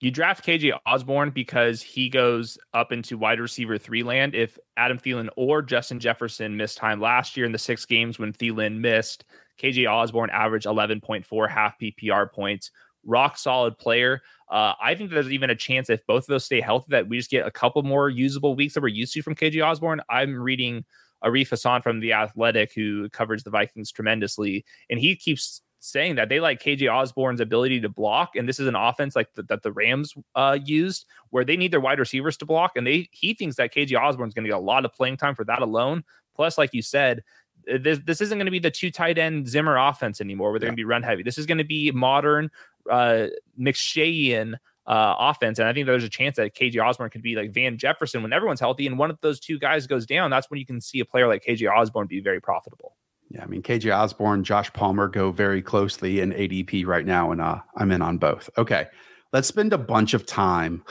you 0.05 0.11
draft 0.11 0.45
KJ 0.45 0.79
Osborn 0.85 1.31
because 1.31 1.81
he 1.81 2.11
goes 2.11 2.59
up 2.75 2.93
into 2.93 3.17
wide 3.17 3.41
receiver 3.41 3.79
three 3.79 4.03
land. 4.03 4.35
If 4.35 4.59
Adam 4.77 4.99
Thielen 4.99 5.31
or 5.35 5.63
Justin 5.63 5.99
Jefferson 5.99 6.59
missed 6.59 6.77
time 6.77 7.01
last 7.01 7.39
year 7.39 7.47
in 7.47 7.53
the 7.53 7.59
six 7.59 7.87
games 7.87 8.19
when 8.19 8.35
Thielen 8.35 8.81
missed, 8.81 9.25
KJ 9.59 9.91
Osborn 9.91 10.29
averaged 10.29 10.67
11.4 10.67 11.49
half 11.51 11.79
PPR 11.79 12.31
points 12.31 12.71
rock 13.07 13.39
solid 13.39 13.79
player. 13.79 14.21
Uh, 14.51 14.75
I 14.83 14.95
think 14.95 15.11
there's 15.11 15.31
even 15.31 15.49
a 15.49 15.57
chance 15.57 15.89
if 15.89 16.07
both 16.07 16.25
of 16.25 16.29
those 16.29 16.45
stay 16.45 16.61
healthy 16.61 16.89
that 16.91 17.09
we 17.09 17.17
just 17.17 17.31
get 17.31 17.47
a 17.47 17.51
couple 17.51 17.83
more 17.83 18.11
usable 18.11 18.55
weeks 18.55 18.75
that 18.75 18.83
we're 18.83 18.89
used 18.89 19.15
to 19.15 19.23
from 19.23 19.35
KJ 19.35 19.65
Osborn. 19.67 20.03
I'm 20.11 20.35
reading 20.35 20.85
Arif 21.25 21.49
Hasan 21.49 21.81
from 21.81 22.01
The 22.01 22.13
Athletic, 22.13 22.75
who 22.75 23.09
covers 23.09 23.43
the 23.43 23.51
Vikings 23.51 23.91
tremendously, 23.91 24.67
and 24.91 25.01
he 25.01 25.17
keeps 25.17 25.63
saying 25.85 26.15
that 26.15 26.29
they 26.29 26.41
like 26.41 26.63
KJ 26.63 26.93
Osborn's 26.93 27.41
ability 27.41 27.81
to 27.81 27.89
block, 27.89 28.37
and 28.37 28.49
this 28.49 28.59
is 28.59 28.67
an 28.67 28.75
offense 28.75 29.15
like 29.15 29.33
the, 29.35 29.43
that 29.45 29.63
the 29.63 29.73
Rams 29.73 30.15
uh, 30.35 30.59
used, 30.65 31.07
where 31.31 31.45
they 31.45 31.57
need 31.57 31.73
their 31.73 31.81
wide 31.81 31.99
receivers 31.99 32.37
to 32.39 32.47
block, 32.47 32.73
and 32.77 32.87
they 32.87 33.09
he 33.13 33.35
thinks 33.35 33.57
that 33.57 33.73
KJ 33.73 34.01
Osborn's 34.01 34.35
going 34.35 34.45
to 34.45 34.51
get 34.51 34.57
a 34.57 34.61
lot 34.61 34.85
of 34.85 34.93
playing 34.93 35.17
time 35.17 35.35
for 35.35 35.45
that 35.45 35.63
alone. 35.63 36.05
Plus, 36.35 36.59
like 36.59 36.73
you 36.73 36.83
said, 36.83 37.23
this 37.67 38.01
this 38.05 38.21
isn't 38.21 38.39
going 38.39 38.47
to 38.47 38.53
be 38.53 38.59
the 38.59 38.71
two 38.71 38.91
tight 38.91 39.19
end 39.19 39.47
Zimmer 39.47 39.77
offense 39.77 40.21
anymore, 40.21 40.51
where 40.51 40.59
they're 40.59 40.69
yeah. 40.69 40.71
going 40.71 40.77
to 40.77 40.81
be 40.81 40.85
run 40.85 41.03
heavy. 41.03 41.23
This 41.23 41.39
is 41.39 41.47
going 41.47 41.59
to 41.59 41.65
be 41.65 41.91
modern 41.91 42.51
uh, 42.91 43.27
McVayian 43.59 44.55
uh, 44.87 45.15
offense. 45.19 45.59
And 45.59 45.69
I 45.69 45.73
think 45.73 45.87
there's 45.87 46.05
a 46.05 46.09
chance 46.09 46.37
that 46.37 46.55
KJ 46.55 46.83
Osborn 46.85 47.11
could 47.11 47.23
be 47.23 47.37
like 47.37 47.53
Van 47.53 47.79
Jefferson 47.79 48.23
when 48.23 48.33
everyone's 48.33 48.61
healthy. 48.61 48.87
And 48.87 48.99
one 48.99 49.11
of 49.11 49.19
those 49.21 49.41
two 49.41 49.59
guys 49.59 49.87
goes 49.87 50.07
down. 50.07 50.31
That's 50.31 50.51
when 50.51 50.59
you 50.59 50.67
can 50.67 50.81
see 50.81 51.01
a 51.01 51.05
player 51.05 51.27
like 51.27 51.45
KJ 51.45 51.71
Osborn 51.71 52.07
be 52.07 52.21
very 52.21 52.41
profitable. 52.41 52.97
Yeah, 53.35 53.43
I 53.43 53.47
mean 53.47 53.63
KJ 53.63 53.95
Osborn, 53.95 54.45
Josh 54.45 54.73
Palmer 54.73 55.09
go 55.09 55.33
very 55.33 55.61
closely 55.61 56.21
in 56.21 56.33
ADP 56.33 56.87
right 56.87 57.05
now, 57.05 57.33
and 57.33 57.41
uh, 57.41 57.59
I'm 57.77 57.91
in 57.91 58.01
on 58.01 58.17
both. 58.17 58.49
Okay, 58.57 58.87
let's 59.33 59.49
spend 59.49 59.73
a 59.73 59.79
bunch 59.79 60.15
of 60.15 60.25
time 60.25 60.85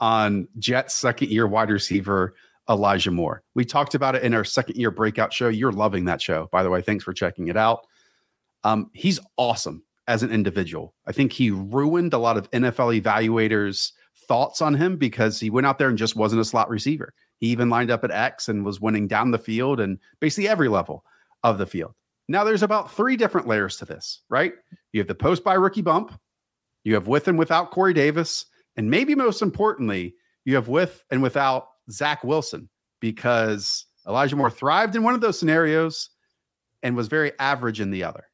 on 0.00 0.48
Jets 0.58 0.94
second 0.94 1.30
year 1.30 1.46
wide 1.46 1.68
receiver 1.68 2.34
Elijah 2.70 3.10
Moore. 3.10 3.42
We 3.54 3.66
talked 3.66 3.94
about 3.94 4.14
it 4.14 4.22
in 4.22 4.32
our 4.32 4.44
second 4.44 4.76
year 4.76 4.90
breakout 4.90 5.34
show. 5.34 5.48
You're 5.48 5.70
loving 5.70 6.06
that 6.06 6.22
show, 6.22 6.48
by 6.50 6.62
the 6.62 6.70
way. 6.70 6.80
Thanks 6.80 7.04
for 7.04 7.12
checking 7.12 7.48
it 7.48 7.58
out. 7.58 7.86
Um, 8.64 8.90
he's 8.94 9.20
awesome 9.36 9.84
as 10.08 10.22
an 10.22 10.30
individual. 10.30 10.94
I 11.06 11.12
think 11.12 11.30
he 11.30 11.50
ruined 11.50 12.14
a 12.14 12.18
lot 12.18 12.38
of 12.38 12.50
NFL 12.52 13.02
evaluators' 13.02 13.92
thoughts 14.26 14.62
on 14.62 14.72
him 14.72 14.96
because 14.96 15.38
he 15.38 15.50
went 15.50 15.66
out 15.66 15.78
there 15.78 15.90
and 15.90 15.98
just 15.98 16.16
wasn't 16.16 16.40
a 16.40 16.44
slot 16.44 16.70
receiver. 16.70 17.12
He 17.36 17.48
even 17.48 17.68
lined 17.68 17.90
up 17.90 18.02
at 18.02 18.10
X 18.10 18.48
and 18.48 18.64
was 18.64 18.80
winning 18.80 19.08
down 19.08 19.30
the 19.30 19.38
field 19.38 19.78
and 19.78 19.98
basically 20.20 20.48
every 20.48 20.68
level 20.68 21.04
of 21.50 21.58
the 21.58 21.66
field. 21.66 21.92
Now, 22.28 22.42
there's 22.42 22.64
about 22.64 22.92
three 22.92 23.16
different 23.16 23.46
layers 23.46 23.76
to 23.76 23.84
this, 23.84 24.22
right? 24.28 24.52
You 24.92 25.00
have 25.00 25.06
the 25.06 25.14
post 25.14 25.44
bye 25.44 25.54
rookie 25.54 25.82
bump, 25.82 26.18
you 26.82 26.94
have 26.94 27.06
with 27.06 27.28
and 27.28 27.38
without 27.38 27.70
Corey 27.70 27.94
Davis, 27.94 28.46
and 28.76 28.90
maybe 28.90 29.14
most 29.14 29.42
importantly, 29.42 30.14
you 30.44 30.56
have 30.56 30.68
with 30.68 31.04
and 31.10 31.22
without 31.22 31.68
Zach 31.90 32.24
Wilson 32.24 32.68
because 33.00 33.86
Elijah 34.08 34.36
Moore 34.36 34.50
thrived 34.50 34.96
in 34.96 35.04
one 35.04 35.14
of 35.14 35.20
those 35.20 35.38
scenarios 35.38 36.10
and 36.82 36.96
was 36.96 37.06
very 37.08 37.32
average 37.38 37.80
in 37.80 37.90
the 37.90 38.02
other. 38.02 38.24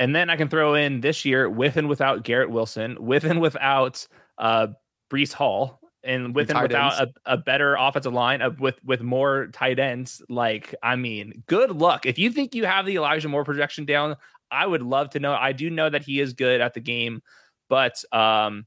And 0.00 0.14
then 0.14 0.28
I 0.28 0.36
can 0.36 0.48
throw 0.48 0.74
in 0.74 1.00
this 1.00 1.24
year 1.24 1.48
with 1.48 1.76
and 1.76 1.88
without 1.88 2.24
Garrett 2.24 2.50
Wilson, 2.50 2.96
with 3.00 3.24
and 3.24 3.40
without 3.40 4.06
uh, 4.38 4.68
Breece 5.10 5.32
Hall, 5.32 5.77
and 6.04 6.34
with 6.34 6.50
and, 6.50 6.58
and 6.58 6.68
without 6.68 7.00
a, 7.00 7.12
a, 7.26 7.36
better 7.36 7.74
offensive 7.74 8.12
line, 8.12 8.40
uh, 8.40 8.50
with 8.58 8.82
with 8.84 9.02
more 9.02 9.48
tight 9.52 9.78
ends. 9.78 10.22
Like, 10.28 10.74
I 10.82 10.96
mean, 10.96 11.42
good 11.46 11.72
luck. 11.72 12.06
If 12.06 12.18
you 12.18 12.30
think 12.30 12.54
you 12.54 12.64
have 12.66 12.86
the 12.86 12.96
Elijah 12.96 13.28
Moore 13.28 13.44
projection 13.44 13.84
down, 13.84 14.16
I 14.50 14.66
would 14.66 14.82
love 14.82 15.10
to 15.10 15.20
know. 15.20 15.34
I 15.34 15.52
do 15.52 15.70
know 15.70 15.90
that 15.90 16.02
he 16.02 16.20
is 16.20 16.32
good 16.32 16.60
at 16.60 16.74
the 16.74 16.80
game, 16.80 17.22
but 17.68 18.02
um, 18.12 18.66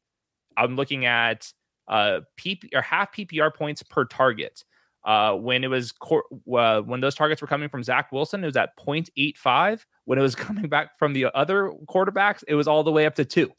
I'm 0.58 0.76
looking 0.76 1.06
at 1.06 1.52
uh, 1.88 2.22
PP 2.40 2.70
or 2.74 2.82
half 2.82 3.14
PPR 3.14 3.54
points 3.54 3.84
per 3.84 4.06
target. 4.06 4.64
Uh, 5.04 5.34
when 5.34 5.64
it 5.64 5.68
was 5.68 5.92
cor- 5.92 6.26
uh, 6.56 6.82
when 6.82 7.02
those 7.02 7.16
targets 7.16 7.42
were 7.42 7.48
coming 7.48 7.70
from 7.70 7.82
Zach 7.82 8.12
Wilson, 8.12 8.44
it 8.44 8.48
was 8.48 8.58
at 8.58 8.78
0.85. 8.78 9.86
When 10.06 10.20
it 10.20 10.22
was 10.22 10.36
coming 10.36 10.68
back 10.68 11.00
from 11.00 11.14
the 11.14 11.28
other 11.34 11.72
quarterbacks, 11.88 12.44
it 12.48 12.54
was 12.54 12.68
all 12.68 12.84
the 12.84 12.92
way 12.92 13.06
up 13.06 13.16
to 13.16 13.26
two. 13.26 13.52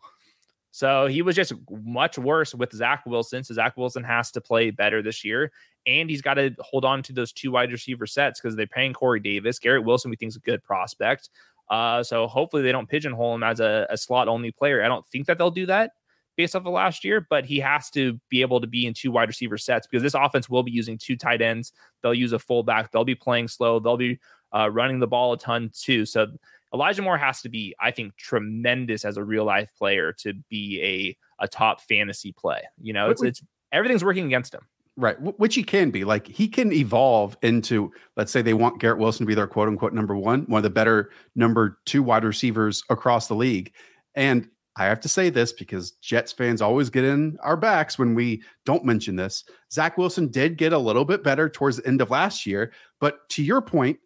So 0.73 1.07
he 1.07 1.21
was 1.21 1.37
just 1.37 1.53
much 1.85 2.19
worse 2.19 2.55
with 2.55 2.73
Zach 2.73 3.05
Wilson. 3.07 3.45
So 3.45 3.53
Zach 3.55 3.77
Wilson 3.77 4.03
has 4.05 4.31
to 4.33 4.41
play 4.41 4.71
better 4.71 5.03
this 5.03 5.23
year. 5.23 5.53
And 5.87 6.09
he's 6.09 6.23
got 6.23 6.35
to 6.35 6.55
hold 6.61 6.85
on 6.85 7.03
to 7.05 7.13
those 7.13 7.31
two 7.31 7.53
wide 7.53 7.71
receiver 7.71 8.07
sets 8.07 8.41
because 8.41 8.57
they're 8.57 8.67
paying 8.67 8.95
Corey 8.95 9.21
Davis. 9.21 9.59
Garrett 9.59 9.85
Wilson, 9.85 10.11
we 10.11 10.17
think, 10.17 10.31
is 10.31 10.37
a 10.37 10.41
good 10.41 10.65
prospect. 10.65 11.29
Uh, 11.69 12.03
so 12.03 12.27
hopefully 12.27 12.63
they 12.63 12.73
don't 12.73 12.89
pigeonhole 12.89 13.35
him 13.35 13.43
as 13.43 13.61
a, 13.61 13.87
a 13.91 13.97
slot 13.97 14.29
only 14.29 14.51
player. 14.51 14.83
I 14.83 14.89
don't 14.89 15.07
think 15.07 15.27
that 15.27 15.37
they'll 15.37 15.51
do 15.51 15.67
that 15.67 15.93
based 16.37 16.57
off 16.57 16.65
of 16.65 16.73
last 16.73 17.05
year, 17.05 17.27
but 17.29 17.45
he 17.45 17.59
has 17.59 17.91
to 17.91 18.19
be 18.31 18.41
able 18.41 18.61
to 18.61 18.67
be 18.67 18.87
in 18.87 18.95
two 18.95 19.11
wide 19.11 19.29
receiver 19.29 19.59
sets 19.59 19.87
because 19.87 20.03
this 20.03 20.15
offense 20.15 20.49
will 20.49 20.63
be 20.63 20.73
using 20.73 20.97
two 20.97 21.17
tight 21.17 21.43
ends. 21.43 21.73
They'll 22.03 22.15
use 22.15 22.33
a 22.33 22.39
fullback. 22.39 22.91
They'll 22.91 23.05
be 23.05 23.15
playing 23.15 23.49
slow. 23.49 23.79
They'll 23.79 23.99
be 23.99 24.19
uh, 24.57 24.71
running 24.71 25.01
the 25.01 25.07
ball 25.07 25.35
a 25.35 25.39
ton 25.39 25.71
too. 25.75 26.07
So 26.07 26.29
Elijah 26.75 27.03
Moore 27.03 27.19
has 27.19 27.43
to 27.43 27.49
be, 27.49 27.75
I 27.81 27.91
think, 27.91 28.17
tremendous 28.17 29.05
as 29.05 29.17
a 29.17 29.25
real 29.25 29.45
life 29.45 29.71
player 29.77 30.13
to 30.21 30.35
be 30.49 30.81
a 30.83 31.45
a 31.45 31.49
top 31.49 31.81
fantasy 31.81 32.33
play. 32.33 32.63
You 32.81 32.93
know, 32.93 33.11
it's 33.11 33.23
it's 33.23 33.43
everything's 33.73 34.05
working 34.05 34.27
against 34.27 34.55
him. 34.55 34.63
Right, 34.97 35.17
which 35.39 35.55
he 35.55 35.65
can 35.65 35.91
be. 35.91 36.05
Like 36.05 36.27
he 36.27 36.47
can 36.49 36.71
evolve 36.71 37.37
into, 37.43 37.91
let's 38.19 38.31
say 38.31 38.43
they 38.43 38.53
want 38.53 38.79
Garrett 38.79 38.99
Wilson 38.99 39.25
to 39.25 39.29
be 39.29 39.35
their 39.35 39.47
quote 39.47 39.69
unquote 39.69 39.95
number 39.95 40.15
one, 40.15 40.43
one 40.43 40.59
of 40.59 40.65
the 40.65 40.71
better 40.71 41.11
number 41.35 41.79
two 41.87 42.03
wide 42.03 42.25
receivers 42.25 42.85
across 42.91 43.27
the 43.27 43.35
league. 43.35 43.73
And 44.15 44.49
I 44.77 44.85
have 44.85 45.01
to 45.01 45.09
say 45.09 45.31
this 45.31 45.53
because 45.53 45.93
Jets 45.93 46.33
fans 46.33 46.61
always 46.61 46.91
get 46.91 47.05
in 47.05 47.39
our 47.43 47.57
backs 47.57 47.99
when 47.99 48.15
we 48.15 48.43
don't 48.67 48.85
mention 48.85 49.17
this. 49.17 49.45
Zach 49.73 49.97
Wilson 49.97 50.29
did 50.29 50.59
get 50.59 50.75
a 50.75 50.79
little 50.79 51.07
bit 51.07 51.23
better 51.23 51.49
towards 51.49 51.79
the 51.79 51.87
end 51.87 52.03
of 52.03 52.11
last 52.11 52.45
year. 52.47 52.73
But 53.01 53.29
to 53.31 53.43
your 53.43 53.63
point, 53.63 53.99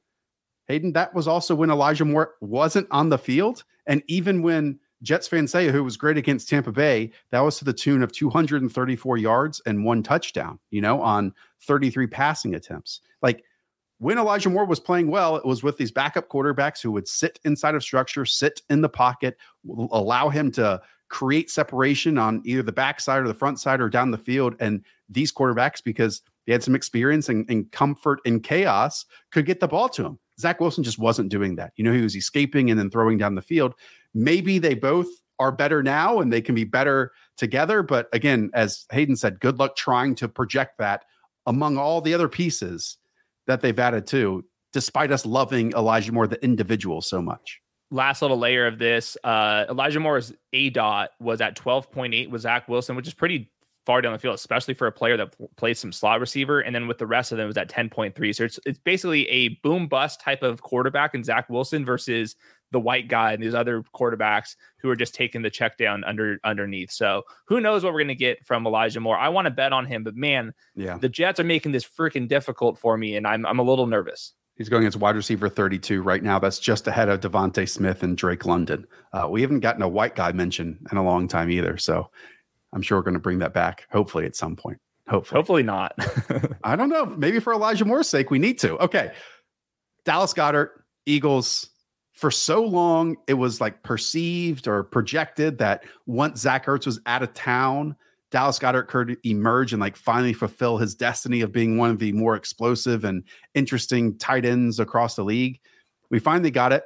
Hayden, 0.68 0.92
that 0.92 1.14
was 1.14 1.29
also 1.29 1.55
when 1.55 1.70
Elijah 1.70 2.05
Moore 2.05 2.35
wasn't 2.40 2.88
on 2.90 3.09
the 3.09 3.18
field. 3.18 3.64
And 3.87 4.02
even 4.09 4.42
when 4.42 4.81
Jets 5.02 5.29
fans 5.29 5.52
say 5.52 5.70
who 5.70 5.85
was 5.85 5.96
great 5.96 6.16
against 6.16 6.48
Tampa 6.48 6.72
Bay, 6.72 7.12
that 7.31 7.40
was 7.40 7.59
to 7.59 7.64
the 7.64 7.72
tune 7.72 8.02
of 8.02 8.12
234 8.12 9.16
yards 9.18 9.61
and 9.66 9.85
one 9.85 10.02
touchdown, 10.02 10.59
you 10.70 10.81
know, 10.81 11.00
on 11.00 11.33
33 11.62 12.07
passing 12.07 12.55
attempts. 12.55 13.00
Like 13.22 13.44
when 13.98 14.18
Elijah 14.18 14.50
Moore 14.50 14.66
was 14.66 14.81
playing 14.81 15.11
well, 15.11 15.37
it 15.37 15.44
was 15.44 15.62
with 15.62 15.76
these 15.76 15.92
backup 15.92 16.29
quarterbacks 16.29 16.83
who 16.83 16.90
would 16.92 17.09
sit 17.09 17.38
inside 17.44 17.74
of 17.74 17.83
structure, 17.83 18.24
sit 18.24 18.62
in 18.68 18.81
the 18.81 18.88
pocket, 18.88 19.37
allow 19.90 20.29
him 20.29 20.50
to 20.52 20.81
create 21.09 21.50
separation 21.50 22.18
on 22.18 22.42
either 22.44 22.62
the 22.62 22.72
backside 22.72 23.22
or 23.22 23.29
the 23.29 23.35
front 23.35 23.61
side 23.61 23.81
or 23.81 23.88
down 23.88 24.11
the 24.11 24.18
field. 24.18 24.57
And 24.61 24.85
these 25.09 25.33
quarterbacks, 25.33 25.83
because 25.83 26.22
they 26.46 26.52
had 26.52 26.62
some 26.62 26.74
experience 26.74 27.29
and, 27.29 27.48
and 27.48 27.70
comfort 27.70 28.20
in 28.24 28.40
chaos, 28.40 29.07
could 29.31 29.46
get 29.46 29.61
the 29.61 29.68
ball 29.68 29.88
to 29.90 30.05
him. 30.05 30.18
Zach 30.38 30.61
Wilson 30.61 30.85
just 30.85 30.99
wasn't 30.99 31.31
doing 31.31 31.57
that. 31.57 31.72
You 31.77 31.85
know, 31.85 31.92
he 31.92 32.03
was 32.03 32.16
escaping 32.16 32.70
and 32.70 32.79
then 32.79 32.90
throwing 32.90 33.18
down 33.18 33.35
the 33.35 33.42
field. 33.42 33.75
Maybe 34.14 34.59
they 34.59 34.75
both 34.75 35.07
are 35.38 35.53
better 35.53 35.83
now 35.83 36.20
and 36.20 36.33
they 36.33 36.40
can 36.40 36.55
be 36.55 36.64
better 36.64 37.12
together. 37.37 37.83
But 37.83 38.09
again, 38.12 38.51
as 38.55 38.87
Hayden 38.90 39.16
said, 39.16 39.40
good 39.40 39.59
luck 39.59 39.77
trying 39.77 40.14
to 40.16 40.29
project 40.29 40.79
that 40.79 41.05
among 41.46 41.79
all 41.79 42.01
the 42.01 42.14
other 42.14 42.29
pieces 42.29 42.99
that 43.46 43.61
they've 43.61 43.79
added 43.79 44.07
to, 44.09 44.44
despite 44.72 45.12
us 45.12 45.25
loving 45.25 45.72
Elijah 45.72 46.12
Moore, 46.12 46.27
the 46.27 46.42
individual, 46.42 47.01
so 47.01 47.22
much. 47.22 47.61
Last 47.90 48.20
little 48.20 48.38
layer 48.38 48.66
of 48.66 48.79
this, 48.79 49.16
uh, 49.22 49.64
Elijah 49.68 50.01
Moore's 50.01 50.33
aDOT 50.53 51.09
was 51.20 51.40
at 51.40 51.57
12.8 51.57 52.31
with 52.31 52.42
Zach 52.42 52.68
Wilson, 52.68 52.96
which 52.96 53.07
is 53.07 53.14
pretty 53.14 53.51
far 53.87 54.03
down 54.03 54.12
the 54.12 54.18
field, 54.18 54.35
especially 54.35 54.75
for 54.75 54.88
a 54.88 54.92
player 54.92 55.16
that 55.16 55.35
plays 55.57 55.79
some 55.79 55.92
slot 55.92 56.20
receiver. 56.20 56.61
And 56.61 56.75
then 56.75 56.88
with 56.88 56.99
the 56.99 57.07
rest 57.07 57.33
of 57.33 57.38
them, 57.38 57.44
it 57.44 57.49
was 57.49 57.57
at 57.57 57.70
10.3. 57.70 58.35
So 58.35 58.44
it's, 58.44 58.59
it's 58.66 58.81
basically 58.81 59.29
a 59.29 59.49
boom 59.62 59.87
bust 59.87 60.20
type 60.20 60.42
of 60.42 60.61
quarterback 60.61 61.14
in 61.14 61.22
Zach 61.22 61.49
Wilson 61.49 61.85
versus 61.85 62.35
the 62.72 62.81
white 62.81 63.09
guy 63.09 63.33
and 63.33 63.42
these 63.42 63.55
other 63.55 63.85
quarterbacks 63.94 64.57
who 64.81 64.90
are 64.90 64.96
just 64.96 65.14
taking 65.14 65.42
the 65.42 65.51
check 65.51 65.79
down 65.79 66.03
under 66.05 66.38
underneath. 66.42 66.90
So 66.90 67.22
who 67.46 67.61
knows 67.61 67.85
what 67.85 67.92
we're 67.92 68.01
going 68.01 68.09
to 68.09 68.14
get 68.16 68.44
from 68.44 68.66
Elijah 68.66 69.01
Moore? 69.01 69.16
I 69.16 69.29
want 69.29 69.46
to 69.46 69.53
bet 69.53 69.72
on 69.72 69.87
him, 69.87 70.03
but 70.03 70.16
man, 70.16 70.53
yeah, 70.75 70.99
the 70.99 71.09
Jets 71.09 71.38
are 71.38 71.44
making 71.44 71.72
this 71.72 71.85
freaking 71.85 72.27
difficult 72.27 72.79
for 72.79 72.96
me, 72.96 73.16
and 73.16 73.27
I'm 73.27 73.46
I'm 73.46 73.61
a 73.61 73.62
little 73.62 73.87
nervous. 73.87 74.35
He's 74.57 74.70
going 74.70 74.87
as 74.87 74.96
wide 74.96 75.16
receiver 75.16 75.51
32 75.51 76.03
right 76.03 76.22
now. 76.22 76.38
That's 76.38 76.59
just 76.59 76.87
ahead 76.87 77.11
of 77.11 77.20
DeVonta 77.20 77.68
Smith 77.68 78.03
and 78.03 78.16
Drake 78.16 78.46
London. 78.46 78.87
Uh, 79.12 79.29
we 79.31 79.42
haven't 79.42 79.61
gotten 79.61 79.83
a 79.83 79.88
white 79.88 80.16
guy 80.16 80.33
mention 80.33 80.79
in 80.90 80.96
a 80.96 81.05
long 81.05 81.29
time 81.29 81.51
either. 81.51 81.77
So 81.77 82.11
I'm 82.72 82.83
sure 82.83 82.98
we're 82.98 83.02
going 83.02 83.14
to 83.14 83.20
bring 83.20 83.38
that 83.38 83.55
back, 83.55 83.87
hopefully, 83.90 84.26
at 84.26 84.37
some 84.37 84.57
point. 84.57 84.79
Hopefully. 85.09 85.38
Hopefully 85.38 85.62
not. 85.62 85.94
I 86.64 86.74
don't 86.74 86.88
know. 86.88 87.07
Maybe 87.07 87.38
for 87.38 87.52
Elijah 87.52 87.85
Moore's 87.85 88.09
sake, 88.09 88.31
we 88.31 88.38
need 88.38 88.59
to. 88.61 88.76
Okay. 88.79 89.12
Dallas 90.05 90.33
Goedert, 90.33 90.70
Eagles, 91.07 91.70
for 92.12 92.31
so 92.31 92.64
long 92.64 93.16
it 93.29 93.35
was 93.35 93.61
like 93.61 93.83
perceived 93.83 94.66
or 94.66 94.83
projected 94.83 95.59
that 95.59 95.85
once 96.07 96.40
Zach 96.40 96.66
Ertz 96.66 96.87
was 96.87 96.98
out 97.07 97.22
of 97.22 97.35
town, 97.35 97.94
Dallas 98.31 98.59
Goedert 98.59 98.88
could 98.88 99.18
emerge 99.24 99.72
and 99.72 99.81
like 99.81 99.96
finally 99.96 100.33
fulfill 100.33 100.79
his 100.79 100.94
destiny 100.94 101.42
of 101.42 101.52
being 101.52 101.77
one 101.77 101.90
of 101.90 101.98
the 101.98 102.12
more 102.12 102.35
explosive 102.35 103.04
and 103.04 103.23
interesting 103.54 104.19
tight 104.19 104.44
ends 104.44 104.81
across 104.81 105.14
the 105.14 105.25
league. 105.25 105.60
We 106.10 106.19
finally 106.19 106.50
got 106.50 106.73
it. 106.73 106.85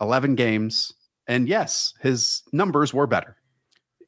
11 0.00 0.34
games. 0.34 0.92
And 1.28 1.48
yes, 1.48 1.94
his 2.00 2.42
numbers 2.52 2.92
were 2.92 3.06
better 3.06 3.36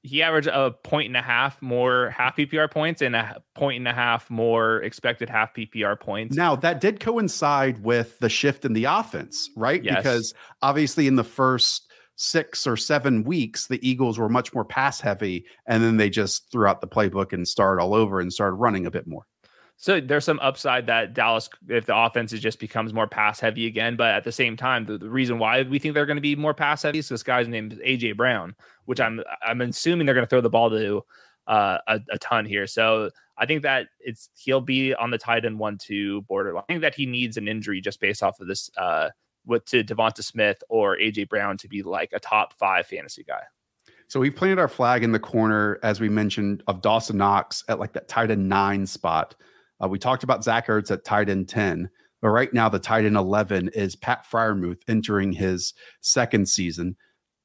he 0.04 0.22
averaged 0.22 0.48
a 0.48 0.70
point 0.70 1.06
and 1.06 1.16
a 1.16 1.22
half 1.22 1.60
more 1.62 2.10
half 2.10 2.36
PPR 2.36 2.70
points 2.70 3.00
and 3.00 3.16
a 3.16 3.42
point 3.54 3.78
and 3.78 3.88
a 3.88 3.92
half 3.92 4.30
more 4.30 4.82
expected 4.82 5.30
half 5.30 5.54
PPR 5.54 5.98
points. 5.98 6.36
Now, 6.36 6.54
that 6.56 6.82
did 6.82 7.00
coincide 7.00 7.82
with 7.82 8.18
the 8.18 8.28
shift 8.28 8.66
in 8.66 8.74
the 8.74 8.84
offense, 8.84 9.48
right? 9.56 9.82
Yes. 9.82 9.96
Because 9.96 10.34
obviously, 10.60 11.06
in 11.06 11.16
the 11.16 11.24
first 11.24 11.90
six 12.16 12.66
or 12.66 12.76
seven 12.76 13.24
weeks, 13.24 13.66
the 13.66 13.80
Eagles 13.86 14.18
were 14.18 14.28
much 14.28 14.52
more 14.52 14.64
pass 14.64 15.00
heavy, 15.00 15.46
and 15.66 15.82
then 15.82 15.96
they 15.96 16.10
just 16.10 16.52
threw 16.52 16.66
out 16.66 16.82
the 16.82 16.86
playbook 16.86 17.32
and 17.32 17.48
started 17.48 17.82
all 17.82 17.94
over 17.94 18.20
and 18.20 18.30
started 18.30 18.56
running 18.56 18.84
a 18.84 18.90
bit 18.90 19.06
more. 19.06 19.24
So 19.76 20.00
there's 20.00 20.24
some 20.24 20.38
upside 20.40 20.86
that 20.86 21.14
Dallas, 21.14 21.50
if 21.68 21.86
the 21.86 21.96
offense 21.96 22.32
is 22.32 22.40
just 22.40 22.60
becomes 22.60 22.94
more 22.94 23.08
pass 23.08 23.40
heavy 23.40 23.66
again, 23.66 23.96
but 23.96 24.14
at 24.14 24.24
the 24.24 24.32
same 24.32 24.56
time, 24.56 24.84
the, 24.84 24.98
the 24.98 25.10
reason 25.10 25.38
why 25.38 25.62
we 25.62 25.78
think 25.78 25.94
they're 25.94 26.06
going 26.06 26.16
to 26.16 26.22
be 26.22 26.36
more 26.36 26.54
pass 26.54 26.82
heavy 26.82 27.00
is 27.00 27.08
this 27.08 27.22
guy's 27.22 27.48
name 27.48 27.70
is 27.72 27.78
AJ 27.78 28.16
Brown, 28.16 28.54
which 28.84 29.00
I'm 29.00 29.20
I'm 29.44 29.60
assuming 29.60 30.06
they're 30.06 30.14
going 30.14 30.26
to 30.26 30.30
throw 30.30 30.40
the 30.40 30.50
ball 30.50 30.70
to 30.70 31.02
uh, 31.46 31.78
a, 31.86 32.00
a, 32.10 32.18
ton 32.18 32.46
here. 32.46 32.66
So 32.66 33.10
I 33.36 33.46
think 33.46 33.62
that 33.62 33.88
it's 34.00 34.30
he'll 34.36 34.60
be 34.60 34.94
on 34.94 35.10
the 35.10 35.18
tight 35.18 35.44
end 35.44 35.58
one 35.58 35.76
two 35.76 36.22
borderline. 36.22 36.64
I 36.68 36.72
think 36.72 36.82
that 36.82 36.94
he 36.94 37.06
needs 37.06 37.36
an 37.36 37.48
injury 37.48 37.80
just 37.80 38.00
based 38.00 38.22
off 38.22 38.40
of 38.40 38.46
this 38.46 38.70
uh, 38.78 39.10
with 39.44 39.64
to 39.66 39.84
DeVonta 39.84 40.22
Smith 40.22 40.62
or 40.68 40.96
AJ 40.96 41.28
Brown 41.28 41.58
to 41.58 41.68
be 41.68 41.82
like 41.82 42.10
a 42.14 42.20
top 42.20 42.54
five 42.54 42.86
fantasy 42.86 43.24
guy. 43.24 43.42
So 44.08 44.20
we've 44.20 44.34
planted 44.34 44.58
our 44.58 44.68
flag 44.68 45.02
in 45.02 45.12
the 45.12 45.18
corner, 45.18 45.78
as 45.82 46.00
we 46.00 46.08
mentioned, 46.08 46.62
of 46.66 46.82
Dawson 46.82 47.16
Knox 47.16 47.64
at 47.68 47.78
like 47.78 47.92
that 47.94 48.08
tight 48.08 48.30
end 48.30 48.48
nine 48.48 48.86
spot. 48.86 49.34
Uh, 49.84 49.88
we 49.88 49.98
talked 49.98 50.24
about 50.24 50.44
Zach 50.44 50.68
Ertz 50.68 50.90
at 50.90 51.04
tight 51.04 51.28
end 51.28 51.48
10, 51.48 51.90
but 52.22 52.28
right 52.28 52.52
now 52.52 52.68
the 52.68 52.78
tight 52.78 53.04
end 53.04 53.16
11 53.16 53.70
is 53.74 53.96
Pat 53.96 54.24
Freiermuth 54.30 54.80
entering 54.88 55.32
his 55.32 55.74
second 56.00 56.48
season. 56.48 56.96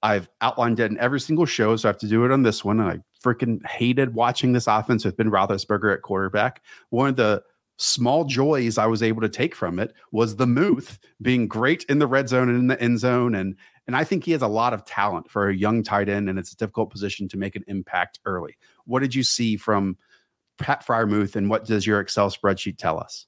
I've 0.01 0.29
outlined 0.39 0.79
it 0.79 0.91
in 0.91 0.99
every 0.99 1.19
single 1.19 1.45
show, 1.45 1.75
so 1.75 1.89
I 1.89 1.91
have 1.91 1.99
to 1.99 2.07
do 2.07 2.23
it 2.23 2.31
on 2.31 2.43
this 2.43 2.63
one. 2.63 2.79
And 2.79 2.89
I 2.89 2.99
freaking 3.21 3.65
hated 3.65 4.13
watching 4.13 4.53
this 4.53 4.67
offense 4.67 5.03
with 5.03 5.17
Ben 5.17 5.29
Roethlisberger 5.29 5.93
at 5.93 6.03
quarterback. 6.03 6.63
One 6.89 7.09
of 7.09 7.15
the 7.17 7.43
small 7.77 8.23
joys 8.23 8.77
I 8.77 8.85
was 8.85 9.03
able 9.03 9.21
to 9.21 9.29
take 9.29 9.55
from 9.55 9.79
it 9.79 9.93
was 10.11 10.35
the 10.35 10.47
Muth 10.47 10.99
being 11.21 11.47
great 11.47 11.83
in 11.85 11.99
the 11.99 12.07
red 12.07 12.29
zone 12.29 12.47
and 12.47 12.57
in 12.57 12.67
the 12.67 12.81
end 12.81 12.99
zone. 12.99 13.35
And 13.35 13.57
and 13.87 13.97
I 13.97 14.03
think 14.03 14.23
he 14.23 14.31
has 14.33 14.43
a 14.43 14.47
lot 14.47 14.73
of 14.73 14.85
talent 14.85 15.29
for 15.31 15.49
a 15.49 15.55
young 15.55 15.81
tight 15.81 16.09
end, 16.09 16.29
and 16.29 16.37
it's 16.37 16.53
a 16.53 16.57
difficult 16.57 16.91
position 16.91 17.27
to 17.29 17.37
make 17.37 17.55
an 17.55 17.63
impact 17.67 18.19
early. 18.23 18.55
What 18.85 18.99
did 18.99 19.15
you 19.15 19.23
see 19.23 19.57
from 19.57 19.97
Pat 20.59 20.85
Freiermuth, 20.85 21.35
and 21.35 21.49
what 21.49 21.65
does 21.65 21.87
your 21.87 21.99
Excel 21.99 22.29
spreadsheet 22.29 22.77
tell 22.77 22.99
us? 22.99 23.25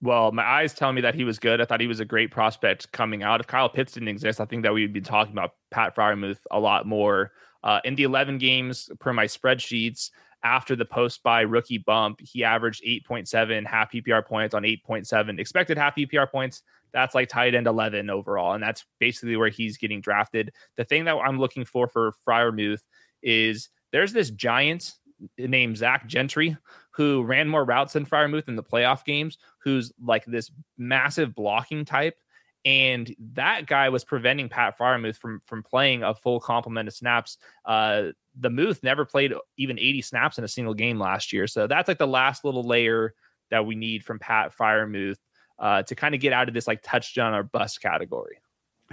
Well, 0.00 0.32
my 0.32 0.42
eyes 0.42 0.74
tell 0.74 0.92
me 0.92 1.00
that 1.02 1.14
he 1.14 1.22
was 1.22 1.38
good. 1.38 1.60
I 1.60 1.64
thought 1.64 1.80
he 1.80 1.86
was 1.86 2.00
a 2.00 2.04
great 2.04 2.32
prospect 2.32 2.90
coming 2.90 3.22
out. 3.22 3.40
If 3.40 3.46
Kyle 3.46 3.68
Pitts 3.68 3.92
didn't 3.92 4.08
exist, 4.08 4.40
I 4.40 4.44
think 4.46 4.64
that 4.64 4.74
we'd 4.74 4.92
be 4.92 5.00
talking 5.00 5.32
about 5.32 5.52
Pat 5.70 5.94
Freiermuth 5.94 6.40
a 6.50 6.58
lot 6.58 6.86
more. 6.86 7.30
Uh, 7.62 7.78
in 7.84 7.94
the 7.94 8.02
11 8.02 8.38
games 8.38 8.90
per 8.98 9.12
my 9.12 9.26
spreadsheets, 9.26 10.10
after 10.42 10.74
the 10.74 10.84
post 10.84 11.22
bye 11.22 11.42
rookie 11.42 11.78
bump, 11.78 12.20
he 12.20 12.42
averaged 12.42 12.82
8.7 12.84 13.64
half 13.64 13.92
PPR 13.92 14.26
points 14.26 14.54
on 14.54 14.64
8.7 14.64 15.38
expected 15.38 15.78
half 15.78 15.94
PPR 15.94 16.28
points. 16.28 16.62
That's 16.92 17.14
like 17.14 17.28
tight 17.28 17.54
end 17.54 17.66
11 17.66 18.10
overall. 18.10 18.54
And 18.54 18.62
that's 18.62 18.84
basically 18.98 19.36
where 19.36 19.48
he's 19.48 19.78
getting 19.78 20.00
drafted. 20.00 20.52
The 20.76 20.84
thing 20.84 21.04
that 21.04 21.16
I'm 21.16 21.38
looking 21.38 21.64
for 21.64 21.86
for 21.86 22.12
Freiermuth 22.26 22.82
is 23.22 23.68
there's 23.92 24.12
this 24.12 24.30
giant 24.30 24.94
named 25.38 25.76
Zach 25.76 26.06
Gentry 26.06 26.56
who 26.92 27.22
ran 27.22 27.48
more 27.48 27.64
routes 27.64 27.94
than 27.94 28.06
Freiermuth 28.06 28.48
in 28.48 28.56
the 28.56 28.62
playoff 28.62 29.04
games, 29.04 29.38
who's 29.58 29.92
like 30.02 30.24
this 30.26 30.50
massive 30.78 31.34
blocking 31.34 31.84
type. 31.84 32.16
And 32.64 33.12
that 33.34 33.66
guy 33.66 33.88
was 33.88 34.04
preventing 34.04 34.48
Pat 34.48 34.78
Freiermuth 34.78 35.16
from 35.16 35.40
from 35.44 35.64
playing 35.64 36.04
a 36.04 36.14
full 36.14 36.38
complement 36.38 36.88
of 36.88 36.94
snaps. 36.94 37.38
Uh, 37.64 38.08
the 38.38 38.50
Muth 38.50 38.82
never 38.84 39.04
played 39.04 39.32
even 39.56 39.78
80 39.78 40.02
snaps 40.02 40.38
in 40.38 40.44
a 40.44 40.48
single 40.48 40.74
game 40.74 40.98
last 40.98 41.32
year. 41.32 41.46
So 41.48 41.66
that's 41.66 41.88
like 41.88 41.98
the 41.98 42.06
last 42.06 42.44
little 42.44 42.62
layer 42.62 43.14
that 43.50 43.66
we 43.66 43.74
need 43.74 44.04
from 44.04 44.20
Pat 44.20 44.56
Freiermuth 44.56 45.18
uh, 45.58 45.82
to 45.82 45.94
kind 45.96 46.14
of 46.14 46.20
get 46.20 46.32
out 46.32 46.48
of 46.48 46.54
this 46.54 46.68
like 46.68 46.82
touchdown 46.82 47.34
or 47.34 47.42
bust 47.42 47.80
category. 47.80 48.38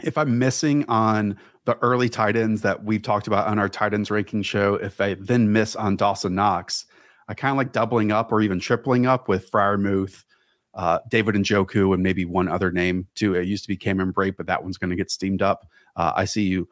If 0.04 0.18
I'm 0.18 0.39
missing 0.39 0.86
on 0.88 1.38
the 1.66 1.78
early 1.78 2.10
tight 2.10 2.36
ends 2.36 2.62
that 2.62 2.84
we've 2.84 3.02
talked 3.02 3.28
about 3.28 3.47
on 3.47 3.60
our 3.60 3.70
tight 3.70 3.93
ends 3.93 4.10
ranking 4.10 4.41
show, 4.41 4.76
if 4.76 5.00
I 5.00 5.16
then 5.16 5.52
miss 5.52 5.76
on 5.76 5.95
Dawson 5.95 6.36
Knox, 6.36 6.86
I 7.28 7.34
kind 7.34 7.52
of 7.52 7.58
like 7.58 7.72
doubling 7.72 8.12
up 8.12 8.32
or 8.32 8.41
even 8.41 8.60
tripling 8.60 9.06
up 9.06 9.28
with 9.28 9.52
Freiermuth, 9.52 10.24
uh, 10.74 11.00
David 11.10 11.36
Njoku, 11.36 11.93
and 11.93 12.02
maybe 12.02 12.26
one 12.26 12.47
other 12.47 12.72
name 12.72 13.08
too. 13.16 13.36
It 13.36 13.47
used 13.47 13.64
to 13.66 13.68
be 13.68 13.78
Cameron 13.78 14.12
Brate, 14.12 14.36
but 14.36 14.47
that 14.47 14.64
one's 14.64 14.78
going 14.78 14.89
to 14.89 14.95
get 14.95 15.12
steamed 15.12 15.41
up. 15.41 15.68
Uh, 15.95 16.14
I 16.16 16.26
see 16.26 16.43
you 16.43 16.68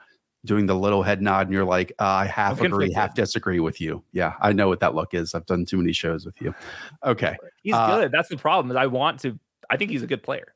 doing 0.45 0.65
the 0.65 0.75
little 0.75 1.03
head 1.03 1.21
nod 1.21 1.47
and 1.47 1.53
you're 1.53 1.65
like, 1.65 1.91
uh, 1.99 2.05
I 2.05 2.25
half 2.25 2.61
agree, 2.61 2.91
half 2.91 3.13
disagree 3.13 3.59
with 3.59 3.79
you. 3.79 4.03
Yeah, 4.13 4.33
I 4.41 4.53
know 4.53 4.67
what 4.67 4.79
that 4.79 4.95
look 4.95 5.13
is. 5.13 5.35
I've 5.35 5.45
done 5.45 5.65
too 5.65 5.77
many 5.77 5.93
shows 5.93 6.25
with 6.25 6.41
you. 6.41 6.55
Okay. 7.03 7.35
He's 7.61 7.75
uh, 7.75 7.97
good. 7.97 8.11
That's 8.11 8.29
the 8.29 8.37
problem. 8.37 8.71
Is 8.71 8.77
I 8.77 8.87
want 8.87 9.19
to, 9.21 9.37
I 9.69 9.77
think 9.77 9.91
he's 9.91 10.03
a 10.03 10.07
good 10.07 10.23
player. 10.23 10.53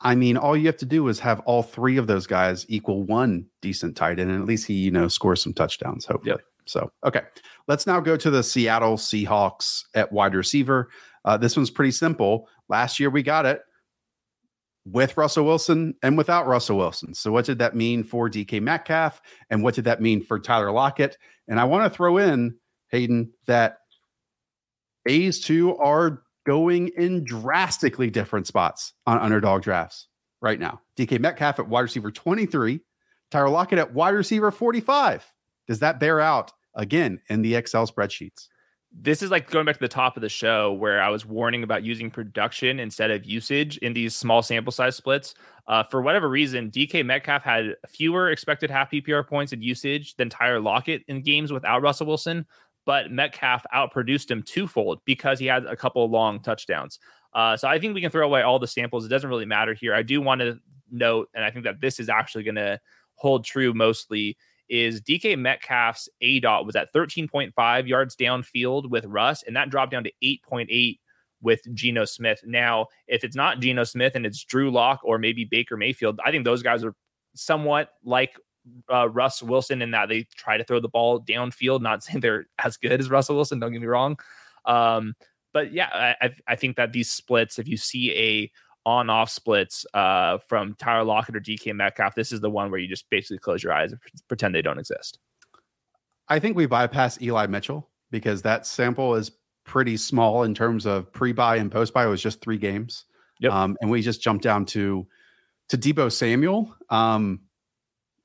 I 0.00 0.14
mean, 0.14 0.36
all 0.36 0.56
you 0.56 0.66
have 0.66 0.78
to 0.78 0.86
do 0.86 1.08
is 1.08 1.20
have 1.20 1.40
all 1.40 1.62
three 1.62 1.96
of 1.96 2.06
those 2.06 2.26
guys 2.26 2.64
equal 2.68 3.02
one 3.02 3.46
decent 3.60 3.96
tight 3.96 4.18
end, 4.18 4.30
and 4.30 4.40
at 4.40 4.46
least 4.46 4.66
he, 4.66 4.74
you 4.74 4.90
know, 4.90 5.08
scores 5.08 5.42
some 5.42 5.52
touchdowns, 5.52 6.06
hopefully. 6.06 6.32
Yep. 6.32 6.40
So, 6.66 6.90
okay. 7.04 7.20
Let's 7.68 7.86
now 7.86 8.00
go 8.00 8.16
to 8.16 8.30
the 8.30 8.42
Seattle 8.42 8.96
Seahawks 8.96 9.84
at 9.94 10.10
wide 10.10 10.34
receiver. 10.34 10.88
Uh, 11.24 11.36
this 11.36 11.56
one's 11.56 11.70
pretty 11.70 11.90
simple. 11.90 12.48
Last 12.68 12.98
year 12.98 13.10
we 13.10 13.22
got 13.22 13.44
it 13.44 13.60
with 14.86 15.16
Russell 15.16 15.44
Wilson 15.44 15.94
and 16.02 16.16
without 16.16 16.46
Russell 16.46 16.76
Wilson. 16.76 17.14
So, 17.14 17.32
what 17.32 17.44
did 17.44 17.58
that 17.58 17.76
mean 17.76 18.04
for 18.04 18.30
DK 18.30 18.60
Metcalf? 18.60 19.20
And 19.50 19.62
what 19.62 19.74
did 19.74 19.84
that 19.84 20.00
mean 20.00 20.22
for 20.22 20.38
Tyler 20.38 20.70
Lockett? 20.70 21.18
And 21.48 21.60
I 21.60 21.64
want 21.64 21.90
to 21.90 21.94
throw 21.94 22.18
in, 22.18 22.56
Hayden, 22.88 23.32
that 23.46 23.78
A's 25.06 25.40
two 25.40 25.76
are 25.76 26.22
going 26.44 26.88
in 26.96 27.24
drastically 27.24 28.10
different 28.10 28.46
spots 28.46 28.92
on 29.06 29.18
underdog 29.18 29.62
drafts 29.62 30.08
right 30.40 30.60
now. 30.60 30.80
DK 30.96 31.18
Metcalf 31.18 31.58
at 31.58 31.68
wide 31.68 31.80
receiver 31.80 32.10
23, 32.10 32.80
Tyler 33.30 33.48
Lockett 33.48 33.78
at 33.78 33.94
wide 33.94 34.10
receiver 34.10 34.50
45. 34.50 35.32
Does 35.66 35.78
that 35.80 35.98
bear 35.98 36.20
out 36.20 36.52
again 36.74 37.20
in 37.28 37.42
the 37.42 37.54
Excel 37.54 37.86
spreadsheets? 37.86 38.48
this 38.96 39.22
is 39.22 39.30
like 39.30 39.50
going 39.50 39.66
back 39.66 39.74
to 39.74 39.80
the 39.80 39.88
top 39.88 40.16
of 40.16 40.20
the 40.20 40.28
show 40.28 40.72
where 40.72 41.02
I 41.02 41.08
was 41.08 41.26
warning 41.26 41.62
about 41.62 41.82
using 41.82 42.10
production 42.10 42.78
instead 42.78 43.10
of 43.10 43.24
usage 43.24 43.76
in 43.78 43.92
these 43.92 44.14
small 44.14 44.42
sample 44.42 44.72
size 44.72 44.94
splits. 44.94 45.34
Uh, 45.66 45.82
for 45.82 46.00
whatever 46.00 46.28
reason, 46.28 46.70
DK 46.70 47.04
Metcalf 47.04 47.42
had 47.42 47.74
fewer 47.88 48.30
expected 48.30 48.70
half 48.70 48.90
PPR 48.90 49.26
points 49.26 49.52
in 49.52 49.62
usage 49.62 50.14
than 50.16 50.28
Tyler 50.28 50.60
Lockett 50.60 51.02
in 51.08 51.22
games 51.22 51.52
without 51.52 51.82
Russell 51.82 52.06
Wilson, 52.06 52.46
but 52.86 53.10
Metcalf 53.10 53.64
outproduced 53.74 54.30
him 54.30 54.42
twofold 54.42 55.00
because 55.04 55.38
he 55.38 55.46
had 55.46 55.64
a 55.66 55.76
couple 55.76 56.08
long 56.08 56.40
touchdowns. 56.40 56.98
Uh, 57.32 57.56
so 57.56 57.66
I 57.66 57.78
think 57.78 57.94
we 57.94 58.00
can 58.00 58.10
throw 58.10 58.26
away 58.26 58.42
all 58.42 58.58
the 58.58 58.66
samples. 58.66 59.04
It 59.04 59.08
doesn't 59.08 59.28
really 59.28 59.46
matter 59.46 59.74
here. 59.74 59.94
I 59.94 60.02
do 60.02 60.20
want 60.20 60.40
to 60.40 60.58
note, 60.90 61.28
and 61.34 61.44
I 61.44 61.50
think 61.50 61.64
that 61.64 61.80
this 61.80 61.98
is 61.98 62.08
actually 62.08 62.44
going 62.44 62.54
to 62.56 62.80
hold 63.16 63.44
true 63.44 63.74
mostly 63.74 64.36
is 64.68 65.00
DK 65.02 65.38
Metcalf's 65.38 66.08
aDOT 66.22 66.64
was 66.64 66.76
at 66.76 66.92
13.5 66.92 67.86
yards 67.88 68.16
downfield 68.16 68.88
with 68.88 69.04
Russ, 69.04 69.42
and 69.42 69.56
that 69.56 69.70
dropped 69.70 69.92
down 69.92 70.04
to 70.04 70.12
8.8 70.22 70.98
with 71.42 71.60
Geno 71.74 72.04
Smith. 72.06 72.40
Now, 72.46 72.86
if 73.06 73.24
it's 73.24 73.36
not 73.36 73.60
Geno 73.60 73.84
Smith 73.84 74.14
and 74.14 74.24
it's 74.24 74.42
Drew 74.42 74.70
Lock 74.70 75.00
or 75.04 75.18
maybe 75.18 75.44
Baker 75.44 75.76
Mayfield, 75.76 76.18
I 76.24 76.30
think 76.30 76.44
those 76.44 76.62
guys 76.62 76.82
are 76.82 76.94
somewhat 77.34 77.90
like 78.04 78.36
uh, 78.92 79.08
Russ 79.08 79.42
Wilson 79.42 79.82
in 79.82 79.90
that 79.92 80.08
they 80.08 80.26
try 80.36 80.56
to 80.56 80.64
throw 80.64 80.80
the 80.80 80.88
ball 80.88 81.20
downfield. 81.20 81.82
Not 81.82 82.02
saying 82.04 82.20
they're 82.20 82.46
as 82.58 82.76
good 82.76 83.00
as 83.00 83.10
Russell 83.10 83.36
Wilson, 83.36 83.60
don't 83.60 83.72
get 83.72 83.80
me 83.80 83.86
wrong. 83.86 84.18
Um, 84.64 85.14
but 85.52 85.72
yeah, 85.72 86.14
I, 86.20 86.34
I 86.48 86.56
think 86.56 86.76
that 86.76 86.92
these 86.92 87.10
splits, 87.10 87.58
if 87.58 87.68
you 87.68 87.76
see 87.76 88.12
a 88.12 88.50
on 88.86 89.08
off 89.08 89.30
splits 89.30 89.86
uh, 89.94 90.38
from 90.48 90.74
Tyler 90.74 91.04
Lockett 91.04 91.36
or 91.36 91.40
DK 91.40 91.74
Metcalf, 91.74 92.14
this 92.14 92.32
is 92.32 92.40
the 92.40 92.50
one 92.50 92.70
where 92.70 92.80
you 92.80 92.88
just 92.88 93.08
basically 93.08 93.38
close 93.38 93.62
your 93.62 93.72
eyes 93.72 93.92
and 93.92 94.00
pretend 94.28 94.54
they 94.54 94.62
don't 94.62 94.78
exist. 94.78 95.18
I 96.28 96.38
think 96.38 96.56
we 96.56 96.66
bypass 96.66 97.20
Eli 97.22 97.46
Mitchell 97.46 97.88
because 98.10 98.42
that 98.42 98.66
sample 98.66 99.14
is 99.14 99.30
pretty 99.64 99.96
small 99.96 100.42
in 100.42 100.54
terms 100.54 100.86
of 100.86 101.12
pre 101.12 101.32
bye 101.32 101.56
and 101.56 101.70
post 101.70 101.94
bye. 101.94 102.06
It 102.06 102.10
was 102.10 102.22
just 102.22 102.40
three 102.40 102.58
games. 102.58 103.04
Yep. 103.40 103.52
Um, 103.52 103.76
and 103.80 103.90
we 103.90 104.02
just 104.02 104.22
jumped 104.22 104.42
down 104.42 104.64
to 104.66 105.06
to 105.68 105.78
Deebo 105.78 106.12
Samuel. 106.12 106.74
Um, 106.90 107.40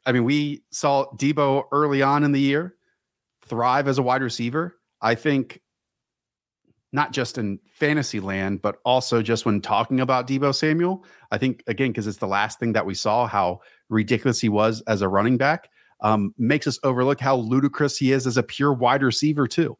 I 0.09 0.11
mean, 0.11 0.23
we 0.23 0.63
saw 0.71 1.05
Deebo 1.17 1.65
early 1.71 2.01
on 2.01 2.23
in 2.23 2.31
the 2.31 2.39
year 2.39 2.73
thrive 3.45 3.87
as 3.87 3.99
a 3.99 4.01
wide 4.01 4.23
receiver. 4.23 4.79
I 5.03 5.13
think 5.13 5.61
not 6.91 7.13
just 7.13 7.37
in 7.37 7.59
fantasy 7.67 8.19
land, 8.19 8.63
but 8.63 8.79
also 8.85 9.21
just 9.21 9.45
when 9.45 9.61
talking 9.61 9.99
about 9.99 10.25
Deebo 10.25 10.55
Samuel. 10.55 11.05
I 11.29 11.37
think, 11.37 11.61
again, 11.67 11.91
because 11.91 12.07
it's 12.07 12.17
the 12.17 12.25
last 12.27 12.59
thing 12.59 12.73
that 12.73 12.87
we 12.87 12.95
saw, 12.95 13.27
how 13.27 13.59
ridiculous 13.89 14.41
he 14.41 14.49
was 14.49 14.81
as 14.87 15.03
a 15.03 15.07
running 15.07 15.37
back, 15.37 15.69
um, 16.01 16.33
makes 16.39 16.65
us 16.65 16.79
overlook 16.83 17.19
how 17.19 17.35
ludicrous 17.35 17.95
he 17.95 18.11
is 18.11 18.25
as 18.25 18.37
a 18.37 18.41
pure 18.41 18.73
wide 18.73 19.03
receiver, 19.03 19.47
too. 19.47 19.77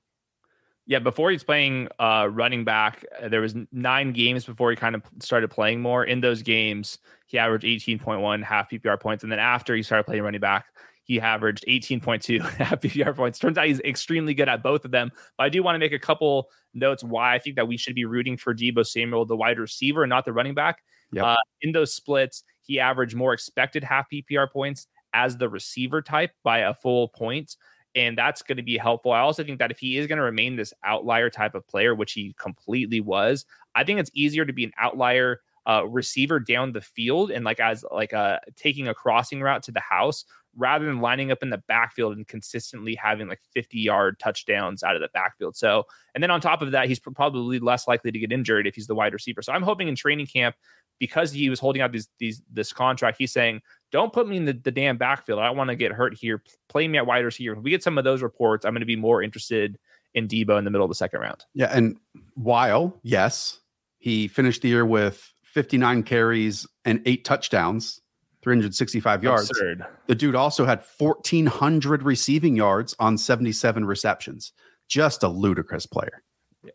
Yeah, 0.89 0.97
before 0.97 1.29
he's 1.29 1.43
playing 1.43 1.87
uh, 1.99 2.29
running 2.31 2.63
back, 2.63 3.05
there 3.29 3.41
was 3.41 3.53
nine 3.71 4.11
games 4.11 4.43
before 4.43 4.71
he 4.71 4.75
kind 4.75 4.95
of 4.95 5.03
started 5.19 5.51
playing 5.51 5.81
more. 5.81 6.03
In 6.03 6.19
those 6.19 6.41
games, 6.41 6.97
he 7.27 7.37
averaged 7.37 7.63
18.1 7.63 8.43
half 8.43 8.71
PPR 8.71 8.99
points. 8.99 9.21
And 9.21 9.31
then 9.31 9.37
after 9.37 9.75
he 9.75 9.83
started 9.83 10.05
playing 10.05 10.23
running 10.23 10.41
back, 10.41 10.65
he 11.03 11.21
averaged 11.21 11.63
18.2 11.67 12.41
half 12.57 12.81
PPR 12.81 13.15
points. 13.15 13.37
Turns 13.37 13.55
out 13.59 13.67
he's 13.67 13.79
extremely 13.81 14.33
good 14.33 14.49
at 14.49 14.63
both 14.63 14.83
of 14.83 14.89
them. 14.89 15.11
But 15.37 15.43
I 15.43 15.49
do 15.49 15.61
want 15.61 15.75
to 15.75 15.79
make 15.79 15.93
a 15.93 15.99
couple 15.99 16.49
notes 16.73 17.03
why 17.03 17.35
I 17.35 17.37
think 17.37 17.55
that 17.57 17.67
we 17.67 17.77
should 17.77 17.93
be 17.93 18.05
rooting 18.05 18.35
for 18.35 18.55
Deebo 18.55 18.83
Samuel, 18.83 19.25
the 19.25 19.37
wide 19.37 19.59
receiver, 19.59 20.01
and 20.01 20.09
not 20.09 20.25
the 20.25 20.33
running 20.33 20.55
back. 20.55 20.79
Yep. 21.11 21.23
Uh, 21.23 21.37
in 21.61 21.71
those 21.71 21.93
splits, 21.93 22.43
he 22.61 22.79
averaged 22.79 23.15
more 23.15 23.33
expected 23.33 23.83
half 23.83 24.07
PPR 24.11 24.51
points 24.51 24.87
as 25.13 25.37
the 25.37 25.49
receiver 25.49 26.01
type 26.01 26.31
by 26.43 26.59
a 26.59 26.73
full 26.73 27.09
point. 27.09 27.55
And 27.95 28.17
that's 28.17 28.41
going 28.41 28.57
to 28.57 28.63
be 28.63 28.77
helpful. 28.77 29.11
I 29.11 29.19
also 29.19 29.43
think 29.43 29.59
that 29.59 29.71
if 29.71 29.79
he 29.79 29.97
is 29.97 30.07
going 30.07 30.17
to 30.17 30.23
remain 30.23 30.55
this 30.55 30.73
outlier 30.83 31.29
type 31.29 31.55
of 31.55 31.67
player, 31.67 31.95
which 31.95 32.13
he 32.13 32.35
completely 32.39 33.01
was, 33.01 33.45
I 33.75 33.83
think 33.83 33.99
it's 33.99 34.11
easier 34.13 34.45
to 34.45 34.53
be 34.53 34.63
an 34.63 34.71
outlier 34.77 35.41
uh, 35.67 35.85
receiver 35.87 36.39
down 36.39 36.71
the 36.71 36.81
field 36.81 37.31
and 37.31 37.43
like 37.45 37.59
as 37.59 37.83
like 37.91 38.13
uh, 38.13 38.39
taking 38.55 38.87
a 38.87 38.93
crossing 38.93 39.41
route 39.41 39.63
to 39.63 39.71
the 39.71 39.79
house 39.79 40.25
rather 40.55 40.85
than 40.85 40.99
lining 40.99 41.31
up 41.31 41.43
in 41.43 41.49
the 41.49 41.61
backfield 41.67 42.17
and 42.17 42.27
consistently 42.27 42.95
having 42.95 43.27
like 43.27 43.39
50 43.53 43.77
yard 43.77 44.19
touchdowns 44.19 44.83
out 44.83 44.95
of 44.95 45.01
the 45.01 45.09
backfield. 45.13 45.55
So, 45.55 45.85
and 46.15 46.23
then 46.23 46.31
on 46.31 46.41
top 46.41 46.61
of 46.61 46.71
that, 46.71 46.87
he's 46.87 46.99
probably 46.99 47.59
less 47.59 47.87
likely 47.87 48.11
to 48.11 48.19
get 48.19 48.31
injured 48.31 48.67
if 48.67 48.75
he's 48.75 48.87
the 48.87 48.95
wide 48.95 49.13
receiver. 49.13 49.41
So 49.41 49.53
I'm 49.53 49.63
hoping 49.63 49.87
in 49.87 49.95
training 49.95 50.27
camp 50.27 50.55
because 50.99 51.31
he 51.31 51.49
was 51.49 51.59
holding 51.59 51.81
out 51.81 51.91
these 51.91 52.09
these 52.19 52.41
this 52.51 52.73
contract, 52.73 53.17
he's 53.17 53.31
saying, 53.31 53.61
"Don't 53.91 54.13
put 54.13 54.27
me 54.27 54.37
in 54.37 54.45
the, 54.45 54.53
the 54.53 54.71
damn 54.71 54.97
backfield. 54.97 55.39
I 55.39 55.47
don't 55.47 55.57
want 55.57 55.69
to 55.69 55.75
get 55.75 55.91
hurt 55.91 56.15
here. 56.17 56.43
Play 56.67 56.87
me 56.87 56.97
at 56.97 57.05
wide 57.05 57.25
receiver." 57.25 57.55
If 57.55 57.63
we 57.63 57.69
get 57.71 57.83
some 57.83 57.97
of 57.97 58.03
those 58.03 58.21
reports, 58.21 58.65
I'm 58.65 58.73
going 58.73 58.81
to 58.81 58.85
be 58.85 58.95
more 58.95 59.21
interested 59.21 59.77
in 60.13 60.27
Deebo 60.27 60.57
in 60.57 60.65
the 60.65 60.71
middle 60.71 60.85
of 60.85 60.89
the 60.89 60.95
second 60.95 61.21
round. 61.21 61.45
Yeah, 61.53 61.69
and 61.71 61.97
while 62.35 62.99
yes, 63.03 63.59
he 63.99 64.27
finished 64.27 64.61
the 64.61 64.69
year 64.69 64.85
with 64.85 65.33
59 65.43 66.03
carries 66.03 66.67
and 66.85 67.01
eight 67.05 67.25
touchdowns, 67.25 68.01
365 68.41 69.23
yards. 69.23 69.49
Absurd. 69.49 69.85
The 70.07 70.15
dude 70.15 70.35
also 70.35 70.65
had 70.65 70.83
1,400 70.97 72.03
receiving 72.03 72.55
yards 72.55 72.95
on 72.99 73.17
77 73.17 73.85
receptions. 73.85 74.53
Just 74.87 75.23
a 75.23 75.27
ludicrous 75.27 75.85
player. 75.85 76.23
Yeah. 76.63 76.71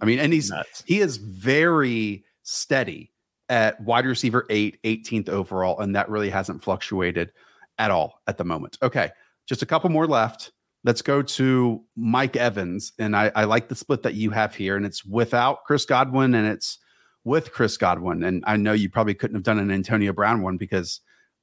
I 0.00 0.04
mean, 0.04 0.18
and 0.18 0.32
he's 0.32 0.50
Nuts. 0.50 0.82
he 0.86 1.00
is 1.00 1.16
very 1.16 2.24
steady 2.42 3.11
at 3.52 3.78
wide 3.82 4.06
receiver 4.06 4.46
eight, 4.48 4.82
18th 4.82 5.28
overall, 5.28 5.78
and 5.80 5.94
that 5.94 6.08
really 6.08 6.30
hasn't 6.30 6.64
fluctuated 6.64 7.30
at 7.76 7.90
all 7.90 8.22
at 8.26 8.38
the 8.38 8.44
moment. 8.44 8.78
Okay, 8.82 9.10
just 9.46 9.60
a 9.60 9.66
couple 9.66 9.90
more 9.90 10.06
left. 10.06 10.52
Let's 10.84 11.02
go 11.02 11.20
to 11.20 11.84
Mike 11.94 12.34
Evans, 12.34 12.94
and 12.98 13.14
I, 13.14 13.30
I 13.36 13.44
like 13.44 13.68
the 13.68 13.74
split 13.74 14.04
that 14.04 14.14
you 14.14 14.30
have 14.30 14.54
here, 14.54 14.74
and 14.74 14.86
it's 14.86 15.04
without 15.04 15.64
Chris 15.64 15.84
Godwin, 15.84 16.34
and 16.34 16.46
it's 16.46 16.78
with 17.24 17.52
Chris 17.52 17.76
Godwin. 17.76 18.24
And 18.24 18.42
I 18.46 18.56
know 18.56 18.72
you 18.72 18.88
probably 18.88 19.12
couldn't 19.12 19.36
have 19.36 19.44
done 19.44 19.58
an 19.58 19.70
Antonio 19.70 20.14
Brown 20.14 20.40
one 20.40 20.56
because 20.56 21.00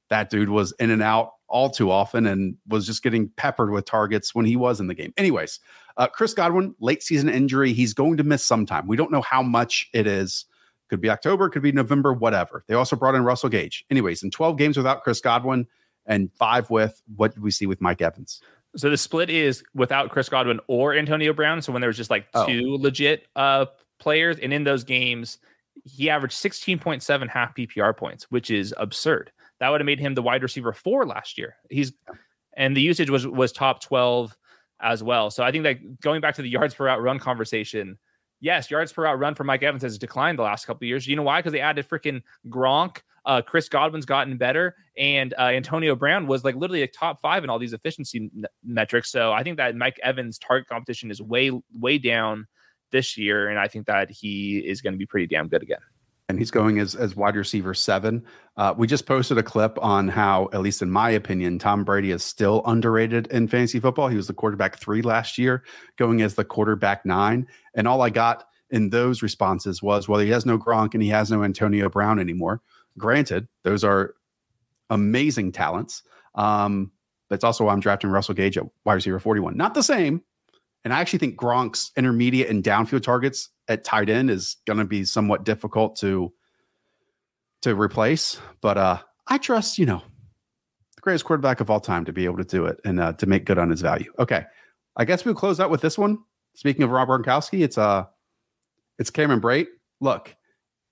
that 0.08 0.30
dude 0.30 0.50
was 0.50 0.72
in 0.80 0.90
and 0.90 1.02
out 1.02 1.30
all 1.46 1.70
too 1.70 1.92
often 1.92 2.26
and 2.26 2.56
was 2.66 2.86
just 2.86 3.04
getting 3.04 3.30
peppered 3.36 3.70
with 3.70 3.84
targets 3.84 4.34
when 4.34 4.46
he 4.46 4.56
was 4.56 4.80
in 4.80 4.88
the 4.88 4.94
game. 4.94 5.12
Anyways, 5.16 5.60
uh, 5.96 6.08
Chris 6.08 6.34
Godwin, 6.34 6.74
late 6.80 7.04
season 7.04 7.28
injury. 7.28 7.72
He's 7.72 7.94
going 7.94 8.16
to 8.16 8.24
miss 8.24 8.44
some 8.44 8.66
time. 8.66 8.88
We 8.88 8.96
don't 8.96 9.12
know 9.12 9.22
how 9.22 9.44
much 9.44 9.88
it 9.94 10.08
is. 10.08 10.44
Could 10.90 11.00
be 11.00 11.08
October, 11.08 11.48
could 11.48 11.62
be 11.62 11.70
November, 11.70 12.12
whatever. 12.12 12.64
They 12.66 12.74
also 12.74 12.96
brought 12.96 13.14
in 13.14 13.22
Russell 13.22 13.48
Gage. 13.48 13.84
Anyways, 13.90 14.24
in 14.24 14.30
12 14.32 14.58
games 14.58 14.76
without 14.76 15.04
Chris 15.04 15.20
Godwin 15.20 15.68
and 16.04 16.32
five 16.32 16.68
with, 16.68 17.00
what 17.14 17.32
did 17.32 17.44
we 17.44 17.52
see 17.52 17.64
with 17.64 17.80
Mike 17.80 18.02
Evans? 18.02 18.42
So 18.74 18.90
the 18.90 18.96
split 18.96 19.30
is 19.30 19.62
without 19.72 20.10
Chris 20.10 20.28
Godwin 20.28 20.58
or 20.66 20.92
Antonio 20.92 21.32
Brown. 21.32 21.62
So 21.62 21.72
when 21.72 21.80
there 21.80 21.88
was 21.88 21.96
just 21.96 22.10
like 22.10 22.26
oh. 22.34 22.44
two 22.44 22.76
legit 22.76 23.28
uh, 23.36 23.66
players, 24.00 24.38
and 24.40 24.52
in 24.52 24.64
those 24.64 24.82
games, 24.82 25.38
he 25.84 26.10
averaged 26.10 26.34
16.7 26.34 27.28
half 27.28 27.54
PPR 27.54 27.96
points, 27.96 28.28
which 28.30 28.50
is 28.50 28.74
absurd. 28.76 29.30
That 29.60 29.68
would 29.68 29.80
have 29.80 29.86
made 29.86 30.00
him 30.00 30.14
the 30.14 30.22
wide 30.22 30.42
receiver 30.42 30.72
four 30.72 31.06
last 31.06 31.38
year. 31.38 31.54
He's 31.70 31.92
and 32.56 32.76
the 32.76 32.80
usage 32.80 33.10
was 33.10 33.28
was 33.28 33.52
top 33.52 33.80
12 33.80 34.36
as 34.80 35.02
well. 35.02 35.30
So 35.30 35.44
I 35.44 35.52
think 35.52 35.64
that 35.64 36.00
going 36.00 36.20
back 36.20 36.34
to 36.36 36.42
the 36.42 36.48
yards 36.48 36.74
per 36.74 36.86
route 36.86 37.00
run 37.00 37.20
conversation, 37.20 37.98
yes, 38.40 38.70
yards 38.70 38.92
per 38.92 39.04
route 39.04 39.18
run 39.18 39.34
for 39.34 39.44
Mike 39.44 39.62
Evans 39.62 39.82
has 39.82 39.98
declined 39.98 40.38
the 40.38 40.42
last 40.42 40.66
couple 40.66 40.86
years. 40.86 41.06
You 41.06 41.16
know 41.16 41.22
why? 41.22 41.40
Because 41.40 41.52
they 41.52 41.60
added 41.60 41.88
freaking 41.88 42.22
Gronk. 42.48 42.98
Uh, 43.26 43.42
Chris 43.42 43.68
Godwin's 43.68 44.06
gotten 44.06 44.38
better, 44.38 44.74
and 44.96 45.34
uh, 45.38 45.42
Antonio 45.42 45.94
Brown 45.94 46.26
was 46.26 46.42
like 46.42 46.56
literally 46.56 46.82
a 46.82 46.86
top 46.86 47.20
five 47.20 47.44
in 47.44 47.50
all 47.50 47.58
these 47.58 47.74
efficiency 47.74 48.30
n- 48.34 48.44
metrics. 48.64 49.12
So 49.12 49.30
I 49.30 49.42
think 49.42 49.58
that 49.58 49.76
Mike 49.76 50.00
Evans' 50.02 50.38
target 50.38 50.68
competition 50.68 51.10
is 51.10 51.20
way 51.20 51.52
way 51.78 51.98
down 51.98 52.46
this 52.92 53.18
year, 53.18 53.48
and 53.48 53.58
I 53.58 53.68
think 53.68 53.86
that 53.86 54.10
he 54.10 54.58
is 54.58 54.80
going 54.80 54.94
to 54.94 54.98
be 54.98 55.04
pretty 55.04 55.26
damn 55.26 55.48
good 55.48 55.62
again 55.62 55.80
and 56.30 56.38
he's 56.38 56.50
going 56.50 56.78
as 56.78 56.94
as 56.94 57.14
wide 57.14 57.36
receiver 57.36 57.74
seven. 57.74 58.24
Uh, 58.56 58.72
we 58.76 58.86
just 58.86 59.06
posted 59.06 59.36
a 59.36 59.42
clip 59.42 59.76
on 59.82 60.08
how, 60.08 60.48
at 60.52 60.60
least 60.60 60.80
in 60.80 60.90
my 60.90 61.10
opinion, 61.10 61.58
Tom 61.58 61.84
Brady 61.84 62.10
is 62.10 62.22
still 62.22 62.62
underrated 62.64 63.26
in 63.28 63.48
fantasy 63.48 63.80
football. 63.80 64.08
He 64.08 64.16
was 64.16 64.26
the 64.26 64.34
quarterback 64.34 64.78
three 64.78 65.02
last 65.02 65.36
year, 65.36 65.64
going 65.96 66.22
as 66.22 66.34
the 66.34 66.44
quarterback 66.44 67.04
nine, 67.04 67.46
and 67.74 67.86
all 67.86 68.00
I 68.00 68.10
got 68.10 68.44
in 68.70 68.90
those 68.90 69.22
responses 69.22 69.82
was, 69.82 70.08
well, 70.08 70.20
he 70.20 70.30
has 70.30 70.46
no 70.46 70.56
Gronk 70.56 70.94
and 70.94 71.02
he 71.02 71.08
has 71.08 71.30
no 71.30 71.42
Antonio 71.42 71.88
Brown 71.88 72.18
anymore. 72.18 72.62
Granted, 72.96 73.48
those 73.64 73.82
are 73.84 74.14
amazing 74.90 75.52
talents. 75.52 76.02
Um, 76.36 76.92
that's 77.28 77.44
also 77.44 77.64
why 77.64 77.72
I'm 77.72 77.80
drafting 77.80 78.10
Russell 78.10 78.34
Gage 78.34 78.56
at 78.56 78.64
wide 78.84 78.94
receiver 78.94 79.18
41. 79.18 79.56
Not 79.56 79.74
the 79.74 79.82
same. 79.82 80.22
And 80.84 80.94
I 80.94 81.00
actually 81.00 81.18
think 81.18 81.36
Gronk's 81.36 81.92
intermediate 81.96 82.48
and 82.48 82.64
downfield 82.64 83.02
targets 83.02 83.50
at 83.68 83.84
tight 83.84 84.08
end 84.08 84.30
is 84.30 84.56
going 84.66 84.78
to 84.78 84.84
be 84.84 85.04
somewhat 85.04 85.44
difficult 85.44 85.96
to 85.96 86.32
to 87.62 87.74
replace. 87.74 88.40
But 88.62 88.78
uh, 88.78 88.98
I 89.26 89.38
trust, 89.38 89.78
you 89.78 89.84
know, 89.84 90.02
the 90.96 91.02
greatest 91.02 91.24
quarterback 91.24 91.60
of 91.60 91.70
all 91.70 91.80
time 91.80 92.04
to 92.06 92.12
be 92.12 92.24
able 92.24 92.38
to 92.38 92.44
do 92.44 92.64
it 92.64 92.80
and 92.84 92.98
uh, 92.98 93.12
to 93.14 93.26
make 93.26 93.44
good 93.44 93.58
on 93.58 93.70
his 93.70 93.82
value. 93.82 94.12
Okay, 94.18 94.44
I 94.96 95.04
guess 95.04 95.24
we'll 95.24 95.34
close 95.34 95.60
out 95.60 95.70
with 95.70 95.82
this 95.82 95.98
one. 95.98 96.18
Speaking 96.54 96.82
of 96.82 96.90
Rob 96.90 97.08
Gronkowski, 97.08 97.62
it's 97.62 97.78
uh, 97.78 98.04
it's 98.98 99.10
Cameron 99.10 99.40
Brate. 99.40 99.68
Look, 100.00 100.34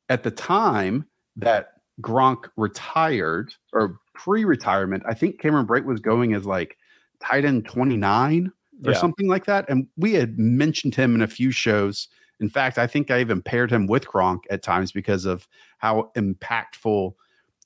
at 0.08 0.22
the 0.22 0.30
time 0.30 1.06
that 1.36 1.72
Gronk 2.00 2.48
retired 2.56 3.52
or 3.72 3.98
pre-retirement, 4.14 5.02
I 5.06 5.14
think 5.14 5.40
Cameron 5.40 5.66
Brate 5.66 5.84
was 5.84 6.00
going 6.00 6.34
as 6.34 6.44
like 6.44 6.76
tight 7.20 7.44
end 7.44 7.66
29 7.66 8.52
or 8.84 8.92
yeah. 8.92 8.98
something 8.98 9.28
like 9.28 9.46
that. 9.46 9.68
And 9.68 9.86
we 9.96 10.14
had 10.14 10.38
mentioned 10.38 10.94
him 10.94 11.14
in 11.14 11.22
a 11.22 11.26
few 11.26 11.50
shows. 11.50 12.08
In 12.40 12.48
fact, 12.48 12.78
I 12.78 12.86
think 12.86 13.10
I 13.10 13.20
even 13.20 13.42
paired 13.42 13.70
him 13.70 13.86
with 13.86 14.06
Gronk 14.06 14.40
at 14.50 14.62
times 14.62 14.92
because 14.92 15.24
of 15.24 15.48
how 15.78 16.10
impactful 16.16 17.14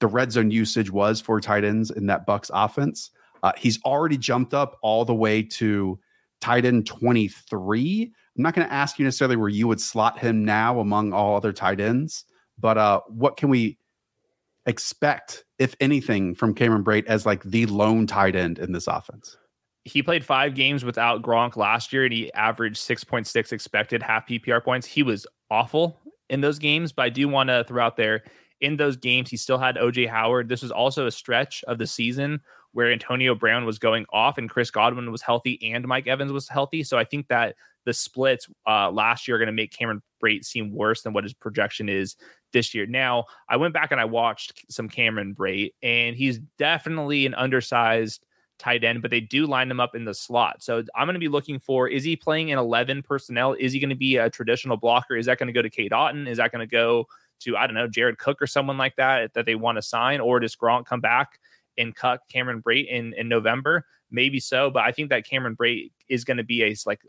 the 0.01 0.07
red 0.07 0.33
zone 0.33 0.51
usage 0.51 0.91
was 0.91 1.21
for 1.21 1.41
tight 1.41 1.65
ends 1.65 1.91
in 1.91 2.07
that 2.07 2.27
Bucks 2.27 2.51
offense. 2.53 3.11
Uh, 3.43 3.53
he's 3.57 3.81
already 3.85 4.17
jumped 4.17 4.55
up 4.55 4.79
all 4.83 5.05
the 5.05 5.15
way 5.15 5.43
to 5.43 5.99
tight 6.41 6.65
end 6.65 6.87
23. 6.87 8.13
I'm 8.37 8.43
not 8.43 8.55
going 8.55 8.67
to 8.67 8.73
ask 8.73 8.99
you 8.99 9.05
necessarily 9.05 9.37
where 9.37 9.49
you 9.49 9.69
would 9.69 9.81
slot 9.81 10.19
him 10.19 10.45
now 10.45 10.81
among 10.81 11.13
all 11.13 11.37
other 11.37 11.53
tight 11.53 11.81
ends, 11.81 12.25
but 12.59 12.79
uh, 12.79 13.01
what 13.09 13.37
can 13.37 13.49
we 13.49 13.79
expect, 14.67 15.45
if 15.59 15.75
anything, 15.81 16.35
from 16.35 16.55
Cameron 16.55 16.85
Brate 16.85 17.07
as 17.07 17.27
like 17.27 17.43
the 17.43 17.67
lone 17.67 18.07
tight 18.07 18.35
end 18.35 18.59
in 18.59 18.73
this 18.73 18.87
offense? 18.87 19.37
He 19.85 20.03
played 20.03 20.25
five 20.25 20.55
games 20.55 20.85
without 20.85 21.23
Gronk 21.23 21.57
last 21.57 21.93
year 21.93 22.05
and 22.05 22.13
he 22.13 22.33
averaged 22.35 22.77
6.6 22.77 23.53
expected 23.53 24.03
half 24.03 24.27
PPR 24.27 24.63
points. 24.63 24.87
He 24.87 25.03
was 25.03 25.27
awful 25.51 26.01
in 26.31 26.41
those 26.41 26.59
games, 26.59 26.93
but 26.93 27.03
I 27.03 27.09
do 27.09 27.29
want 27.29 27.49
to 27.49 27.65
throw 27.65 27.85
out 27.85 27.97
there 27.97 28.23
in 28.63 28.77
those 28.77 28.97
games, 28.97 29.29
he 29.29 29.37
still 29.37 29.59
had 29.59 29.77
OJ 29.77 30.09
Howard. 30.09 30.49
This 30.49 30.63
was 30.63 30.71
also 30.71 31.07
a 31.07 31.11
stretch 31.11 31.65
of 31.65 31.79
the 31.79 31.87
season 31.87 32.41
where 32.71 32.91
Antonio 32.91 33.35
Brown 33.35 33.67
was 33.67 33.79
going 33.79 34.07
off 34.13 34.39
and 34.39 34.49
Chris 34.49 34.71
Godwin 34.71 35.11
was 35.11 35.21
healthy 35.21 35.59
and 35.75 35.87
Mike 35.87 36.07
Evans 36.07 36.33
was 36.33 36.49
healthy. 36.49 36.85
So 36.85 36.97
I 36.97 37.05
think 37.05 37.27
that 37.29 37.57
the 37.85 37.93
splits 37.93 38.49
uh, 38.67 38.91
last 38.91 39.27
year 39.27 39.37
are 39.37 39.41
going 39.41 39.49
to 39.49 39.53
make 39.53 39.73
Cameron 39.73 40.01
Brate 40.25 40.45
seem 40.45 40.73
worse 40.73 41.03
than 41.03 41.13
what 41.13 41.25
his 41.25 41.35
projection 41.35 41.89
is 41.89 42.17
this 42.53 42.73
year. 42.73 42.87
Now, 42.87 43.25
I 43.49 43.57
went 43.57 43.75
back 43.75 43.91
and 43.91 44.01
I 44.01 44.05
watched 44.05 44.65
some 44.71 44.89
Cameron 44.89 45.35
Brate, 45.35 45.73
and 45.83 46.15
he's 46.15 46.39
definitely 46.57 47.27
an 47.27 47.35
undersized 47.35 48.25
tight 48.63 48.85
end, 48.85 49.03
but 49.03 49.11
they 49.11 49.21
do 49.21 49.47
line 49.47 49.71
him 49.71 49.81
up 49.81 49.95
in 49.95 50.05
the 50.05 50.15
slot. 50.15 50.63
So 50.63 50.85
I'm 50.95 51.07
going 51.07 51.15
to 51.15 51.21
be 51.21 51.29
looking 51.29 51.59
for 51.59 51.89
is 51.89 52.05
he 52.05 52.17
playing 52.17 52.51
in 52.51 52.59
11 52.59 53.03
personnel? 53.03 53.55
Is 53.55 53.73
he 53.73 53.81
going 53.81 53.91
to 53.91 53.97
be 53.97 54.17
a 54.17 54.31
traditional 54.31 54.77
blocker? 54.77 55.17
Is 55.17 55.27
that 55.27 55.39
going 55.39 55.49
to 55.49 55.53
go 55.53 55.63
to 55.63 55.71
Cade 55.71 55.93
Otton? 55.93 56.29
Is 56.29 56.39
that 56.39 56.53
going 56.53 56.61
to 56.61 56.71
go 56.71 57.07
to, 57.41 57.57
I 57.57 57.67
don't 57.67 57.75
know, 57.75 57.89
Jared 57.89 58.19
Cook 58.19 58.41
or 58.41 58.47
someone 58.47 58.79
like 58.79 58.97
that 58.97 59.35
that 59.35 59.47
they 59.47 59.57
want 59.57 59.77
to 59.77 59.83
sign? 59.83 60.21
Or 60.21 60.39
does 60.39 60.55
Gronk 60.55 60.87
come 60.87 61.01
back 61.01 61.41
and 61.77 61.95
cut 61.95 62.21
Cameron 62.29 62.63
Brate 62.63 62.89
in, 62.89 63.13
in 63.15 63.29
November? 63.29 63.85
Maybe 64.11 64.39
so, 64.39 64.71
but 64.71 64.85
I 64.85 64.93
think 64.93 65.11
that 65.11 65.27
Cameron 65.27 65.57
Brate 65.57 65.91
is 66.09 66.25
going 66.25 66.37
to 66.37 66.45
be 66.45 66.63
a 66.63 66.77
like 66.87 67.01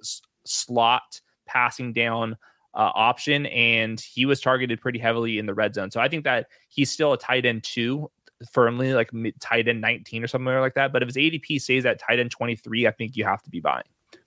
slot 0.46 1.22
passing 1.46 1.94
down 1.94 2.38
uh, 2.74 2.92
option, 2.96 3.46
and 3.48 4.00
he 4.00 4.26
was 4.26 4.42
targeted 4.42 4.82
pretty 4.82 5.00
heavily 5.00 5.38
in 5.38 5.46
the 5.46 5.54
red 5.54 5.76
zone. 5.76 5.92
So 5.92 6.00
I 6.00 6.08
think 6.08 6.24
that 6.24 6.48
he's 6.70 6.90
still 6.90 7.14
a 7.14 7.18
tight 7.18 7.46
end 7.46 7.64
two 7.64 8.10
firmly 8.52 8.94
like 8.94 9.12
tight 9.40 9.68
end 9.68 9.82
19 9.82 10.24
or 10.24 10.28
something 10.28 10.54
like 10.54 10.76
that. 10.76 10.94
But 10.94 11.04
if 11.04 11.08
his 11.08 11.18
ADP 11.18 11.62
stays 11.62 11.86
at 11.86 12.00
tight 12.00 12.20
end 12.20 12.32
23, 12.32 12.88
I 12.88 12.92
think 12.92 13.16
you 13.16 13.24
have 13.26 13.42
to 13.44 13.50
be 13.50 13.60
buying. 13.60 13.84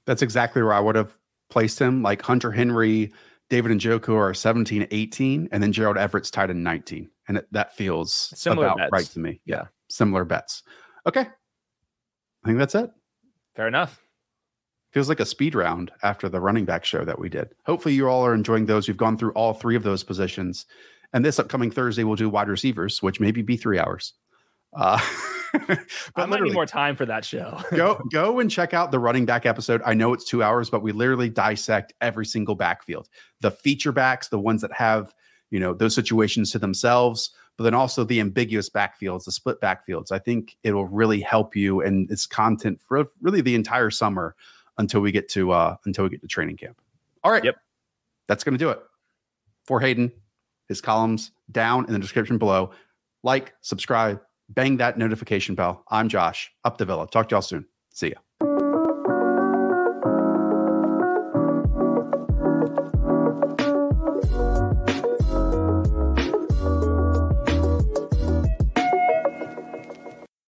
That's 0.06 0.22
exactly 0.22 0.62
where 0.62 0.74
I 0.74 0.80
would 0.80 0.94
have 0.94 1.16
placed 1.50 1.78
him. 1.78 2.02
Like 2.02 2.22
Hunter 2.22 2.50
Henry, 2.50 3.12
David 3.48 3.72
Njoku 3.72 4.14
are 4.14 4.34
17, 4.34 4.88
18, 4.90 5.48
and 5.52 5.62
then 5.62 5.72
Gerald 5.72 5.96
Everett's 5.96 6.30
tight 6.30 6.50
end 6.50 6.64
19. 6.64 7.10
And 7.28 7.38
it, 7.38 7.46
that 7.52 7.74
feels 7.76 8.32
similar 8.34 8.66
about 8.66 8.78
bets. 8.78 8.92
right 8.92 9.06
to 9.06 9.18
me. 9.18 9.40
Yeah. 9.44 9.64
Similar 9.88 10.24
bets. 10.24 10.62
Okay. 11.06 11.20
I 11.20 12.46
think 12.46 12.58
that's 12.58 12.74
it. 12.74 12.90
Fair 13.54 13.68
enough. 13.68 14.00
Feels 14.92 15.08
like 15.08 15.20
a 15.20 15.26
speed 15.26 15.54
round 15.54 15.92
after 16.02 16.28
the 16.28 16.40
running 16.40 16.64
back 16.64 16.84
show 16.84 17.04
that 17.04 17.18
we 17.18 17.28
did. 17.28 17.48
Hopefully, 17.66 17.94
you 17.94 18.08
all 18.08 18.24
are 18.24 18.34
enjoying 18.34 18.66
those. 18.66 18.88
We've 18.88 18.96
gone 18.96 19.18
through 19.18 19.32
all 19.32 19.52
three 19.52 19.76
of 19.76 19.82
those 19.82 20.02
positions. 20.02 20.66
And 21.12 21.24
this 21.24 21.38
upcoming 21.38 21.70
Thursday, 21.70 22.04
we'll 22.04 22.16
do 22.16 22.28
wide 22.28 22.48
receivers, 22.48 23.02
which 23.02 23.20
maybe 23.20 23.42
be 23.42 23.56
three 23.56 23.78
hours. 23.78 24.12
Uh, 24.74 25.00
but 25.66 25.86
I 26.16 26.26
might 26.26 26.42
need 26.42 26.52
more 26.52 26.66
time 26.66 26.96
for 26.96 27.06
that 27.06 27.24
show. 27.24 27.60
go 27.74 28.00
go 28.12 28.40
and 28.40 28.50
check 28.50 28.74
out 28.74 28.90
the 28.90 28.98
running 28.98 29.24
back 29.24 29.46
episode. 29.46 29.80
I 29.84 29.94
know 29.94 30.12
it's 30.12 30.24
two 30.24 30.42
hours, 30.42 30.70
but 30.70 30.82
we 30.82 30.92
literally 30.92 31.30
dissect 31.30 31.94
every 32.00 32.26
single 32.26 32.54
backfield. 32.54 33.08
The 33.40 33.50
feature 33.50 33.92
backs, 33.92 34.28
the 34.28 34.38
ones 34.38 34.62
that 34.62 34.72
have 34.72 35.14
you 35.50 35.60
know 35.60 35.72
those 35.72 35.94
situations 35.94 36.50
to 36.52 36.58
themselves, 36.58 37.30
but 37.56 37.64
then 37.64 37.74
also 37.74 38.04
the 38.04 38.20
ambiguous 38.20 38.68
backfields, 38.68 39.24
the 39.24 39.32
split 39.32 39.60
backfields. 39.60 40.12
I 40.12 40.18
think 40.18 40.56
it 40.62 40.72
will 40.72 40.86
really 40.86 41.20
help 41.20 41.56
you 41.56 41.80
and 41.80 42.10
its 42.10 42.26
content 42.26 42.80
for 42.86 43.06
really 43.22 43.40
the 43.40 43.54
entire 43.54 43.90
summer 43.90 44.34
until 44.78 45.00
we 45.00 45.12
get 45.12 45.28
to 45.30 45.52
uh 45.52 45.76
until 45.86 46.04
we 46.04 46.10
get 46.10 46.20
to 46.20 46.28
training 46.28 46.56
camp. 46.56 46.80
All 47.24 47.32
right. 47.32 47.44
Yep. 47.44 47.56
That's 48.26 48.44
going 48.44 48.54
to 48.54 48.58
do 48.58 48.70
it 48.70 48.80
for 49.64 49.80
Hayden. 49.80 50.12
His 50.68 50.80
columns 50.80 51.30
down 51.50 51.86
in 51.86 51.92
the 51.92 51.98
description 51.98 52.38
below. 52.38 52.70
Like, 53.22 53.54
subscribe, 53.60 54.20
bang 54.48 54.76
that 54.78 54.98
notification 54.98 55.54
bell. 55.54 55.84
I'm 55.90 56.08
Josh, 56.08 56.50
up 56.64 56.78
the 56.78 56.84
villa. 56.84 57.08
Talk 57.08 57.28
to 57.28 57.34
y'all 57.34 57.42
soon. 57.42 57.66
See 57.92 58.08
ya. 58.08 58.25